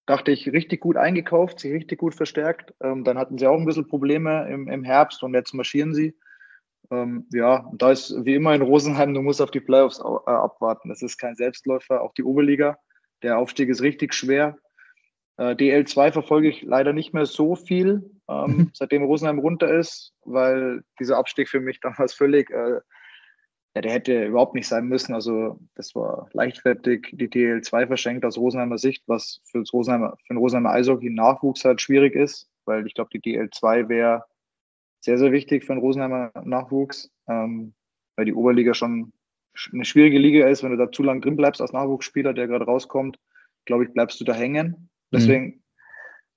dachte 0.10 0.32
ich, 0.32 0.52
richtig 0.52 0.82
gut 0.82 0.98
eingekauft, 0.98 1.60
sich 1.60 1.72
richtig 1.72 2.00
gut 2.00 2.16
verstärkt. 2.16 2.74
Ähm, 2.82 3.04
dann 3.04 3.20
hatten 3.20 3.38
sie 3.38 3.46
auch 3.46 3.60
ein 3.60 3.66
bisschen 3.66 3.88
Probleme 3.88 4.50
im, 4.50 4.68
im 4.68 4.84
Herbst 4.84 5.22
und 5.22 5.36
jetzt 5.36 5.54
marschieren 5.54 5.94
sie. 5.94 6.18
Ähm, 6.90 7.28
ja, 7.32 7.70
da 7.74 7.92
ist 7.92 8.26
wie 8.26 8.34
immer 8.34 8.56
in 8.56 8.64
Rosenheim, 8.64 9.14
du 9.14 9.22
musst 9.22 9.40
auf 9.40 9.52
die 9.52 9.60
Playoffs 9.60 10.00
äh, 10.00 10.32
abwarten. 10.32 10.90
Das 10.90 11.04
ist 11.04 11.20
kein 11.20 11.36
Selbstläufer, 11.36 12.02
auch 12.02 12.14
die 12.16 12.24
Oberliga. 12.24 12.80
Der 13.22 13.38
Aufstieg 13.38 13.70
ist 13.70 13.84
richtig 13.84 14.16
schwer. 14.16 14.58
Äh, 15.40 15.56
DL2 15.56 16.12
verfolge 16.12 16.50
ich 16.50 16.64
leider 16.64 16.92
nicht 16.92 17.14
mehr 17.14 17.26
so 17.26 17.56
viel, 17.56 18.12
ähm, 18.28 18.46
mhm. 18.46 18.72
seitdem 18.74 19.04
Rosenheim 19.04 19.40
runter 19.40 19.74
ist, 19.74 20.14
weil 20.26 20.84
dieser 21.00 21.18
Abstieg 21.18 21.48
für 21.48 21.62
mich 21.62 21.80
damals 21.82 22.14
völlig 22.14 22.50
äh, 22.52 22.82
ja, 23.76 23.82
der 23.82 23.92
hätte 23.92 24.26
überhaupt 24.26 24.56
nicht 24.56 24.68
sein 24.68 24.88
müssen. 24.88 25.14
Also 25.14 25.60
das 25.76 25.96
war 25.96 26.28
leichtfertig 26.34 27.08
die 27.14 27.30
DL2 27.30 27.88
verschenkt 27.88 28.26
aus 28.26 28.38
Rosenheimer 28.38 28.78
Sicht, 28.78 29.04
was 29.08 29.40
für, 29.46 29.60
das 29.60 29.72
Rosenheimer, 29.72 30.18
für 30.26 30.34
den 30.34 30.38
Rosenheimer 30.38 30.72
Eishockey 30.72 31.10
Nachwuchs 31.10 31.64
halt 31.64 31.80
schwierig 31.80 32.16
ist, 32.16 32.50
weil 32.66 32.86
ich 32.86 32.94
glaube, 32.94 33.12
die 33.14 33.22
DL2 33.22 33.88
wäre 33.88 34.26
sehr, 35.00 35.18
sehr 35.18 35.32
wichtig 35.32 35.64
für 35.64 35.74
den 35.74 35.80
Rosenheimer 35.80 36.32
Nachwuchs, 36.44 37.12
ähm, 37.30 37.74
weil 38.18 38.26
die 38.26 38.34
Oberliga 38.34 38.74
schon 38.74 39.14
eine 39.72 39.86
schwierige 39.86 40.20
Liga 40.20 40.48
ist. 40.50 40.64
Wenn 40.64 40.72
du 40.72 40.78
da 40.78 40.92
zu 40.92 41.04
lang 41.04 41.22
drin 41.22 41.38
bleibst 41.38 41.62
als 41.62 41.72
Nachwuchsspieler, 41.72 42.34
der 42.34 42.48
gerade 42.48 42.66
rauskommt, 42.66 43.18
glaube 43.66 43.86
ich, 43.86 43.94
bleibst 43.94 44.20
du 44.20 44.26
da 44.26 44.34
hängen. 44.34 44.90
Mhm. 45.12 45.18
Deswegen, 45.18 45.46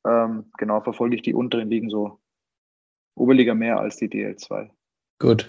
mhm. 0.04 0.10
ähm, 0.10 0.52
genau, 0.58 0.80
verfolge 0.80 1.16
ich 1.16 1.22
die 1.22 1.34
unteren 1.34 1.70
Ligen 1.70 1.90
so. 1.90 2.18
Oberliga 3.14 3.54
mehr 3.54 3.78
als 3.78 3.96
die 3.96 4.08
DL2. 4.08 4.70
Gut. 5.18 5.48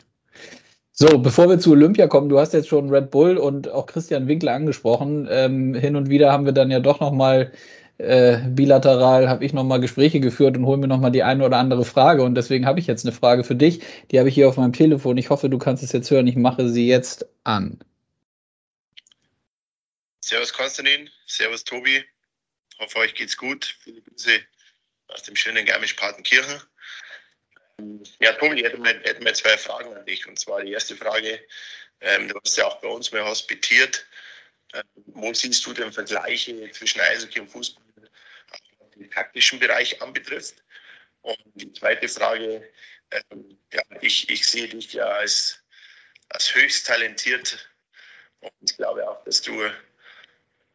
So, 0.91 1.17
bevor 1.17 1.49
wir 1.49 1.57
zu 1.57 1.71
Olympia 1.71 2.07
kommen, 2.07 2.29
du 2.29 2.39
hast 2.39 2.53
jetzt 2.53 2.67
schon 2.67 2.89
Red 2.89 3.09
Bull 3.09 3.37
und 3.37 3.69
auch 3.69 3.87
Christian 3.87 4.27
Winkler 4.27 4.53
angesprochen. 4.53 5.27
Ähm, 5.31 5.73
hin 5.73 5.95
und 5.95 6.09
wieder 6.09 6.31
haben 6.31 6.45
wir 6.45 6.51
dann 6.51 6.69
ja 6.69 6.79
doch 6.79 6.99
nochmal 6.99 7.51
äh, 7.97 8.37
bilateral, 8.49 9.29
habe 9.29 9.45
ich 9.45 9.53
nochmal 9.53 9.79
Gespräche 9.79 10.19
geführt 10.19 10.57
und 10.57 10.65
hole 10.65 10.77
mir 10.77 10.87
nochmal 10.87 11.11
die 11.11 11.23
eine 11.23 11.45
oder 11.45 11.57
andere 11.57 11.85
Frage. 11.85 12.23
Und 12.23 12.35
deswegen 12.35 12.65
habe 12.65 12.79
ich 12.79 12.85
jetzt 12.85 13.05
eine 13.05 13.11
Frage 13.11 13.43
für 13.43 13.55
dich. 13.55 13.81
Die 14.11 14.19
habe 14.19 14.29
ich 14.29 14.35
hier 14.35 14.47
auf 14.47 14.57
meinem 14.57 14.73
Telefon. 14.73 15.17
Ich 15.17 15.29
hoffe, 15.29 15.49
du 15.49 15.57
kannst 15.57 15.83
es 15.83 15.91
jetzt 15.91 16.11
hören. 16.11 16.27
Ich 16.27 16.35
mache 16.35 16.69
sie 16.69 16.87
jetzt 16.87 17.25
an. 17.43 17.79
Servus 20.21 20.53
Konstantin, 20.53 21.09
Servus 21.25 21.63
Tobi. 21.63 22.03
Hoffe, 22.83 22.97
euch 22.97 23.15
geht's 23.15 23.37
gut. 23.37 23.77
Viele 23.81 24.01
Grüße 24.01 24.41
aus 25.07 25.23
dem 25.23 25.37
schönen 25.37 25.65
Garmisch-Partenkirchen. 25.65 26.61
Ja, 28.19 28.33
Tobi, 28.33 28.57
ich 28.57 28.63
hätte 28.65 28.77
mal 29.23 29.35
zwei 29.35 29.57
Fragen 29.57 29.95
an 29.95 30.05
dich. 30.05 30.27
Und 30.27 30.37
zwar 30.37 30.61
die 30.61 30.73
erste 30.73 30.97
Frage, 30.97 31.39
ähm, 32.01 32.27
du 32.27 32.37
hast 32.43 32.57
ja 32.57 32.65
auch 32.65 32.81
bei 32.81 32.89
uns 32.89 33.09
mal 33.13 33.23
hospitiert. 33.23 34.05
Ähm, 34.73 34.83
wo 34.95 35.33
siehst 35.33 35.65
du 35.65 35.71
denn 35.71 35.93
Vergleiche 35.93 36.69
zwischen 36.71 36.99
Eishockey 36.99 37.39
und 37.39 37.47
Fußball, 37.47 37.85
was 38.49 38.59
den 38.97 39.09
taktischen 39.09 39.59
Bereich 39.59 40.01
anbetrifft? 40.01 40.61
Und 41.21 41.37
die 41.55 41.71
zweite 41.71 42.09
Frage, 42.09 42.69
ähm, 43.11 43.57
ja, 43.71 43.81
ich, 44.01 44.29
ich 44.29 44.45
sehe 44.45 44.67
dich 44.67 44.91
ja 44.91 45.05
als, 45.05 45.63
als 46.27 46.53
höchst 46.53 46.85
talentiert 46.85 47.69
und 48.41 48.51
ich 48.59 48.75
glaube 48.75 49.09
auch, 49.09 49.23
dass 49.23 49.41
du, 49.41 49.71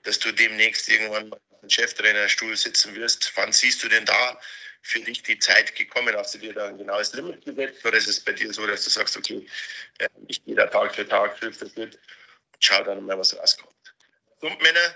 dass 0.04 0.18
du 0.18 0.32
demnächst 0.32 0.88
irgendwann 0.88 1.28
mal 1.28 1.40
dem 1.68 1.70
Cheftrainerstuhl 1.70 2.56
sitzen 2.56 2.94
wirst. 2.94 3.32
Wann 3.36 3.52
siehst 3.52 3.82
du 3.84 3.88
denn 3.88 4.04
da 4.04 4.38
für 4.82 5.00
dich 5.00 5.22
die 5.22 5.38
Zeit 5.38 5.74
gekommen? 5.76 6.14
Hast 6.16 6.34
du 6.34 6.38
dir 6.38 6.54
da 6.54 6.68
ein 6.68 6.78
genaues 6.78 7.12
Limit 7.14 7.44
gesetzt 7.44 7.84
oder 7.84 7.96
ist 7.96 8.08
es 8.08 8.20
bei 8.20 8.32
dir 8.32 8.52
so, 8.52 8.66
dass 8.66 8.84
du 8.84 8.90
sagst, 8.90 9.16
okay, 9.16 9.46
ähm, 10.00 10.08
ich 10.26 10.44
gehe 10.44 10.54
da 10.54 10.66
Tag 10.66 10.94
für 10.94 11.06
Tag, 11.06 11.36
Schritt 11.38 11.56
für 11.56 11.68
Schritt 11.68 11.94
und 11.94 12.58
schau 12.58 12.82
dann 12.84 13.04
mal, 13.04 13.18
was 13.18 13.38
rauskommt? 13.38 13.74
So, 14.40 14.48
Männer, 14.48 14.94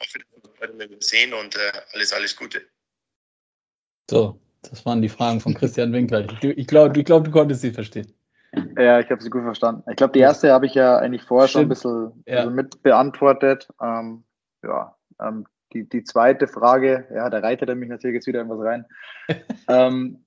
hoffe, 0.00 0.18
dass 0.18 0.28
wir 0.30 0.50
uns 0.50 0.60
heute 0.60 0.72
mal 0.74 0.88
sehen 1.00 1.34
und 1.34 1.56
äh, 1.56 1.72
alles, 1.92 2.12
alles 2.12 2.36
Gute. 2.36 2.62
So, 4.10 4.40
das 4.62 4.84
waren 4.84 5.02
die 5.02 5.08
Fragen 5.08 5.40
von 5.40 5.54
Christian 5.54 5.92
Winkler. 5.92 6.26
Ich 6.42 6.66
glaube, 6.66 6.98
ich 6.98 7.04
glaub, 7.04 7.24
du 7.24 7.30
konntest 7.30 7.62
sie 7.62 7.72
verstehen. 7.72 8.12
Ja, 8.78 9.00
ich 9.00 9.10
habe 9.10 9.20
sie 9.20 9.30
gut 9.30 9.42
verstanden. 9.42 9.82
Ich 9.90 9.96
glaube, 9.96 10.12
die 10.12 10.20
erste 10.20 10.52
habe 10.52 10.66
ich 10.66 10.74
ja 10.74 10.98
eigentlich 10.98 11.22
vorher 11.22 11.48
Stimmt. 11.48 11.76
schon 11.78 12.04
ein 12.04 12.12
bisschen, 12.12 12.24
ja. 12.26 12.42
bisschen 12.42 12.54
mit 12.54 12.82
beantwortet. 12.82 13.68
Ähm, 13.82 14.24
ja, 14.62 14.96
ähm, 15.20 15.46
die, 15.74 15.88
die 15.88 16.04
zweite 16.04 16.46
Frage, 16.46 17.06
ja, 17.12 17.28
da 17.28 17.38
reitet 17.38 17.68
er 17.68 17.74
mich 17.74 17.88
natürlich 17.88 18.14
jetzt 18.14 18.26
wieder 18.26 18.40
in 18.40 18.48
was 18.48 18.60
rein. 18.60 18.86
ähm, 19.68 20.24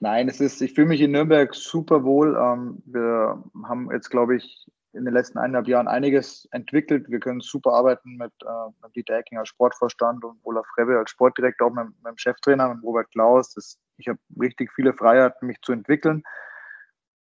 nein, 0.00 0.28
es 0.28 0.40
ist, 0.40 0.60
ich 0.60 0.74
fühle 0.74 0.88
mich 0.88 1.00
in 1.00 1.12
Nürnberg 1.12 1.54
super 1.54 2.04
wohl. 2.04 2.36
Ähm, 2.36 2.82
wir 2.84 3.42
haben 3.64 3.90
jetzt, 3.92 4.10
glaube 4.10 4.36
ich, 4.36 4.66
in 4.92 5.04
den 5.04 5.14
letzten 5.14 5.38
eineinhalb 5.38 5.68
Jahren 5.68 5.88
einiges 5.88 6.48
entwickelt. 6.50 7.08
Wir 7.08 7.20
können 7.20 7.40
super 7.40 7.72
arbeiten 7.72 8.16
mit, 8.16 8.32
äh, 8.42 8.70
mit 8.82 8.96
Dieter 8.96 9.16
Ecking 9.16 9.38
als 9.38 9.48
Sportvorstand 9.48 10.24
und 10.24 10.38
Olaf 10.42 10.66
Rebbe 10.76 10.98
als 10.98 11.10
Sportdirektor, 11.10 11.68
auch 11.68 11.74
mit, 11.74 11.86
mit 11.86 12.06
dem 12.06 12.18
Cheftrainer, 12.18 12.74
mit 12.74 12.82
Robert 12.82 13.10
Klaus. 13.12 13.54
Das, 13.54 13.78
ich 13.96 14.08
habe 14.08 14.18
richtig 14.40 14.72
viele 14.74 14.92
Freiheiten, 14.92 15.46
mich 15.46 15.60
zu 15.62 15.72
entwickeln. 15.72 16.22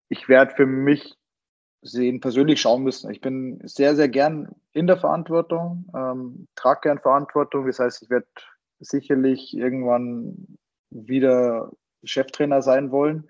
Ich 0.09 0.27
werde 0.29 0.55
für 0.55 0.65
mich 0.65 1.17
sehen, 1.91 2.19
persönlich 2.19 2.61
schauen 2.61 2.83
müssen. 2.83 3.11
Ich 3.11 3.21
bin 3.21 3.59
sehr, 3.63 3.95
sehr 3.95 4.09
gern 4.09 4.49
in 4.73 4.87
der 4.87 4.97
Verantwortung, 4.97 5.89
ähm, 5.95 6.47
trage 6.55 6.81
gern 6.83 6.99
Verantwortung. 6.99 7.65
Das 7.65 7.79
heißt, 7.79 8.03
ich 8.03 8.09
werde 8.09 8.27
sicherlich 8.79 9.55
irgendwann 9.55 10.57
wieder 10.89 11.71
Cheftrainer 12.03 12.61
sein 12.61 12.91
wollen. 12.91 13.29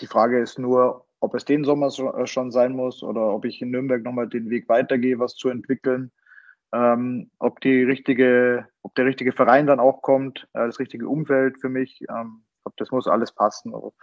Die 0.00 0.06
Frage 0.06 0.40
ist 0.40 0.58
nur, 0.58 1.06
ob 1.20 1.34
es 1.34 1.44
den 1.44 1.64
Sommer 1.64 1.88
äh, 1.88 2.26
schon 2.26 2.50
sein 2.50 2.72
muss 2.72 3.02
oder 3.02 3.34
ob 3.34 3.44
ich 3.44 3.60
in 3.60 3.70
Nürnberg 3.70 4.02
nochmal 4.02 4.28
den 4.28 4.50
Weg 4.50 4.68
weitergehe, 4.68 5.18
was 5.18 5.34
zu 5.34 5.48
entwickeln. 5.48 6.10
Ähm, 6.72 7.30
ob 7.38 7.60
die 7.60 7.82
richtige, 7.82 8.66
ob 8.82 8.94
der 8.94 9.04
richtige 9.04 9.32
Verein 9.32 9.66
dann 9.66 9.80
auch 9.80 10.02
kommt, 10.02 10.48
äh, 10.52 10.66
das 10.66 10.78
richtige 10.78 11.08
Umfeld 11.08 11.60
für 11.60 11.68
mich. 11.68 12.02
Ähm, 12.08 12.44
ob 12.64 12.76
das 12.76 12.90
muss 12.90 13.08
alles 13.08 13.32
passen. 13.32 13.74
Also 13.74 13.94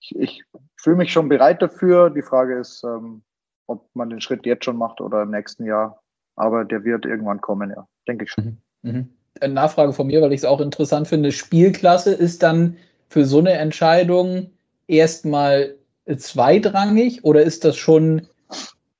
ich, 0.00 0.16
ich 0.16 0.44
fühle 0.76 0.96
mich 0.96 1.12
schon 1.12 1.28
bereit 1.28 1.62
dafür. 1.62 2.10
Die 2.10 2.22
Frage 2.22 2.58
ist, 2.58 2.82
ähm, 2.84 3.22
ob 3.66 3.88
man 3.94 4.10
den 4.10 4.20
Schritt 4.20 4.46
jetzt 4.46 4.64
schon 4.64 4.76
macht 4.76 5.00
oder 5.00 5.22
im 5.22 5.30
nächsten 5.30 5.64
Jahr. 5.64 6.02
Aber 6.36 6.64
der 6.64 6.84
wird 6.84 7.04
irgendwann 7.04 7.40
kommen, 7.40 7.70
ja, 7.70 7.86
denke 8.06 8.24
ich 8.24 8.30
schon. 8.30 8.62
Mhm. 8.82 8.90
Mhm. 8.90 9.08
Eine 9.40 9.54
Nachfrage 9.54 9.92
von 9.92 10.06
mir, 10.06 10.22
weil 10.22 10.32
ich 10.32 10.40
es 10.40 10.44
auch 10.44 10.60
interessant 10.60 11.08
finde. 11.08 11.32
Spielklasse 11.32 12.12
ist 12.12 12.42
dann 12.42 12.76
für 13.08 13.24
so 13.24 13.38
eine 13.38 13.52
Entscheidung 13.52 14.50
erstmal 14.86 15.76
zweitrangig 16.16 17.24
oder 17.24 17.42
ist 17.42 17.64
das 17.64 17.76
schon 17.76 18.26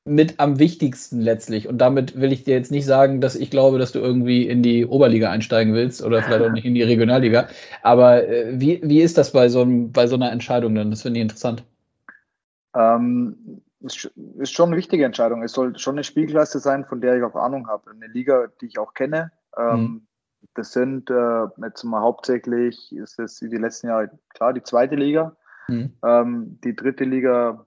mit 0.08 0.40
am 0.40 0.58
wichtigsten 0.58 1.20
letztlich. 1.20 1.68
Und 1.68 1.78
damit 1.78 2.20
will 2.20 2.32
ich 2.32 2.44
dir 2.44 2.54
jetzt 2.54 2.70
nicht 2.70 2.86
sagen, 2.86 3.20
dass 3.20 3.36
ich 3.36 3.50
glaube, 3.50 3.78
dass 3.78 3.92
du 3.92 3.98
irgendwie 3.98 4.48
in 4.48 4.62
die 4.62 4.86
Oberliga 4.86 5.30
einsteigen 5.30 5.74
willst 5.74 6.02
oder 6.02 6.22
vielleicht 6.22 6.42
auch 6.42 6.52
nicht 6.52 6.64
in 6.64 6.74
die 6.74 6.82
Regionalliga. 6.82 7.48
Aber 7.82 8.26
äh, 8.26 8.60
wie, 8.60 8.80
wie 8.82 9.00
ist 9.00 9.18
das 9.18 9.32
bei 9.32 9.48
so, 9.48 9.62
einem, 9.62 9.92
bei 9.92 10.06
so 10.06 10.16
einer 10.16 10.32
Entscheidung 10.32 10.74
denn? 10.74 10.90
Das 10.90 11.02
finde 11.02 11.20
ich 11.20 11.22
interessant. 11.22 11.64
Ähm, 12.74 13.62
ist, 13.80 14.10
ist 14.38 14.52
schon 14.52 14.68
eine 14.68 14.76
wichtige 14.76 15.04
Entscheidung. 15.04 15.42
Es 15.42 15.52
soll 15.52 15.78
schon 15.78 15.94
eine 15.94 16.04
Spielklasse 16.04 16.58
sein, 16.58 16.84
von 16.84 17.00
der 17.00 17.16
ich 17.16 17.22
auch 17.22 17.36
Ahnung 17.36 17.68
habe. 17.68 17.90
Eine 17.90 18.06
Liga, 18.06 18.48
die 18.60 18.66
ich 18.66 18.78
auch 18.78 18.94
kenne. 18.94 19.30
Ähm, 19.56 19.80
mhm. 19.80 20.06
Das 20.54 20.72
sind 20.72 21.10
äh, 21.10 21.46
jetzt 21.62 21.84
mal 21.84 22.00
hauptsächlich, 22.00 22.94
ist 22.94 23.18
es 23.18 23.38
die 23.38 23.48
letzten 23.48 23.88
Jahre 23.88 24.10
klar, 24.30 24.52
die 24.52 24.62
zweite 24.62 24.94
Liga. 24.96 25.36
Mhm. 25.68 25.92
Ähm, 26.04 26.58
die 26.64 26.74
dritte 26.74 27.04
Liga 27.04 27.66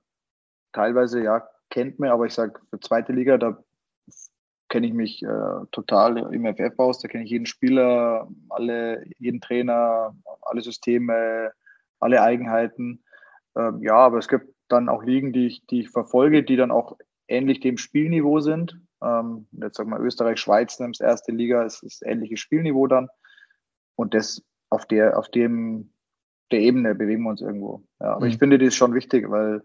teilweise 0.73 1.21
ja 1.21 1.47
kennt 1.71 1.97
man, 1.97 2.09
aber 2.09 2.27
ich 2.27 2.33
sage, 2.33 2.59
für 2.69 2.79
zweite 2.79 3.13
Liga, 3.13 3.39
da 3.39 3.57
kenne 4.69 4.87
ich 4.87 4.93
mich 4.93 5.23
äh, 5.23 5.65
total 5.71 6.33
im 6.33 6.45
FF 6.45 6.77
aus, 6.77 6.99
da 6.99 7.07
kenne 7.07 7.23
ich 7.23 7.31
jeden 7.31 7.47
Spieler, 7.47 8.29
alle, 8.49 9.03
jeden 9.17 9.41
Trainer, 9.41 10.15
alle 10.43 10.61
Systeme, 10.61 11.51
alle 11.99 12.21
Eigenheiten. 12.21 13.03
Ähm, 13.55 13.81
ja, 13.81 13.95
aber 13.95 14.19
es 14.19 14.27
gibt 14.27 14.53
dann 14.69 14.87
auch 14.87 15.03
Ligen, 15.03 15.33
die 15.33 15.47
ich, 15.47 15.65
die 15.67 15.81
ich 15.81 15.89
verfolge, 15.89 16.43
die 16.43 16.55
dann 16.55 16.71
auch 16.71 16.97
ähnlich 17.27 17.59
dem 17.59 17.77
Spielniveau 17.77 18.39
sind. 18.39 18.79
Ähm, 19.03 19.47
jetzt 19.51 19.77
sag 19.77 19.87
mal 19.87 19.99
Österreich, 19.99 20.39
Schweiz 20.39 20.79
nimmst 20.79 21.01
erste 21.01 21.31
Liga, 21.31 21.63
ist 21.63 21.83
das 21.83 22.01
ähnliches 22.03 22.39
Spielniveau 22.39 22.87
dann. 22.87 23.09
Und 23.95 24.13
das 24.13 24.41
auf 24.69 24.85
der, 24.85 25.17
auf 25.17 25.29
dem, 25.29 25.91
der 26.51 26.61
Ebene 26.61 26.95
bewegen 26.95 27.23
wir 27.23 27.31
uns 27.31 27.41
irgendwo. 27.41 27.83
Ja, 27.99 28.13
aber 28.13 28.25
mhm. 28.25 28.31
ich 28.31 28.37
finde 28.37 28.57
das 28.57 28.75
schon 28.75 28.93
wichtig, 28.93 29.29
weil 29.29 29.61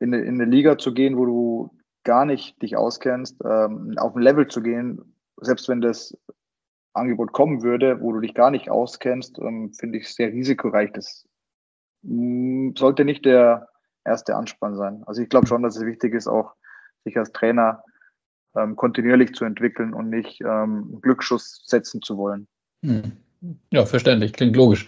in 0.00 0.14
eine, 0.14 0.24
in 0.24 0.40
eine 0.40 0.50
Liga 0.50 0.78
zu 0.78 0.92
gehen, 0.94 1.16
wo 1.16 1.26
du 1.26 1.70
gar 2.04 2.24
nicht 2.24 2.60
dich 2.62 2.76
auskennst, 2.76 3.40
ähm, 3.44 3.94
auf 3.96 4.14
ein 4.14 4.22
Level 4.22 4.48
zu 4.48 4.62
gehen, 4.62 5.14
selbst 5.40 5.68
wenn 5.68 5.80
das 5.80 6.16
Angebot 6.92 7.32
kommen 7.32 7.62
würde, 7.62 8.00
wo 8.00 8.12
du 8.12 8.20
dich 8.20 8.34
gar 8.34 8.50
nicht 8.50 8.70
auskennst, 8.70 9.38
ähm, 9.38 9.72
finde 9.72 9.98
ich 9.98 10.14
sehr 10.14 10.32
risikoreich. 10.32 10.92
Das 10.92 11.26
mm, 12.02 12.70
sollte 12.76 13.04
nicht 13.04 13.24
der 13.24 13.68
erste 14.04 14.36
Anspann 14.36 14.76
sein. 14.76 15.02
Also 15.06 15.22
ich 15.22 15.28
glaube 15.28 15.46
schon, 15.46 15.62
dass 15.62 15.76
es 15.76 15.84
wichtig 15.84 16.14
ist, 16.14 16.28
auch 16.28 16.52
sich 17.04 17.16
als 17.18 17.32
Trainer 17.32 17.82
ähm, 18.56 18.76
kontinuierlich 18.76 19.34
zu 19.34 19.44
entwickeln 19.44 19.94
und 19.94 20.10
nicht 20.10 20.40
ähm, 20.40 20.46
einen 20.46 21.00
Glücksschuss 21.00 21.62
setzen 21.66 22.02
zu 22.02 22.16
wollen. 22.16 22.46
Hm. 22.84 23.12
Ja, 23.70 23.84
verständlich, 23.84 24.32
klingt 24.32 24.56
logisch. 24.56 24.86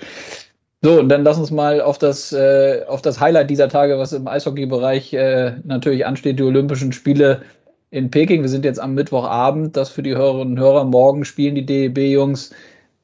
So, 0.83 1.01
und 1.01 1.09
dann 1.09 1.25
lass 1.25 1.39
uns 1.39 1.51
mal 1.51 1.81
auf 1.81 1.99
das, 1.99 2.33
äh, 2.33 2.85
auf 2.87 3.03
das 3.03 3.19
Highlight 3.19 3.51
dieser 3.51 3.69
Tage, 3.69 3.99
was 3.99 4.13
im 4.13 4.29
Eishockey-Bereich 4.29 5.15
äh, 5.15 5.57
natürlich 5.65 6.07
ansteht, 6.07 6.39
die 6.39 6.45
Olympischen 6.45 6.93
Spiele 6.93 7.43
in 7.91 8.11
Peking. 8.11 8.43
Wir 8.43 8.49
sind 8.49 8.65
jetzt 8.65 8.79
am 8.79 8.95
Mittwochabend. 8.95 9.77
Das 9.77 9.89
für 9.89 10.03
die 10.03 10.15
Hörerinnen 10.15 10.55
und 10.55 10.61
Hörer. 10.61 10.85
Morgen 10.85 11.25
spielen 11.25 11.55
die 11.55 11.67
DEB-Jungs 11.67 12.55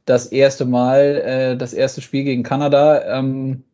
das 0.04 0.26
erste 0.26 0.64
Mal, 0.64 1.22
äh, 1.24 1.56
das 1.56 1.72
erste 1.72 2.02
Spiel 2.02 2.24
gegen 2.24 2.42
Kanada. 2.42 3.18
Ähm, 3.18 3.64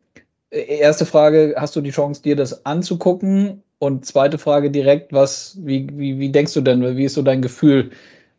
erste 0.49 1.05
Frage, 1.05 1.55
hast 1.57 1.75
du 1.75 1.81
die 1.81 1.91
Chance, 1.91 2.21
dir 2.21 2.35
das 2.35 2.65
anzugucken? 2.65 3.63
Und 3.79 4.05
zweite 4.05 4.37
Frage 4.37 4.71
direkt, 4.71 5.13
was, 5.13 5.57
wie, 5.61 5.87
wie, 5.93 6.19
wie 6.19 6.31
denkst 6.31 6.53
du 6.53 6.61
denn, 6.61 6.97
wie 6.97 7.05
ist 7.05 7.13
so 7.13 7.21
dein 7.21 7.41
Gefühl? 7.41 7.91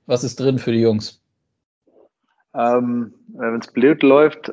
Was 0.06 0.24
ist 0.24 0.38
drin 0.38 0.58
für 0.58 0.72
die 0.72 0.80
Jungs? 0.80 1.20
Ähm, 2.54 3.14
Wenn 3.28 3.61
es 3.61 3.72
blöd 3.72 4.02
läuft, 4.02 4.52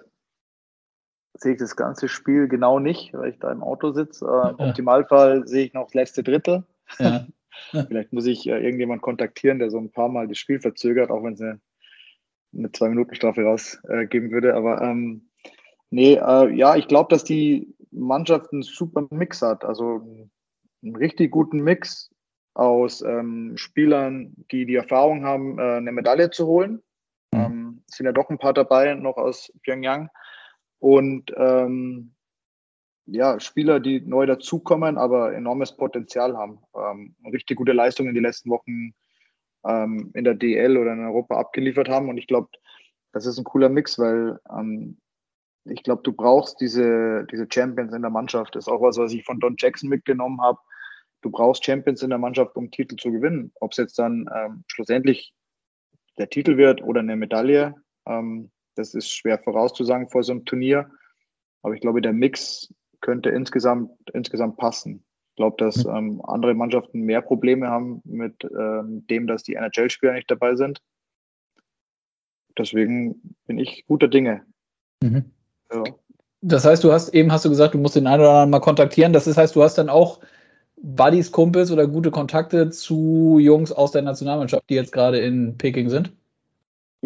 sehe 1.42 1.54
ich 1.54 1.60
das 1.60 1.76
ganze 1.76 2.08
Spiel 2.08 2.48
genau 2.48 2.80
nicht, 2.80 3.14
weil 3.14 3.32
ich 3.32 3.40
da 3.40 3.52
im 3.52 3.64
Auto 3.64 3.92
sitze. 3.92 4.26
Äh, 4.26 4.50
Im 4.50 4.70
Optimalfall 4.70 5.48
sehe 5.48 5.66
ich 5.66 5.74
noch 5.74 5.86
das 5.86 5.94
letzte 5.94 6.24
Drittel. 6.24 6.64
Ja. 7.00 7.26
Vielleicht 7.88 8.14
muss 8.14 8.26
ich 8.26 8.48
äh, 8.48 8.60
irgendjemand 8.64 9.02
kontaktieren, 9.02 9.60
der 9.60 9.70
so 9.70 9.78
ein 9.78 9.92
paar 9.92 10.10
Mal 10.10 10.28
das 10.28 10.38
Spiel 10.38 10.60
verzögert, 10.60 11.10
auch 11.10 11.24
wenn 11.24 11.34
es 11.34 11.42
eine, 11.42 11.60
eine 12.56 12.72
Zwei-Minuten-Strafe 12.72 13.44
rausgeben 13.44 14.30
äh, 14.30 14.32
würde. 14.32 14.56
Aber 14.56 14.82
ähm, 14.82 15.30
nee, 15.90 16.14
äh, 16.16 16.54
ja, 16.54 16.76
ich 16.76 16.88
glaube, 16.88 17.10
dass 17.10 17.24
die 17.24 17.74
Mannschaft 17.92 18.52
einen 18.54 18.64
super 18.64 19.08
Mix 19.10 19.42
hat. 19.42 19.66
Also 19.66 20.30
einen 20.84 20.96
richtig 20.96 21.32
guten 21.32 21.60
Mix 21.60 22.10
aus 22.54 23.02
ähm, 23.02 23.54
Spielern, 23.56 24.34
die 24.52 24.66
die 24.66 24.76
Erfahrung 24.76 25.26
haben, 25.26 25.60
äh, 25.60 25.78
eine 25.78 25.92
Medaille 25.92 26.30
zu 26.30 26.48
holen. 26.48 26.82
Mhm. 27.32 27.40
Ähm, 27.40 27.84
sind 27.88 28.06
ja 28.06 28.12
doch 28.12 28.30
ein 28.30 28.40
paar 28.40 28.54
dabei, 28.54 28.94
noch 28.96 29.18
aus 29.18 29.52
Pyongyang. 29.64 30.10
Und 30.80 31.34
ähm, 31.36 32.14
ja, 33.06 33.40
Spieler, 33.40 33.80
die 33.80 34.02
neu 34.02 34.26
dazukommen, 34.26 34.98
aber 34.98 35.34
enormes 35.34 35.76
Potenzial 35.76 36.38
haben. 36.38 36.60
Ähm, 36.76 37.16
richtig 37.32 37.58
gute 37.58 37.72
Leistungen 37.72 38.10
in 38.10 38.16
den 38.16 38.24
letzten 38.24 38.50
Wochen 38.50 38.94
ähm, 39.66 40.12
in 40.14 40.24
der 40.24 40.36
DL 40.36 40.78
oder 40.78 40.94
in 40.94 41.06
Europa 41.06 41.38
abgeliefert 41.38 41.90
haben. 41.90 42.10
Und 42.10 42.18
ich 42.18 42.28
glaube, 42.28 42.50
das 43.14 43.26
ist 43.26 43.38
ein 43.38 43.46
cooler 43.46 43.70
Mix, 43.70 43.98
weil 43.98 44.40
ähm, 44.52 44.98
ich 45.66 45.84
glaube, 45.84 46.02
du 46.04 46.14
brauchst 46.14 46.60
diese, 46.62 47.26
diese 47.32 47.48
Champions 47.50 47.94
in 47.94 48.02
der 48.02 48.12
Mannschaft. 48.12 48.56
Das 48.56 48.66
ist 48.66 48.72
auch 48.72 48.82
was, 48.82 48.98
was 48.98 49.14
ich 49.14 49.24
von 49.24 49.40
Don 49.40 49.56
Jackson 49.58 49.90
mitgenommen 49.90 50.42
habe. 50.42 50.60
Du 51.22 51.32
brauchst 51.32 51.66
Champions 51.66 52.04
in 52.04 52.10
der 52.10 52.20
Mannschaft, 52.20 52.56
um 52.56 52.72
Titel 52.72 52.96
zu 52.96 53.12
gewinnen. 53.12 53.52
Ob 53.60 53.72
es 53.72 53.78
jetzt 53.78 53.98
dann 54.00 54.30
ähm, 54.34 54.64
schlussendlich 54.68 55.34
der 56.18 56.30
Titel 56.30 56.58
wird 56.58 56.82
oder 56.82 57.00
eine 57.00 57.16
Medaille, 57.16 57.76
ähm, 58.06 58.52
das 58.78 58.94
ist 58.94 59.10
schwer 59.10 59.40
vorauszusagen 59.40 60.10
vor 60.10 60.24
so 60.24 60.32
einem 60.32 60.46
Turnier. 60.46 60.90
Aber 61.62 61.74
ich 61.74 61.82
glaube, 61.82 62.02
der 62.02 62.14
Mix 62.14 62.74
könnte 63.02 63.30
insgesamt, 63.30 63.92
insgesamt 64.14 64.58
passen. 64.58 65.04
Ich 65.32 65.36
glaube, 65.38 65.56
dass 65.60 65.86
mhm. 65.86 65.96
ähm, 65.96 66.22
andere 66.26 66.54
Mannschaften 66.54 67.02
mehr 67.02 67.22
Probleme 67.22 67.68
haben 67.68 68.02
mit 68.06 68.44
ähm, 68.44 69.06
dem, 69.08 69.28
dass 69.28 69.44
die 69.44 69.56
NHL-Spieler 69.56 70.14
nicht 70.14 70.32
dabei 70.32 70.56
sind. 70.56 70.82
Deswegen 72.58 73.36
bin 73.46 73.60
ich 73.60 73.86
guter 73.88 74.08
Dinge. 74.08 74.44
Mhm. 75.04 75.32
Ja. 75.72 75.84
Das 76.42 76.66
heißt, 76.66 76.84
du 76.84 76.92
hast 76.92 77.14
eben 77.14 77.32
hast 77.32 77.46
du 77.46 77.50
gesagt, 77.50 77.74
du 77.74 77.78
musst 77.78 77.96
den 77.96 78.08
einen 78.08 78.22
oder 78.22 78.32
anderen 78.32 78.50
mal 78.52 78.60
kontaktieren. 78.60 79.14
Das 79.14 79.26
heißt, 79.28 79.56
du 79.56 79.64
hast 79.64 79.78
dann 79.78 79.90
auch 79.90 80.20
Buddies, 80.78 81.32
Kumpels 81.32 81.72
oder 81.72 81.88
gute 81.88 82.12
Kontakte 82.12 82.70
zu 82.70 83.40
Jungs 83.40 83.72
aus 83.72 83.92
der 83.92 84.04
Nationalmannschaft, 84.04 84.70
die 84.70 84.76
jetzt 84.76 84.92
gerade 84.92 85.20
in 85.20 85.58
Peking 85.58 85.90
sind? 85.90 86.12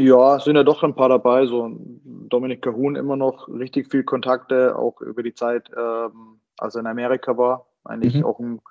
Ja, 0.02 0.40
sind 0.40 0.56
ja 0.56 0.64
doch 0.64 0.82
ein 0.82 0.96
paar 0.96 1.10
dabei. 1.10 1.46
So 1.46 1.78
Dominik 2.04 2.64
Kahun 2.64 2.96
immer 2.96 3.16
noch 3.16 3.48
richtig 3.48 3.92
viel 3.92 4.04
Kontakte, 4.04 4.76
auch 4.76 5.00
über 5.02 5.22
die 5.22 5.36
Zeit, 5.36 5.70
ähm, 5.78 6.42
als 6.58 6.74
er 6.76 6.82
in 6.82 6.88
Amerika 6.88 7.38
war. 7.38 7.68
Eigentlich 7.84 8.16
mhm. 8.16 8.26
auch 8.26 8.40
ein, 8.40 8.62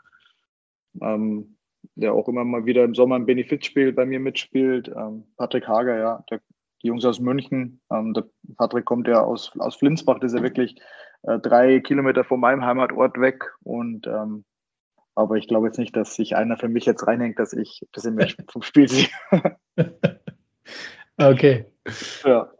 ähm, 1.00 1.56
der 1.94 2.14
auch 2.14 2.26
immer 2.26 2.44
mal 2.44 2.66
wieder 2.66 2.82
im 2.82 2.96
Sommer 2.96 3.14
ein 3.14 3.26
Benefizspiel 3.26 3.92
bei 3.92 4.06
mir 4.06 4.18
mitspielt. 4.18 4.88
Ähm, 4.88 5.24
Patrick 5.36 5.68
Hager, 5.68 5.98
ja, 5.98 6.24
der, 6.30 6.40
die 6.82 6.88
Jungs 6.88 7.04
aus 7.04 7.20
München. 7.20 7.80
Ähm, 7.92 8.12
der 8.12 8.24
Patrick 8.56 8.84
kommt 8.84 9.06
ja 9.06 9.22
aus, 9.22 9.52
aus 9.60 9.76
Flinsbach, 9.76 10.18
das 10.18 10.32
ist 10.32 10.38
ja 10.38 10.42
wirklich 10.42 10.74
äh, 11.22 11.38
drei 11.38 11.78
Kilometer 11.78 12.24
von 12.24 12.40
meinem 12.40 12.64
Heimatort 12.64 13.20
weg. 13.20 13.54
Und 13.62 14.08
ähm, 14.08 14.44
aber 15.14 15.36
ich 15.36 15.46
glaube 15.46 15.68
jetzt 15.68 15.78
nicht, 15.78 15.94
dass 15.94 16.16
sich 16.16 16.34
einer 16.34 16.56
für 16.56 16.68
mich 16.68 16.86
jetzt 16.86 17.06
reinhängt, 17.06 17.38
dass 17.38 17.52
ich 17.52 17.82
ein 17.82 17.88
bisschen 17.92 18.14
mehr 18.16 18.28
vom 18.48 18.62
Spiel 18.62 18.88
sehe. 18.88 19.08
Okay. 21.20 21.64
Ja. 22.24 22.50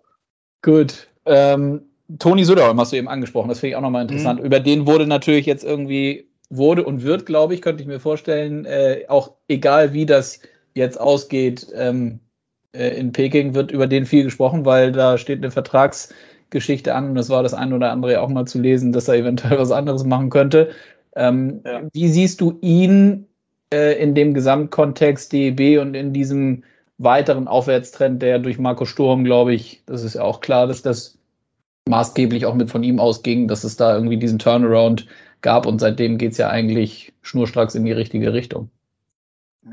Gut. 0.63 1.09
Ähm, 1.27 1.83
Toni 2.19 2.45
Söderholm 2.45 2.79
hast 2.81 2.93
du 2.93 2.97
eben 2.97 3.09
angesprochen, 3.09 3.49
das 3.49 3.61
finde 3.61 3.71
ich 3.71 3.77
auch 3.77 3.83
nochmal 3.83 4.03
interessant. 4.03 4.41
Mhm. 4.41 4.47
Über 4.47 4.61
den 4.61 4.87
wurde 4.87 5.07
natürlich 5.07 5.47
jetzt 5.47 5.65
irgendwie, 5.65 6.29
wurde 6.51 6.85
und 6.85 7.03
wird, 7.03 7.27
glaube 7.27 7.55
ich, 7.55 7.63
könnte 7.63 7.83
ich 7.83 7.89
mir 7.89 8.01
vorstellen, 8.01 8.65
äh, 8.65 9.05
auch 9.09 9.35
egal 9.49 9.93
wie 9.93 10.07
das 10.07 10.41
jetzt 10.75 11.01
ausgeht 11.01 11.69
ähm, 11.75 12.21
äh, 12.73 12.89
in 12.99 13.13
Peking, 13.13 13.55
wird 13.55 13.71
über 13.71 13.87
den 13.87 14.07
viel 14.07 14.25
gesprochen, 14.25 14.65
weil 14.65 14.93
da 14.93 15.19
steht 15.19 15.39
eine 15.39 15.51
Vertragsgeschichte 15.51 16.95
an 16.95 17.11
und 17.11 17.15
das 17.15 17.31
war 17.31 17.43
das 17.43 17.55
ein 17.55 17.73
oder 17.73 17.91
andere 17.91 18.21
auch 18.21 18.29
mal 18.29 18.47
zu 18.47 18.61
lesen, 18.61 18.93
dass 18.93 19.09
er 19.09 19.15
eventuell 19.15 19.59
was 19.59 19.71
anderes 19.71 20.05
machen 20.05 20.31
könnte. 20.31 20.71
Ähm, 21.17 21.61
ja. 21.65 21.83
Wie 21.93 22.09
siehst 22.09 22.41
du 22.41 22.59
ihn 22.61 23.27
äh, 23.73 24.01
in 24.03 24.15
dem 24.15 24.35
Gesamtkontext 24.35 25.33
DEB 25.33 25.81
und 25.81 25.95
in 25.95 26.13
diesem 26.13 26.65
weiteren 27.01 27.49
Aufwärtstrend, 27.49 28.21
der 28.21 28.39
durch 28.39 28.59
Marco 28.59 28.85
Sturm, 28.85 29.25
glaube 29.25 29.55
ich, 29.55 29.83
das 29.87 30.05
ist 30.05 30.15
ja 30.15 30.23
auch 30.23 30.41
klar, 30.41 30.67
dass 30.67 30.83
das 30.83 31.19
maßgeblich 31.89 32.45
auch 32.45 32.55
mit 32.55 32.71
von 32.71 32.83
ihm 32.83 33.01
ausging, 33.01 33.49
dass 33.49 33.65
es 33.65 33.77
da 33.77 33.95
irgendwie 33.95 34.19
diesen 34.19 34.39
Turnaround 34.39 35.07
gab 35.41 35.65
und 35.65 35.79
seitdem 35.79 36.19
geht 36.19 36.33
es 36.33 36.39
ja 36.39 36.51
eigentlich 36.51 37.15
schnurstracks 37.23 37.75
in 37.75 37.87
die 37.87 37.93
richtige 37.93 38.35
Richtung. 38.35 38.71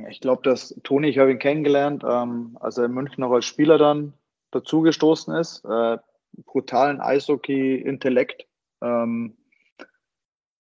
ich 0.09 0.21
glaube, 0.21 0.41
dass 0.43 0.79
Toni, 0.83 1.09
ich 1.09 1.19
habe 1.19 1.31
ihn 1.31 1.39
kennengelernt, 1.39 2.05
ähm, 2.07 2.57
als 2.61 2.77
er 2.77 2.85
in 2.85 2.93
München 2.93 3.21
noch 3.21 3.33
als 3.33 3.45
Spieler 3.45 3.77
dann 3.77 4.13
dazugestoßen 4.51 5.35
ist. 5.35 5.65
Äh, 5.65 5.97
brutalen 6.45 7.01
Eishockey-Intellekt. 7.01 8.47
Ähm, 8.81 9.35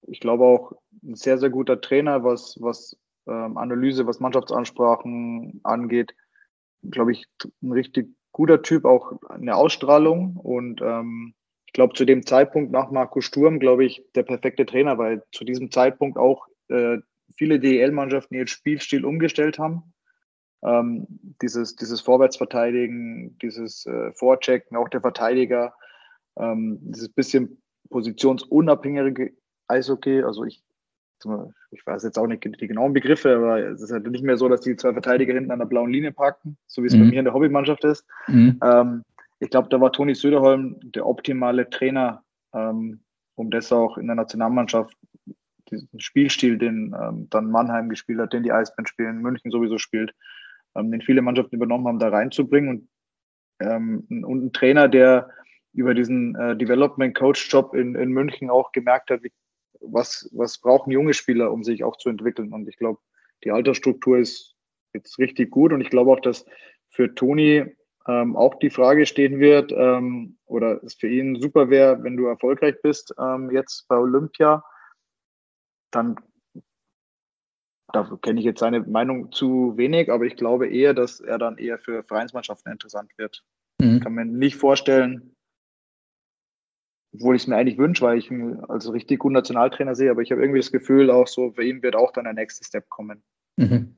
ich 0.01 0.19
glaube 0.19 0.43
auch 0.43 0.73
ein 1.01 1.15
sehr, 1.15 1.37
sehr 1.37 1.49
guter 1.49 1.79
Trainer, 1.79 2.25
was, 2.25 2.57
was 2.59 2.97
ähm, 3.25 3.57
Analyse, 3.57 4.05
was 4.05 4.19
Mannschaftsansprachen 4.19 5.61
angeht 5.63 6.13
glaube 6.83 7.11
ich, 7.11 7.25
ein 7.61 7.71
richtig 7.71 8.09
guter 8.31 8.61
Typ, 8.61 8.85
auch 8.85 9.13
eine 9.29 9.55
Ausstrahlung 9.55 10.35
und 10.37 10.81
ähm, 10.81 11.33
ich 11.65 11.73
glaube, 11.73 11.93
zu 11.93 12.05
dem 12.05 12.25
Zeitpunkt 12.25 12.71
nach 12.71 12.91
Marco 12.91 13.19
Sturm, 13.21 13.59
glaube 13.59 13.85
ich, 13.85 14.03
der 14.15 14.23
perfekte 14.23 14.65
Trainer, 14.65 14.97
weil 14.97 15.23
zu 15.31 15.43
diesem 15.43 15.69
Zeitpunkt 15.69 16.17
auch 16.17 16.47
äh, 16.69 16.97
viele 17.35 17.59
DEL-Mannschaften 17.59 18.35
ihr 18.35 18.47
Spielstil 18.47 19.05
umgestellt 19.05 19.59
haben. 19.59 19.93
Ähm, 20.63 21.05
dieses, 21.41 21.75
dieses 21.75 22.01
Vorwärtsverteidigen, 22.01 23.37
dieses 23.39 23.85
äh, 23.85 24.11
Vorchecken, 24.13 24.77
auch 24.77 24.89
der 24.89 25.01
Verteidiger, 25.01 25.75
ähm, 26.39 26.79
dieses 26.81 27.09
bisschen 27.09 27.61
positionsunabhängige 27.89 29.33
Eishockey. 29.67 30.23
Also 30.23 30.45
ich 30.45 30.63
ich 31.71 31.85
weiß 31.85 32.03
jetzt 32.03 32.17
auch 32.17 32.27
nicht 32.27 32.43
die 32.43 32.67
genauen 32.67 32.93
Begriffe, 32.93 33.35
aber 33.35 33.59
es 33.59 33.81
ist 33.81 33.91
halt 33.91 34.09
nicht 34.09 34.23
mehr 34.23 34.37
so, 34.37 34.47
dass 34.47 34.61
die 34.61 34.75
zwei 34.75 34.93
Verteidiger 34.93 35.33
hinten 35.33 35.51
an 35.51 35.59
der 35.59 35.65
blauen 35.65 35.91
Linie 35.91 36.11
parken, 36.11 36.57
so 36.67 36.83
wie 36.83 36.87
es 36.87 36.95
mhm. 36.95 36.99
bei 36.99 37.05
mir 37.05 37.19
in 37.19 37.25
der 37.25 37.33
Hobbymannschaft 37.33 37.83
ist. 37.83 38.05
Mhm. 38.27 38.59
Ähm, 38.63 39.03
ich 39.39 39.49
glaube, 39.49 39.69
da 39.69 39.79
war 39.79 39.91
Toni 39.91 40.15
Söderholm 40.15 40.77
der 40.81 41.05
optimale 41.05 41.69
Trainer, 41.69 42.23
ähm, 42.53 43.01
um 43.35 43.51
das 43.51 43.71
auch 43.71 43.97
in 43.97 44.07
der 44.07 44.15
Nationalmannschaft, 44.15 44.95
diesen 45.69 45.99
Spielstil, 45.99 46.57
den 46.57 46.95
ähm, 46.99 47.27
dann 47.29 47.51
Mannheim 47.51 47.89
gespielt 47.89 48.19
hat, 48.19 48.33
den 48.33 48.43
die 48.43 48.51
Eisbären 48.51 48.87
spielen, 48.87 49.21
München 49.21 49.51
sowieso 49.51 49.77
spielt, 49.77 50.13
ähm, 50.75 50.91
den 50.91 51.01
viele 51.01 51.21
Mannschaften 51.21 51.55
übernommen 51.55 51.87
haben, 51.87 51.99
da 51.99 52.09
reinzubringen 52.09 52.69
und, 52.69 52.89
ähm, 53.59 54.23
und 54.23 54.45
ein 54.45 54.53
Trainer, 54.53 54.87
der 54.87 55.29
über 55.73 55.93
diesen 55.93 56.35
äh, 56.35 56.55
Development 56.55 57.13
Coach 57.15 57.51
Job 57.51 57.75
in, 57.75 57.95
in 57.95 58.11
München 58.11 58.49
auch 58.49 58.71
gemerkt 58.71 59.11
hat, 59.11 59.23
wie 59.23 59.31
was, 59.81 60.29
was 60.33 60.57
brauchen 60.59 60.91
junge 60.91 61.13
Spieler, 61.13 61.51
um 61.51 61.63
sich 61.63 61.83
auch 61.83 61.97
zu 61.97 62.09
entwickeln. 62.09 62.53
Und 62.53 62.67
ich 62.67 62.77
glaube, 62.77 62.99
die 63.43 63.51
Altersstruktur 63.51 64.17
ist 64.17 64.55
jetzt 64.93 65.19
richtig 65.19 65.51
gut. 65.51 65.73
Und 65.73 65.81
ich 65.81 65.89
glaube 65.89 66.11
auch, 66.11 66.19
dass 66.19 66.45
für 66.89 67.13
Toni 67.13 67.65
ähm, 68.07 68.35
auch 68.35 68.55
die 68.55 68.69
Frage 68.69 69.05
stehen 69.05 69.39
wird, 69.39 69.71
ähm, 69.71 70.37
oder 70.45 70.81
es 70.83 70.95
für 70.95 71.09
ihn 71.09 71.39
super 71.39 71.69
wäre, 71.69 72.03
wenn 72.03 72.17
du 72.17 72.25
erfolgreich 72.25 72.81
bist 72.81 73.13
ähm, 73.19 73.51
jetzt 73.51 73.87
bei 73.87 73.97
Olympia, 73.97 74.63
dann 75.91 76.15
da 77.93 78.17
kenne 78.21 78.39
ich 78.39 78.45
jetzt 78.45 78.59
seine 78.59 78.81
Meinung 78.81 79.31
zu 79.31 79.77
wenig, 79.77 80.11
aber 80.11 80.25
ich 80.25 80.35
glaube 80.35 80.67
eher, 80.67 80.93
dass 80.93 81.21
er 81.21 81.37
dann 81.37 81.57
eher 81.57 81.79
für 81.79 82.03
Vereinsmannschaften 82.03 82.71
interessant 82.71 83.11
wird. 83.17 83.43
Mhm. 83.79 84.01
Kann 84.01 84.13
mir 84.13 84.25
nicht 84.25 84.57
vorstellen, 84.57 85.36
obwohl 87.13 87.35
ich 87.35 87.43
es 87.43 87.47
mir 87.47 87.55
eigentlich 87.55 87.77
wünsche, 87.77 88.03
weil 88.03 88.17
ich 88.17 88.29
ihn 88.29 88.59
als 88.67 88.91
richtig 88.91 89.19
guten 89.19 89.33
Nationaltrainer 89.33 89.95
sehe, 89.95 90.11
aber 90.11 90.21
ich 90.21 90.31
habe 90.31 90.41
irgendwie 90.41 90.59
das 90.59 90.71
Gefühl, 90.71 91.09
auch 91.09 91.27
so 91.27 91.51
für 91.51 91.63
ihn 91.63 91.81
wird 91.81 91.95
auch 91.95 92.11
dann 92.11 92.25
der 92.25 92.33
nächste 92.33 92.63
Step 92.63 92.89
kommen. 92.89 93.21
Mhm. 93.57 93.93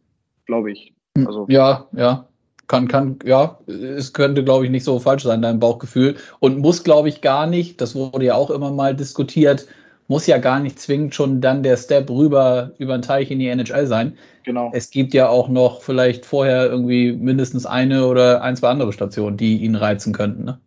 Glaube 0.46 0.72
ich. 0.72 0.94
Hm. 1.18 1.28
Also, 1.28 1.46
ja, 1.50 1.88
ja. 1.94 2.26
Kann, 2.68 2.88
kann, 2.88 3.18
ja, 3.26 3.58
es 3.66 4.14
könnte, 4.14 4.44
glaube 4.44 4.66
ich, 4.66 4.72
nicht 4.72 4.84
so 4.84 5.00
falsch 5.00 5.24
sein, 5.24 5.42
dein 5.42 5.60
Bauchgefühl. 5.60 6.18
Und 6.40 6.60
muss, 6.60 6.84
glaube 6.84 7.10
ich, 7.10 7.22
gar 7.22 7.48
nicht, 7.48 7.82
das 7.82 7.96
wurde 7.96 8.26
ja 8.26 8.36
auch 8.36 8.52
immer 8.52 8.70
mal 8.70 8.96
diskutiert, 8.96 9.68
muss 10.08 10.28
ja 10.28 10.38
gar 10.38 10.60
nicht 10.60 10.80
zwingend 10.80 11.16
schon 11.16 11.42
dann 11.42 11.64
der 11.64 11.78
Step 11.78 12.12
rüber 12.12 12.74
über 12.78 12.96
den 12.98 13.02
Teich 13.02 13.32
in 13.32 13.40
die 13.40 13.48
NHL 13.48 13.88
sein. 13.88 14.18
Genau. 14.44 14.70
Es 14.72 14.92
gibt 14.92 15.16
ja 15.16 15.30
auch 15.30 15.50
noch 15.50 15.82
vielleicht 15.82 16.28
vorher 16.28 16.70
irgendwie 16.70 17.12
mindestens 17.12 17.66
eine 17.66 18.06
oder 18.06 18.44
ein, 18.44 18.56
zwei 18.56 18.70
andere 18.70 18.94
Stationen, 18.94 19.38
die 19.38 19.58
ihn 19.58 19.76
reizen 19.76 20.14
könnten. 20.14 20.46
Ne? 20.46 20.60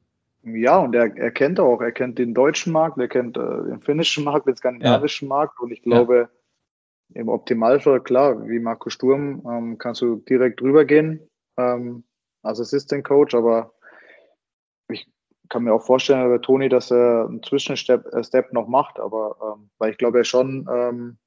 Ja, 0.45 0.79
und 0.79 0.95
er, 0.95 1.17
er 1.17 1.31
kennt 1.31 1.61
auch, 1.61 1.81
er 1.81 1.93
kennt 1.93 2.19
den 2.19 2.35
deutschen 2.35 2.73
Markt, 2.73 2.99
er 2.99 3.09
kennt 3.09 3.37
äh, 3.37 3.41
den 3.41 3.81
finnischen 3.81 4.25
Markt, 4.25 4.49
den 4.49 4.57
skandinavischen 4.57 5.29
ja. 5.29 5.35
Markt 5.35 5.61
und 5.61 5.71
ich 5.71 5.83
glaube, 5.83 6.29
ja. 7.15 7.21
im 7.21 7.29
Optimalfall, 7.29 8.01
klar, 8.01 8.49
wie 8.49 8.59
Marco 8.59 8.91
Sturm, 8.91 9.43
ähm, 9.49 9.79
kannst 9.79 10.01
du 10.01 10.17
direkt 10.17 10.61
rübergehen 10.61 11.21
ähm, 11.57 12.03
als 12.43 12.61
Assistant 12.61 13.05
Coach, 13.05 13.35
aber 13.35 13.73
ich 14.89 15.07
kann 15.49 15.63
mir 15.63 15.75
auch 15.75 15.85
vorstellen, 15.85 16.29
bei 16.29 16.39
Toni, 16.39 16.69
dass 16.69 16.91
er 16.91 17.27
einen 17.29 17.43
Zwischenstep 17.45 18.07
äh, 18.13 18.25
Step 18.25 18.53
noch 18.53 18.67
macht, 18.67 18.99
aber 18.99 19.37
ähm, 19.57 19.71
weil 19.79 19.93
ich 19.93 19.99
glaube, 19.99 20.19
er 20.19 20.25
schon, 20.25 20.67
ähm, 20.69 21.19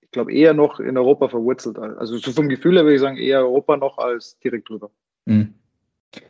ich 0.00 0.10
glaube, 0.10 0.32
eher 0.32 0.54
noch 0.54 0.80
in 0.80 0.98
Europa 0.98 1.28
verwurzelt. 1.28 1.78
Also 1.78 2.16
so 2.16 2.32
vom 2.32 2.48
Gefühl 2.48 2.74
her 2.74 2.84
würde 2.84 2.94
ich 2.94 3.00
sagen, 3.00 3.16
eher 3.16 3.40
Europa 3.40 3.76
noch 3.76 3.98
als 3.98 4.38
direkt 4.40 4.70
drüber. 4.70 4.90
Mhm. 5.26 5.54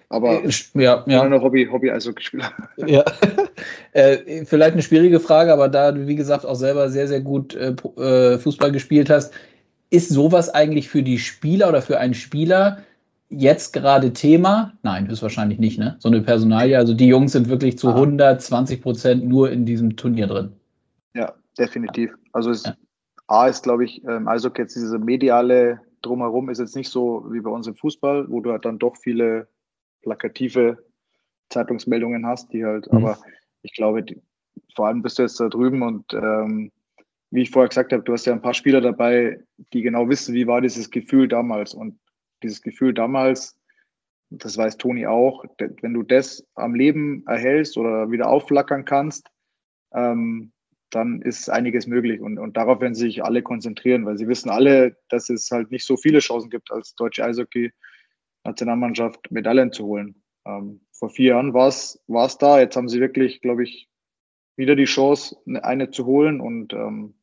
Aber 0.08 0.44
äh, 0.44 0.50
ja, 0.74 1.04
ja. 1.06 1.40
Hobby, 1.40 1.68
Hobby 1.70 1.90
Eishockeyspieler. 1.90 2.52
Ja. 2.86 3.04
äh, 3.92 4.44
vielleicht 4.44 4.72
eine 4.72 4.82
schwierige 4.82 5.20
Frage, 5.20 5.52
aber 5.52 5.68
da 5.68 5.92
du, 5.92 6.06
wie 6.06 6.16
gesagt, 6.16 6.46
auch 6.46 6.54
selber 6.54 6.90
sehr, 6.90 7.08
sehr 7.08 7.20
gut 7.20 7.54
äh, 7.54 7.74
äh, 8.00 8.38
Fußball 8.38 8.72
gespielt 8.72 9.10
hast, 9.10 9.34
ist 9.90 10.08
sowas 10.10 10.48
eigentlich 10.48 10.88
für 10.88 11.02
die 11.02 11.18
Spieler 11.18 11.68
oder 11.68 11.82
für 11.82 11.98
einen 11.98 12.14
Spieler 12.14 12.78
jetzt 13.28 13.72
gerade 13.72 14.12
Thema? 14.12 14.72
Nein, 14.82 15.06
ist 15.06 15.22
wahrscheinlich 15.22 15.58
nicht, 15.58 15.78
ne? 15.78 15.96
So 15.98 16.08
eine 16.08 16.20
Personalie. 16.20 16.76
Also 16.76 16.94
die 16.94 17.08
Jungs 17.08 17.32
sind 17.32 17.48
wirklich 17.48 17.78
zu 17.78 17.88
ah. 17.88 17.94
120 17.94 18.82
Prozent 18.82 19.26
nur 19.26 19.50
in 19.50 19.64
diesem 19.64 19.96
Turnier 19.96 20.26
drin. 20.26 20.52
Ja, 21.14 21.34
definitiv. 21.58 22.14
Also 22.32 22.50
es, 22.50 22.64
ja. 22.64 22.76
A 23.28 23.48
ist, 23.48 23.64
glaube 23.64 23.84
ich, 23.84 24.04
ähm, 24.04 24.28
also 24.28 24.50
jetzt 24.56 24.76
diese 24.76 24.98
mediale 24.98 25.80
drumherum 26.02 26.48
ist 26.50 26.58
jetzt 26.58 26.76
nicht 26.76 26.90
so 26.90 27.26
wie 27.30 27.40
bei 27.40 27.50
uns 27.50 27.66
im 27.66 27.74
Fußball, 27.74 28.30
wo 28.30 28.40
du 28.40 28.52
halt 28.52 28.64
dann 28.64 28.78
doch 28.78 28.96
viele 28.96 29.48
plakative 30.06 30.78
Zeitungsmeldungen 31.50 32.26
hast, 32.26 32.52
die 32.52 32.64
halt, 32.64 32.90
mhm. 32.90 32.98
aber 32.98 33.18
ich 33.62 33.74
glaube, 33.74 34.04
die, 34.04 34.22
vor 34.74 34.86
allem 34.86 35.02
bist 35.02 35.18
du 35.18 35.22
jetzt 35.22 35.40
da 35.40 35.48
drüben 35.48 35.82
und 35.82 36.12
ähm, 36.14 36.70
wie 37.30 37.42
ich 37.42 37.50
vorher 37.50 37.68
gesagt 37.68 37.92
habe, 37.92 38.04
du 38.04 38.12
hast 38.12 38.24
ja 38.24 38.32
ein 38.32 38.40
paar 38.40 38.54
Spieler 38.54 38.80
dabei, 38.80 39.40
die 39.72 39.82
genau 39.82 40.08
wissen, 40.08 40.32
wie 40.34 40.46
war 40.46 40.60
dieses 40.60 40.90
Gefühl 40.90 41.26
damals. 41.26 41.74
Und 41.74 41.98
dieses 42.42 42.62
Gefühl 42.62 42.94
damals, 42.94 43.58
das 44.30 44.56
weiß 44.56 44.76
Toni 44.76 45.06
auch, 45.06 45.44
wenn 45.58 45.92
du 45.92 46.04
das 46.04 46.46
am 46.54 46.74
Leben 46.74 47.24
erhältst 47.26 47.76
oder 47.76 48.10
wieder 48.12 48.28
aufflackern 48.28 48.84
kannst, 48.84 49.28
ähm, 49.92 50.52
dann 50.90 51.20
ist 51.20 51.50
einiges 51.50 51.88
möglich. 51.88 52.20
Und, 52.20 52.38
und 52.38 52.56
darauf 52.56 52.80
werden 52.80 52.94
sich 52.94 53.24
alle 53.24 53.42
konzentrieren, 53.42 54.06
weil 54.06 54.16
sie 54.16 54.28
wissen 54.28 54.48
alle, 54.48 54.96
dass 55.08 55.28
es 55.28 55.50
halt 55.50 55.72
nicht 55.72 55.84
so 55.84 55.96
viele 55.96 56.20
Chancen 56.20 56.48
gibt 56.48 56.70
als 56.70 56.94
deutsche 56.94 57.24
Eishockey 57.24 57.72
Nationalmannschaft 58.46 59.30
Medaillen 59.30 59.72
zu 59.72 59.86
holen. 59.86 60.22
Ähm, 60.46 60.80
vor 60.92 61.10
vier 61.10 61.30
Jahren 61.30 61.52
war 61.52 61.68
es 61.68 61.98
da. 62.38 62.60
Jetzt 62.60 62.76
haben 62.76 62.88
sie 62.88 63.00
wirklich, 63.00 63.40
glaube 63.40 63.64
ich, 63.64 63.88
wieder 64.56 64.76
die 64.76 64.84
Chance, 64.84 65.36
eine 65.62 65.90
zu 65.90 66.06
holen 66.06 66.40
und 66.40 66.72
ähm, 66.72 67.14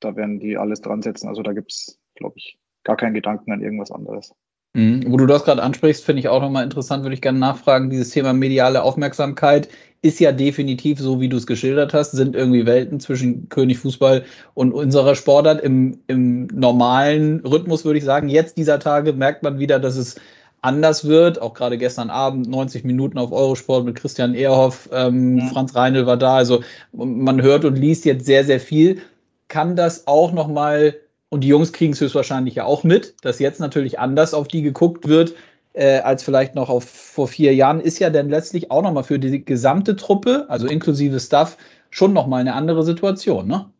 da 0.00 0.14
werden 0.16 0.38
die 0.38 0.56
alles 0.56 0.80
dran 0.80 1.02
setzen. 1.02 1.28
Also 1.28 1.42
da 1.42 1.52
gibt 1.52 1.72
es, 1.72 1.98
glaube 2.14 2.34
ich, 2.36 2.58
gar 2.84 2.96
keinen 2.96 3.14
Gedanken 3.14 3.52
an 3.52 3.62
irgendwas 3.62 3.90
anderes. 3.90 4.32
Mhm. 4.74 5.04
Wo 5.06 5.16
du 5.16 5.26
das 5.26 5.44
gerade 5.44 5.62
ansprichst, 5.62 6.04
finde 6.04 6.20
ich 6.20 6.28
auch 6.28 6.40
nochmal 6.40 6.64
interessant, 6.64 7.02
würde 7.02 7.14
ich 7.14 7.20
gerne 7.20 7.38
nachfragen. 7.38 7.90
Dieses 7.90 8.10
Thema 8.10 8.32
mediale 8.32 8.82
Aufmerksamkeit 8.82 9.68
ist 10.00 10.18
ja 10.18 10.32
definitiv 10.32 10.98
so, 10.98 11.20
wie 11.20 11.28
du 11.28 11.36
es 11.36 11.46
geschildert 11.46 11.92
hast, 11.92 12.12
sind 12.12 12.34
irgendwie 12.34 12.66
Welten 12.66 12.98
zwischen 12.98 13.48
König 13.50 13.78
Fußball 13.78 14.24
und 14.54 14.72
unserer 14.72 15.14
Sportart. 15.14 15.60
Im, 15.60 16.00
Im 16.06 16.46
normalen 16.46 17.40
Rhythmus 17.40 17.84
würde 17.84 17.98
ich 17.98 18.04
sagen, 18.04 18.28
jetzt 18.28 18.56
dieser 18.56 18.78
Tage 18.78 19.12
merkt 19.12 19.42
man 19.42 19.58
wieder, 19.58 19.78
dass 19.78 19.96
es 19.96 20.16
anders 20.62 21.06
wird. 21.06 21.42
Auch 21.42 21.54
gerade 21.54 21.76
gestern 21.76 22.08
Abend 22.08 22.48
90 22.48 22.84
Minuten 22.84 23.18
auf 23.18 23.32
Eurosport 23.32 23.84
mit 23.84 23.96
Christian 23.96 24.34
Ehrhoff, 24.34 24.88
ähm, 24.92 25.38
ja. 25.38 25.46
Franz 25.48 25.74
Reinl 25.74 26.06
war 26.06 26.16
da. 26.16 26.36
Also 26.36 26.62
man 26.92 27.42
hört 27.42 27.64
und 27.64 27.76
liest 27.76 28.04
jetzt 28.04 28.24
sehr, 28.24 28.44
sehr 28.44 28.60
viel. 28.60 29.02
Kann 29.48 29.76
das 29.76 30.06
auch 30.06 30.32
nochmal, 30.32 30.94
und 31.28 31.42
die 31.42 31.48
Jungs 31.48 31.72
kriegen 31.72 31.92
es 31.92 32.00
höchstwahrscheinlich 32.00 32.54
ja 32.54 32.64
auch 32.64 32.84
mit, 32.84 33.14
dass 33.22 33.38
jetzt 33.38 33.60
natürlich 33.60 33.98
anders 33.98 34.32
auf 34.32 34.48
die 34.48 34.62
geguckt 34.62 35.08
wird, 35.08 35.34
äh, 35.74 35.98
als 36.00 36.22
vielleicht 36.22 36.54
noch 36.54 36.68
auf, 36.68 36.84
vor 36.84 37.28
vier 37.28 37.54
Jahren, 37.54 37.80
ist 37.80 37.98
ja 37.98 38.10
dann 38.10 38.28
letztlich 38.28 38.70
auch 38.70 38.82
nochmal 38.82 39.04
für 39.04 39.18
die 39.18 39.44
gesamte 39.44 39.96
Truppe, 39.96 40.46
also 40.48 40.66
inklusive 40.66 41.18
Staff, 41.18 41.56
schon 41.90 42.12
nochmal 42.12 42.40
eine 42.40 42.54
andere 42.54 42.82
Situation, 42.82 43.46
ne? 43.46 43.70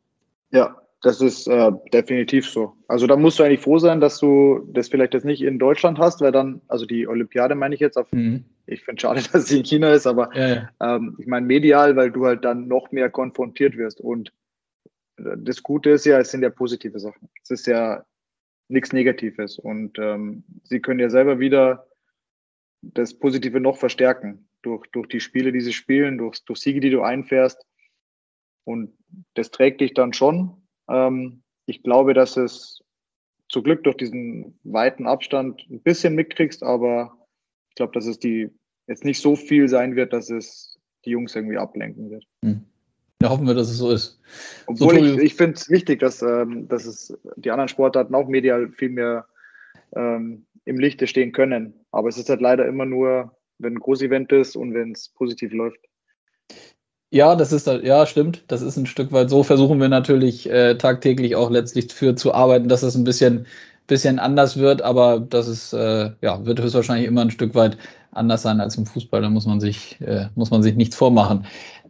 Ja, 0.51 0.82
das 1.03 1.21
ist 1.21 1.49
äh, 1.49 1.73
definitiv 1.93 2.49
so. 2.49 2.77
Also 2.87 3.09
da 3.09 3.17
musst 3.17 3.39
du 3.39 3.43
eigentlich 3.43 3.61
froh 3.61 3.79
sein, 3.79 4.01
dass 4.01 4.19
du 4.19 4.61
das 4.73 4.89
vielleicht 4.89 5.15
jetzt 5.15 5.25
nicht 5.25 5.43
in 5.43 5.59
Deutschland 5.59 5.99
hast, 5.99 6.21
weil 6.21 6.31
dann, 6.31 6.63
also 6.69 6.87
die 6.87 7.09
Olympiade 7.09 7.57
meine 7.57 7.75
ich 7.75 7.81
jetzt, 7.81 7.99
auf, 7.99 8.11
mhm. 8.13 8.45
ich 8.67 8.85
finde 8.85 9.01
schade, 9.01 9.21
dass 9.33 9.49
sie 9.49 9.59
in 9.59 9.65
China 9.65 9.93
ist, 9.93 10.07
aber 10.07 10.35
ja, 10.37 10.49
ja. 10.49 10.97
Ähm, 10.97 11.17
ich 11.19 11.27
meine 11.27 11.45
medial, 11.45 11.97
weil 11.97 12.13
du 12.13 12.25
halt 12.25 12.45
dann 12.45 12.69
noch 12.69 12.93
mehr 12.93 13.11
konfrontiert 13.11 13.77
wirst. 13.77 14.01
Und 14.01 14.33
das 15.17 15.63
Gute 15.63 15.91
ist 15.91 16.07
ja, 16.07 16.19
es 16.21 16.31
sind 16.31 16.43
ja 16.43 16.51
positive 16.51 16.99
Sachen. 16.99 17.29
Es 17.43 17.51
ist 17.51 17.67
ja 17.67 18.05
nichts 18.69 18.93
Negatives. 18.93 19.59
Und 19.59 19.99
ähm, 19.99 20.45
sie 20.65 20.81
können 20.81 21.01
ja 21.01 21.11
selber 21.11 21.41
wieder 21.41 21.87
das 22.81 23.15
Positive 23.15 23.61
noch 23.61 23.77
verstärken 23.77 24.49
durch, 24.63 24.87
durch 24.93 25.09
die 25.09 25.21
Spiele, 25.21 25.53
die 25.53 25.61
sie 25.61 25.73
spielen, 25.73 26.19
durch, 26.19 26.45
durch 26.45 26.61
Siege, 26.61 26.81
die 26.81 26.91
du 26.91 27.03
einfährst. 27.03 27.65
Und 28.65 28.97
das 29.35 29.51
trägt 29.51 29.81
dich 29.81 29.95
dann 29.95 30.13
schon 30.13 30.62
ich 31.67 31.83
glaube, 31.83 32.15
dass 32.15 32.37
es 32.37 32.83
zu 33.49 33.63
Glück 33.63 33.85
durch 33.85 33.97
diesen 33.97 34.59
weiten 34.65 35.07
Abstand 35.07 35.65
ein 35.71 35.81
bisschen 35.81 36.15
mitkriegst, 36.15 36.63
aber 36.63 37.13
ich 37.69 37.77
glaube, 37.77 37.93
dass 37.93 38.07
es 38.07 38.19
die 38.19 38.51
jetzt 38.87 39.05
nicht 39.05 39.21
so 39.21 39.37
viel 39.37 39.69
sein 39.69 39.97
wird, 39.97 40.13
dass 40.13 40.31
es 40.31 40.79
die 41.05 41.11
Jungs 41.11 41.35
irgendwie 41.35 41.59
ablenken 41.59 42.11
wird. 42.11 42.25
Hm. 42.45 42.65
Ja, 43.23 43.31
hoffen 43.31 43.47
wir, 43.47 43.55
dass 43.55 43.71
es 43.71 43.79
so 43.79 43.91
ist. 43.93 44.21
Obwohl 44.67 44.99
so, 44.99 45.05
ich, 45.05 45.19
ich 45.19 45.35
finde 45.35 45.55
es 45.55 45.71
wichtig, 45.71 46.01
dass, 46.01 46.23
ähm, 46.23 46.67
dass 46.69 46.87
es 46.87 47.17
die 47.37 47.51
anderen 47.51 47.69
Sportarten 47.69 48.15
auch 48.15 48.27
medial 48.27 48.71
viel 48.71 48.89
mehr 48.89 49.27
ähm, 49.95 50.45
im 50.65 50.79
Lichte 50.79 51.07
stehen 51.07 51.33
können. 51.33 51.75
Aber 51.93 52.09
es 52.09 52.19
ist 52.19 52.29
halt 52.29 52.41
leider 52.41 52.67
immer 52.67 52.85
nur, 52.85 53.37
wenn 53.59 53.75
ein 53.75 53.81
Großevent 53.81 54.33
ist 54.33 54.57
und 54.57 54.75
wenn 54.75 54.93
es 54.93 55.09
positiv 55.11 55.53
läuft. 55.53 55.79
Ja, 57.13 57.37
das 57.37 57.53
ist 57.53 57.67
ja 57.67 58.07
stimmt. 58.07 58.43
Das 58.49 58.63
ist 58.63 58.79
ein 58.79 58.87
Stück 58.87 59.13
weit 59.13 59.29
so. 59.29 59.43
Versuchen 59.43 59.79
wir 59.79 59.91
natürlich 59.91 60.49
äh, 60.51 60.77
tagtäglich 60.77 61.37
auch 61.37 61.51
letztlich 61.51 61.93
für 61.93 62.15
zu 62.15 62.33
arbeiten, 62.33 62.71
dass 62.71 62.83
es 62.83 62.95
ein 62.95 63.05
bisschen, 63.05 63.47
bisschen 63.87 64.19
anders 64.19 64.57
wird, 64.57 64.81
aber 64.81 65.21
das 65.21 65.47
ist 65.47 65.75
äh, 65.75 66.11
ja 66.23 66.47
wird 66.47 66.63
höchstwahrscheinlich 66.63 67.07
immer 67.07 67.21
ein 67.21 67.31
Stück 67.31 67.55
weit 67.55 67.77
anders 68.13 68.41
sein 68.43 68.61
als 68.63 68.77
im 68.79 68.87
Fußball. 68.87 69.21
Da 69.21 69.29
muss 69.29 69.45
man 69.45 69.61
sich 69.61 70.01
äh, 70.01 70.29
muss 70.37 70.51
man 70.51 70.63
sich 70.63 70.75
nichts 70.75 70.97
vormachen. 70.97 71.45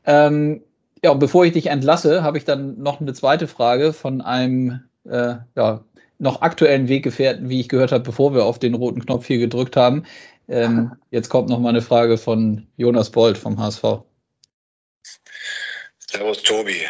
Ähm, 0.07 0.63
ja, 1.05 1.15
bevor 1.15 1.45
ich 1.45 1.53
dich 1.53 1.69
entlasse, 1.69 2.25
habe 2.25 2.39
ich 2.39 2.45
dann 2.45 2.83
noch 2.83 3.01
eine 3.01 3.13
zweite 3.15 3.47
Frage 3.47 3.93
von 3.93 4.23
einem 4.23 4.81
äh, 5.05 5.37
ja, 5.57 5.85
noch 6.19 6.43
aktuellen 6.43 6.89
Weggefährten, 6.89 7.49
wie 7.49 7.61
ich 7.61 7.69
gehört 7.69 7.93
habe, 7.93 8.03
bevor 8.03 8.35
wir 8.35 8.45
auf 8.45 8.59
den 8.59 8.75
roten 8.75 9.05
Knopf 9.05 9.27
hier 9.27 9.39
gedrückt 9.39 9.77
haben. 9.77 10.03
Ähm, 10.49 10.93
jetzt 11.13 11.29
kommt 11.29 11.49
noch 11.49 11.61
mal 11.61 11.69
eine 11.69 11.83
Frage 11.83 12.19
von 12.19 12.67
Jonas 12.77 13.11
Bold 13.11 13.39
vom 13.39 13.61
HSV. 13.61 14.03
Servus 16.13 16.43
Tobi. 16.43 16.87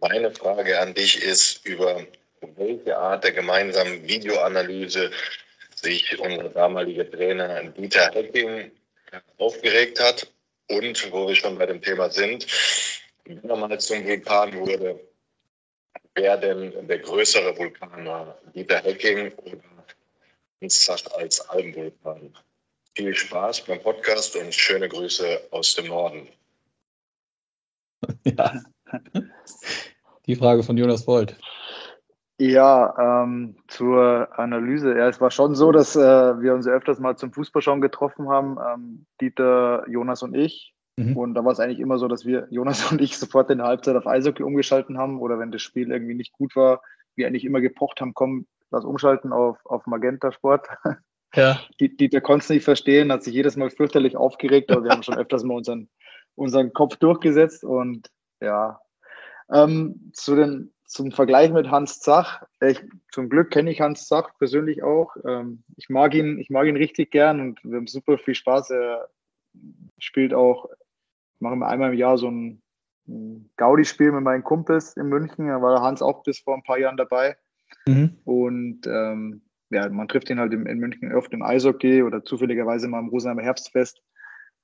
Meine 0.00 0.32
Frage 0.32 0.80
an 0.80 0.92
dich 0.92 1.22
ist, 1.22 1.64
über 1.64 2.04
welche 2.56 2.96
Art 2.96 3.22
der 3.22 3.30
gemeinsamen 3.30 4.02
Videoanalyse 4.06 5.12
sich 5.76 6.18
unser 6.18 6.48
damaliger 6.48 7.08
Trainer 7.08 7.62
Dieter 7.70 8.10
Hecking 8.12 8.72
aufgeregt 9.38 10.00
hat 10.00 10.26
und 10.68 11.12
wo 11.12 11.28
wir 11.28 11.36
schon 11.36 11.56
bei 11.56 11.66
dem 11.66 11.80
Thema 11.80 12.10
sind, 12.10 12.48
wenn 13.24 13.40
man 13.46 13.60
mal 13.60 13.80
zum 13.80 14.04
Vulkan 14.04 14.52
wurde, 14.58 14.98
wer 16.16 16.36
denn 16.36 16.88
der 16.88 16.98
größere 16.98 17.56
Vulkan 17.56 18.06
war, 18.06 18.40
Dieter 18.56 18.82
Hecking 18.82 19.32
oder 19.34 19.62
Zach 20.66 21.06
als 21.16 21.48
Albenvulkan. 21.48 22.36
Viel 22.96 23.14
Spaß 23.14 23.60
beim 23.66 23.80
Podcast 23.80 24.34
und 24.34 24.52
schöne 24.52 24.88
Grüße 24.88 25.46
aus 25.52 25.76
dem 25.76 25.86
Norden. 25.86 26.28
Ja. 28.24 28.52
Die 30.26 30.36
Frage 30.36 30.62
von 30.62 30.76
Jonas 30.76 31.04
Bold. 31.04 31.38
Ja, 32.40 33.24
ähm, 33.24 33.56
zur 33.66 34.28
Analyse. 34.38 34.96
Ja, 34.96 35.08
es 35.08 35.20
war 35.20 35.30
schon 35.30 35.56
so, 35.56 35.72
dass 35.72 35.96
äh, 35.96 36.00
wir 36.40 36.54
uns 36.54 36.68
öfters 36.68 37.00
mal 37.00 37.16
zum 37.16 37.32
Fußballschauen 37.32 37.80
getroffen 37.80 38.28
haben, 38.28 38.58
ähm, 38.64 39.06
Dieter, 39.20 39.88
Jonas 39.88 40.22
und 40.22 40.34
ich. 40.36 40.72
Mhm. 40.96 41.16
Und 41.16 41.34
da 41.34 41.44
war 41.44 41.52
es 41.52 41.60
eigentlich 41.60 41.80
immer 41.80 41.98
so, 41.98 42.06
dass 42.06 42.24
wir, 42.24 42.46
Jonas 42.50 42.82
und 42.92 43.00
ich, 43.00 43.18
sofort 43.18 43.50
in 43.50 43.58
der 43.58 43.66
Halbzeit 43.66 43.96
auf 43.96 44.06
Eishockey 44.06 44.42
umgeschalten 44.42 44.98
haben 44.98 45.20
oder 45.20 45.38
wenn 45.38 45.50
das 45.50 45.62
Spiel 45.62 45.90
irgendwie 45.90 46.14
nicht 46.14 46.32
gut 46.32 46.54
war, 46.54 46.82
wir 47.16 47.26
eigentlich 47.26 47.44
immer 47.44 47.60
gepocht 47.60 48.00
haben, 48.00 48.14
komm, 48.14 48.46
lass 48.70 48.84
umschalten 48.84 49.32
auf, 49.32 49.58
auf 49.64 49.86
Magenta 49.86 50.32
Sport. 50.32 50.68
Ja. 51.34 51.60
Dieter 51.80 52.20
konnte 52.20 52.44
es 52.44 52.50
nicht 52.50 52.64
verstehen, 52.64 53.12
hat 53.12 53.22
sich 53.22 53.34
jedes 53.34 53.56
Mal 53.56 53.70
fürchterlich 53.70 54.16
aufgeregt, 54.16 54.70
aber 54.70 54.84
wir 54.84 54.90
haben 54.90 55.02
schon 55.02 55.16
öfters 55.16 55.44
mal 55.44 55.54
unseren, 55.54 55.88
unseren 56.38 56.72
Kopf 56.72 56.96
durchgesetzt 56.96 57.64
und 57.64 58.10
ja. 58.40 58.80
Ähm, 59.50 60.10
zu 60.12 60.36
den 60.36 60.72
zum 60.88 61.12
Vergleich 61.12 61.52
mit 61.52 61.70
Hans 61.70 62.00
Zach, 62.00 62.44
ich, 62.62 62.82
zum 63.12 63.28
Glück 63.28 63.50
kenne 63.50 63.70
ich 63.70 63.82
Hans 63.82 64.08
Zach 64.08 64.30
persönlich 64.38 64.82
auch. 64.82 65.16
Ähm, 65.24 65.62
ich 65.76 65.90
mag 65.90 66.14
ihn, 66.14 66.38
ich 66.38 66.48
mag 66.48 66.66
ihn 66.66 66.76
richtig 66.76 67.10
gern 67.10 67.40
und 67.40 67.62
wir 67.62 67.76
haben 67.76 67.86
super 67.86 68.16
viel 68.16 68.34
Spaß. 68.34 68.70
Er 68.70 69.08
spielt 69.98 70.32
auch, 70.32 70.66
machen 71.40 71.58
wir 71.58 71.68
einmal 71.68 71.92
im 71.92 71.98
Jahr 71.98 72.16
so 72.16 72.30
ein, 72.30 72.62
ein 73.06 73.50
Gaudi-Spiel 73.58 74.12
mit 74.12 74.22
meinen 74.22 74.44
Kumpels 74.44 74.96
in 74.96 75.08
München. 75.08 75.48
Da 75.48 75.60
war 75.60 75.82
Hans 75.82 76.00
auch 76.00 76.22
bis 76.22 76.40
vor 76.40 76.54
ein 76.54 76.62
paar 76.62 76.78
Jahren 76.78 76.96
dabei. 76.96 77.36
Mhm. 77.86 78.16
Und 78.24 78.86
ähm, 78.86 79.42
ja, 79.68 79.90
man 79.90 80.08
trifft 80.08 80.30
ihn 80.30 80.40
halt 80.40 80.54
in, 80.54 80.64
in, 80.64 80.78
München 80.78 81.14
oft 81.14 81.32
im 81.34 81.42
Eishockey 81.42 82.02
oder 82.02 82.24
zufälligerweise 82.24 82.88
mal 82.88 83.00
im 83.00 83.08
Rosenheimer 83.08 83.42
Herbstfest. 83.42 84.02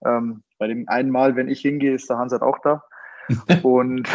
Ähm, 0.04 0.42
bei 0.58 0.66
dem 0.66 0.88
einen 0.88 1.10
Mal, 1.10 1.36
wenn 1.36 1.48
ich 1.48 1.60
hingehe, 1.60 1.94
ist 1.94 2.08
der 2.08 2.18
Hans 2.18 2.32
halt 2.32 2.42
auch 2.42 2.58
da. 2.60 2.84
und 3.62 4.08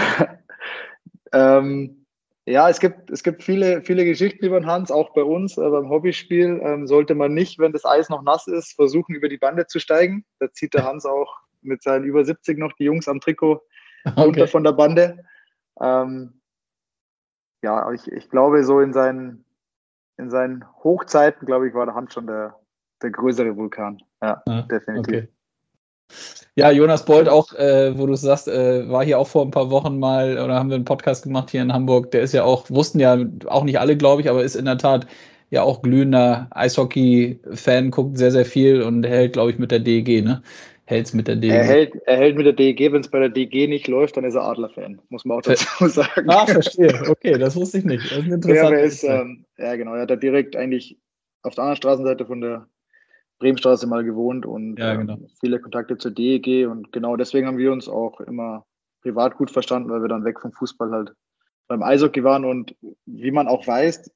ähm, 1.33 2.05
ja, 2.45 2.67
es 2.67 2.79
gibt, 2.79 3.11
es 3.11 3.21
gibt 3.21 3.43
viele, 3.43 3.83
viele 3.83 4.05
Geschichten 4.05 4.43
über 4.43 4.59
den 4.59 4.65
Hans, 4.65 4.91
auch 4.91 5.13
bei 5.13 5.23
uns 5.23 5.57
äh, 5.57 5.69
beim 5.69 5.89
Hobbyspiel. 5.89 6.59
Ähm, 6.63 6.87
sollte 6.87 7.13
man 7.13 7.33
nicht, 7.33 7.59
wenn 7.59 7.73
das 7.73 7.85
Eis 7.85 8.09
noch 8.09 8.23
nass 8.23 8.47
ist, 8.47 8.73
versuchen, 8.73 9.13
über 9.13 9.29
die 9.29 9.37
Bande 9.37 9.67
zu 9.67 9.79
steigen. 9.79 10.25
Da 10.39 10.51
zieht 10.51 10.73
der 10.73 10.83
Hans 10.85 11.05
auch 11.05 11.31
mit 11.61 11.83
seinen 11.83 12.05
über 12.05 12.25
70 12.25 12.57
noch 12.57 12.73
die 12.73 12.85
Jungs 12.85 13.07
am 13.07 13.19
Trikot 13.19 13.61
runter 14.17 14.47
von 14.47 14.63
der 14.63 14.71
Bande. 14.71 15.19
Ähm, 15.79 16.41
ja, 17.61 17.91
ich, 17.91 18.11
ich 18.11 18.29
glaube, 18.29 18.63
so 18.63 18.79
in 18.79 18.93
seinen, 18.93 19.45
in 20.17 20.29
seinen 20.29 20.65
Hochzeiten, 20.83 21.45
glaube 21.45 21.67
ich, 21.67 21.73
war 21.73 21.85
der 21.85 21.95
Hans 21.95 22.13
schon 22.13 22.27
der, 22.27 22.59
der 23.01 23.11
größere 23.11 23.55
Vulkan. 23.57 24.01
Ja, 24.21 24.41
ja 24.47 24.61
definitiv. 24.63 25.15
Okay. 25.15 25.27
Ja, 26.55 26.71
Jonas 26.71 27.05
Bold 27.05 27.29
auch, 27.29 27.53
äh, 27.53 27.97
wo 27.97 28.05
du 28.05 28.15
sagst, 28.15 28.49
äh, 28.49 28.89
war 28.89 29.05
hier 29.05 29.17
auch 29.17 29.27
vor 29.27 29.45
ein 29.45 29.51
paar 29.51 29.69
Wochen 29.69 29.97
mal 29.97 30.37
oder 30.37 30.55
haben 30.55 30.69
wir 30.69 30.75
einen 30.75 30.83
Podcast 30.83 31.23
gemacht 31.23 31.51
hier 31.51 31.61
in 31.61 31.71
Hamburg. 31.71 32.11
Der 32.11 32.21
ist 32.21 32.33
ja 32.33 32.43
auch, 32.43 32.69
wussten 32.69 32.99
ja 32.99 33.17
auch 33.45 33.63
nicht 33.63 33.79
alle, 33.79 33.95
glaube 33.95 34.21
ich, 34.21 34.29
aber 34.29 34.43
ist 34.43 34.55
in 34.55 34.65
der 34.65 34.77
Tat 34.77 35.07
ja 35.51 35.63
auch 35.63 35.81
glühender 35.81 36.47
Eishockey-Fan, 36.51 37.91
guckt 37.91 38.17
sehr, 38.17 38.31
sehr 38.31 38.45
viel 38.45 38.81
und 38.81 39.05
hält, 39.05 39.33
glaube 39.33 39.51
ich, 39.51 39.57
mit 39.57 39.71
der 39.71 39.79
DEG, 39.79 40.21
ne? 40.21 40.41
Hält's 40.83 41.13
mit 41.13 41.27
der 41.27 41.37
DEG. 41.37 41.51
Er 41.51 41.63
hält, 41.63 41.95
er 42.07 42.17
hält 42.17 42.35
mit 42.35 42.45
der 42.45 42.53
DEG, 42.53 42.91
wenn 42.91 43.01
es 43.01 43.09
bei 43.09 43.19
der 43.19 43.29
DEG 43.29 43.69
nicht 43.69 43.87
läuft, 43.87 44.17
dann 44.17 44.25
ist 44.25 44.35
er 44.35 44.43
Adler-Fan, 44.43 44.99
muss 45.09 45.23
man 45.23 45.37
auch 45.37 45.41
dazu 45.43 45.65
sagen. 45.87 46.29
Ah, 46.29 46.45
verstehe. 46.45 47.03
Okay, 47.07 47.37
das 47.37 47.55
wusste 47.55 47.77
ich 47.77 47.85
nicht. 47.85 48.11
Das 48.11 48.17
ist 48.19 48.27
interessant. 48.27 48.71
Ja, 48.71 48.79
ist, 48.79 49.03
ähm, 49.03 49.45
ja, 49.57 49.75
genau. 49.75 49.93
Er 49.93 50.01
hat 50.01 50.09
da 50.09 50.15
direkt 50.15 50.55
eigentlich 50.55 50.97
auf 51.43 51.55
der 51.55 51.63
anderen 51.63 51.77
Straßenseite 51.77 52.25
von 52.25 52.41
der 52.41 52.67
Bremenstraße 53.39 53.87
mal 53.87 54.03
gewohnt 54.03 54.45
und 54.45 54.77
ja, 54.77 54.93
ähm, 54.93 55.07
genau. 55.07 55.13
äh, 55.15 55.27
viele 55.39 55.59
Kontakte 55.59 55.97
zur 55.97 56.11
DEG 56.11 56.67
und 56.67 56.91
genau 56.91 57.15
deswegen 57.15 57.47
haben 57.47 57.57
wir 57.57 57.71
uns 57.71 57.87
auch 57.87 58.19
immer 58.21 58.65
privat 59.01 59.37
gut 59.37 59.49
verstanden, 59.49 59.89
weil 59.89 60.01
wir 60.01 60.09
dann 60.09 60.25
weg 60.25 60.39
vom 60.39 60.51
Fußball 60.51 60.91
halt 60.91 61.13
beim 61.67 61.83
Eishockey 61.83 62.23
waren 62.23 62.45
und 62.45 62.75
wie 63.05 63.31
man 63.31 63.47
auch 63.47 63.65
weiß, 63.65 64.11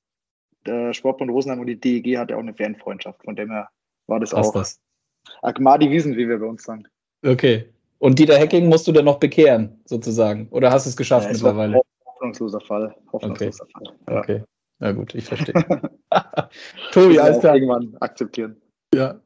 der 0.66 0.94
Sportbund 0.94 1.32
Rosenheim 1.32 1.60
und 1.60 1.68
die 1.68 1.80
DEG 1.80 2.18
hat 2.18 2.32
ja 2.32 2.38
auch 2.38 2.42
eine 2.42 2.54
Fanfreundschaft, 2.54 3.24
von 3.24 3.36
dem 3.36 3.50
her 3.52 3.70
war 4.08 4.20
das 4.20 4.34
Was 4.34 4.48
auch 4.48 4.54
das? 4.54 4.82
Agmadi 5.42 5.90
Wiesen, 5.90 6.18
wie 6.18 6.28
wir 6.28 6.40
bei 6.40 6.46
uns 6.46 6.64
sagen. 6.64 6.86
Okay. 7.26 7.70
Und 8.00 8.20
Dieter 8.20 8.38
Hecking 8.38 8.68
musst 8.68 8.86
du 8.88 8.92
dann 8.92 9.06
noch 9.06 9.20
bekehren, 9.20 9.82
sozusagen? 9.86 10.50
Oder 10.50 10.72
hast 10.72 10.86
du 10.86 10.90
es 10.90 10.98
geschafft 10.98 11.26
ja, 11.26 11.32
es 11.32 11.42
mittlerweile? 11.42 11.82
Hoffnungsloser 12.06 12.60
Fall. 12.60 12.94
Hoffnungsloser 13.14 13.64
okay. 13.64 13.74
Fall. 13.74 14.14
Ja. 14.14 14.20
Okay. 14.20 14.44
Na 14.80 14.92
gut, 14.92 15.16
ich 15.16 15.24
verstehe. 15.24 15.54
Tobi, 16.92 17.20
alles 17.20 17.40
klar. 17.40 17.56
Irgendwann 17.56 17.96
akzeptieren. 18.02 18.58
Ja. 18.94 19.20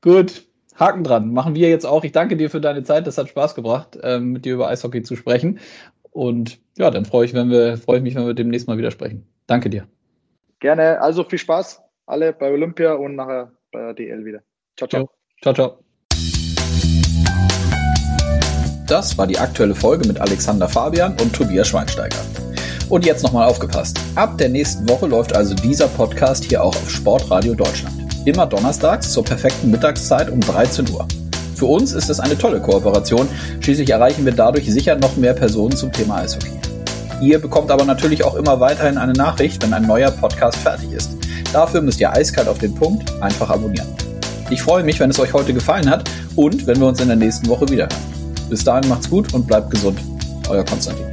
Gut. 0.00 0.46
Haken 0.76 1.02
dran. 1.02 1.32
Machen 1.32 1.54
wir 1.54 1.68
jetzt 1.68 1.84
auch. 1.84 2.04
Ich 2.04 2.12
danke 2.12 2.36
dir 2.36 2.50
für 2.50 2.60
deine 2.60 2.84
Zeit. 2.84 3.06
Das 3.06 3.18
hat 3.18 3.28
Spaß 3.28 3.54
gebracht, 3.54 3.98
ähm, 4.02 4.32
mit 4.32 4.44
dir 4.44 4.54
über 4.54 4.68
Eishockey 4.68 5.02
zu 5.02 5.16
sprechen. 5.16 5.58
Und 6.10 6.60
ja, 6.76 6.90
dann 6.90 7.04
freue 7.04 7.24
ich, 7.24 7.34
wenn 7.34 7.50
wir, 7.50 7.76
freue 7.76 7.98
ich 7.98 8.02
mich, 8.02 8.14
wenn 8.14 8.26
wir 8.26 8.34
demnächst 8.34 8.68
mal 8.68 8.78
wieder 8.78 8.90
sprechen. 8.90 9.26
Danke 9.46 9.70
dir. 9.70 9.88
Gerne. 10.60 11.00
Also 11.00 11.24
viel 11.24 11.38
Spaß. 11.38 11.82
Alle 12.06 12.32
bei 12.32 12.50
Olympia 12.50 12.94
und 12.94 13.16
nachher 13.16 13.52
bei 13.72 13.80
der 13.80 13.94
DL 13.94 14.24
wieder. 14.24 14.40
Ciao, 14.76 14.88
ciao. 14.88 15.10
Ciao, 15.42 15.54
ciao. 15.54 15.78
Das 18.86 19.18
war 19.18 19.26
die 19.26 19.38
aktuelle 19.38 19.74
Folge 19.74 20.08
mit 20.08 20.18
Alexander 20.18 20.66
Fabian 20.68 21.12
und 21.20 21.34
Tobias 21.34 21.68
Schweinsteiger. 21.68 22.16
Und 22.88 23.04
jetzt 23.04 23.22
nochmal 23.22 23.46
aufgepasst. 23.46 24.00
Ab 24.14 24.38
der 24.38 24.48
nächsten 24.48 24.88
Woche 24.88 25.06
läuft 25.06 25.36
also 25.36 25.54
dieser 25.54 25.88
Podcast 25.88 26.44
hier 26.44 26.62
auch 26.62 26.74
auf 26.74 26.88
Sportradio 26.88 27.54
Deutschland. 27.54 27.97
Immer 28.28 28.44
donnerstags 28.44 29.10
zur 29.10 29.24
perfekten 29.24 29.70
Mittagszeit 29.70 30.28
um 30.28 30.38
13 30.38 30.90
Uhr. 30.90 31.08
Für 31.54 31.64
uns 31.64 31.94
ist 31.94 32.10
es 32.10 32.20
eine 32.20 32.36
tolle 32.36 32.60
Kooperation, 32.60 33.26
schließlich 33.60 33.88
erreichen 33.88 34.26
wir 34.26 34.32
dadurch 34.32 34.70
sicher 34.70 34.96
noch 34.96 35.16
mehr 35.16 35.32
Personen 35.32 35.74
zum 35.74 35.90
Thema 35.90 36.16
Eishockey. 36.16 36.52
Ihr 37.22 37.38
bekommt 37.38 37.70
aber 37.70 37.86
natürlich 37.86 38.22
auch 38.24 38.34
immer 38.34 38.60
weiterhin 38.60 38.98
eine 38.98 39.14
Nachricht, 39.14 39.62
wenn 39.62 39.72
ein 39.72 39.86
neuer 39.86 40.10
Podcast 40.10 40.58
fertig 40.58 40.92
ist. 40.92 41.16
Dafür 41.54 41.80
müsst 41.80 42.00
ihr 42.00 42.12
eiskalt 42.12 42.48
auf 42.48 42.58
den 42.58 42.74
Punkt 42.74 43.10
einfach 43.22 43.48
abonnieren. 43.48 43.88
Ich 44.50 44.60
freue 44.60 44.84
mich, 44.84 45.00
wenn 45.00 45.08
es 45.08 45.18
euch 45.18 45.32
heute 45.32 45.54
gefallen 45.54 45.88
hat 45.88 46.10
und 46.36 46.66
wenn 46.66 46.78
wir 46.80 46.86
uns 46.88 47.00
in 47.00 47.08
der 47.08 47.16
nächsten 47.16 47.48
Woche 47.48 47.66
wiederhören. 47.70 47.96
Bis 48.50 48.62
dahin 48.62 48.90
macht's 48.90 49.08
gut 49.08 49.32
und 49.32 49.46
bleibt 49.46 49.70
gesund. 49.70 49.98
Euer 50.50 50.66
Konstantin. 50.66 51.06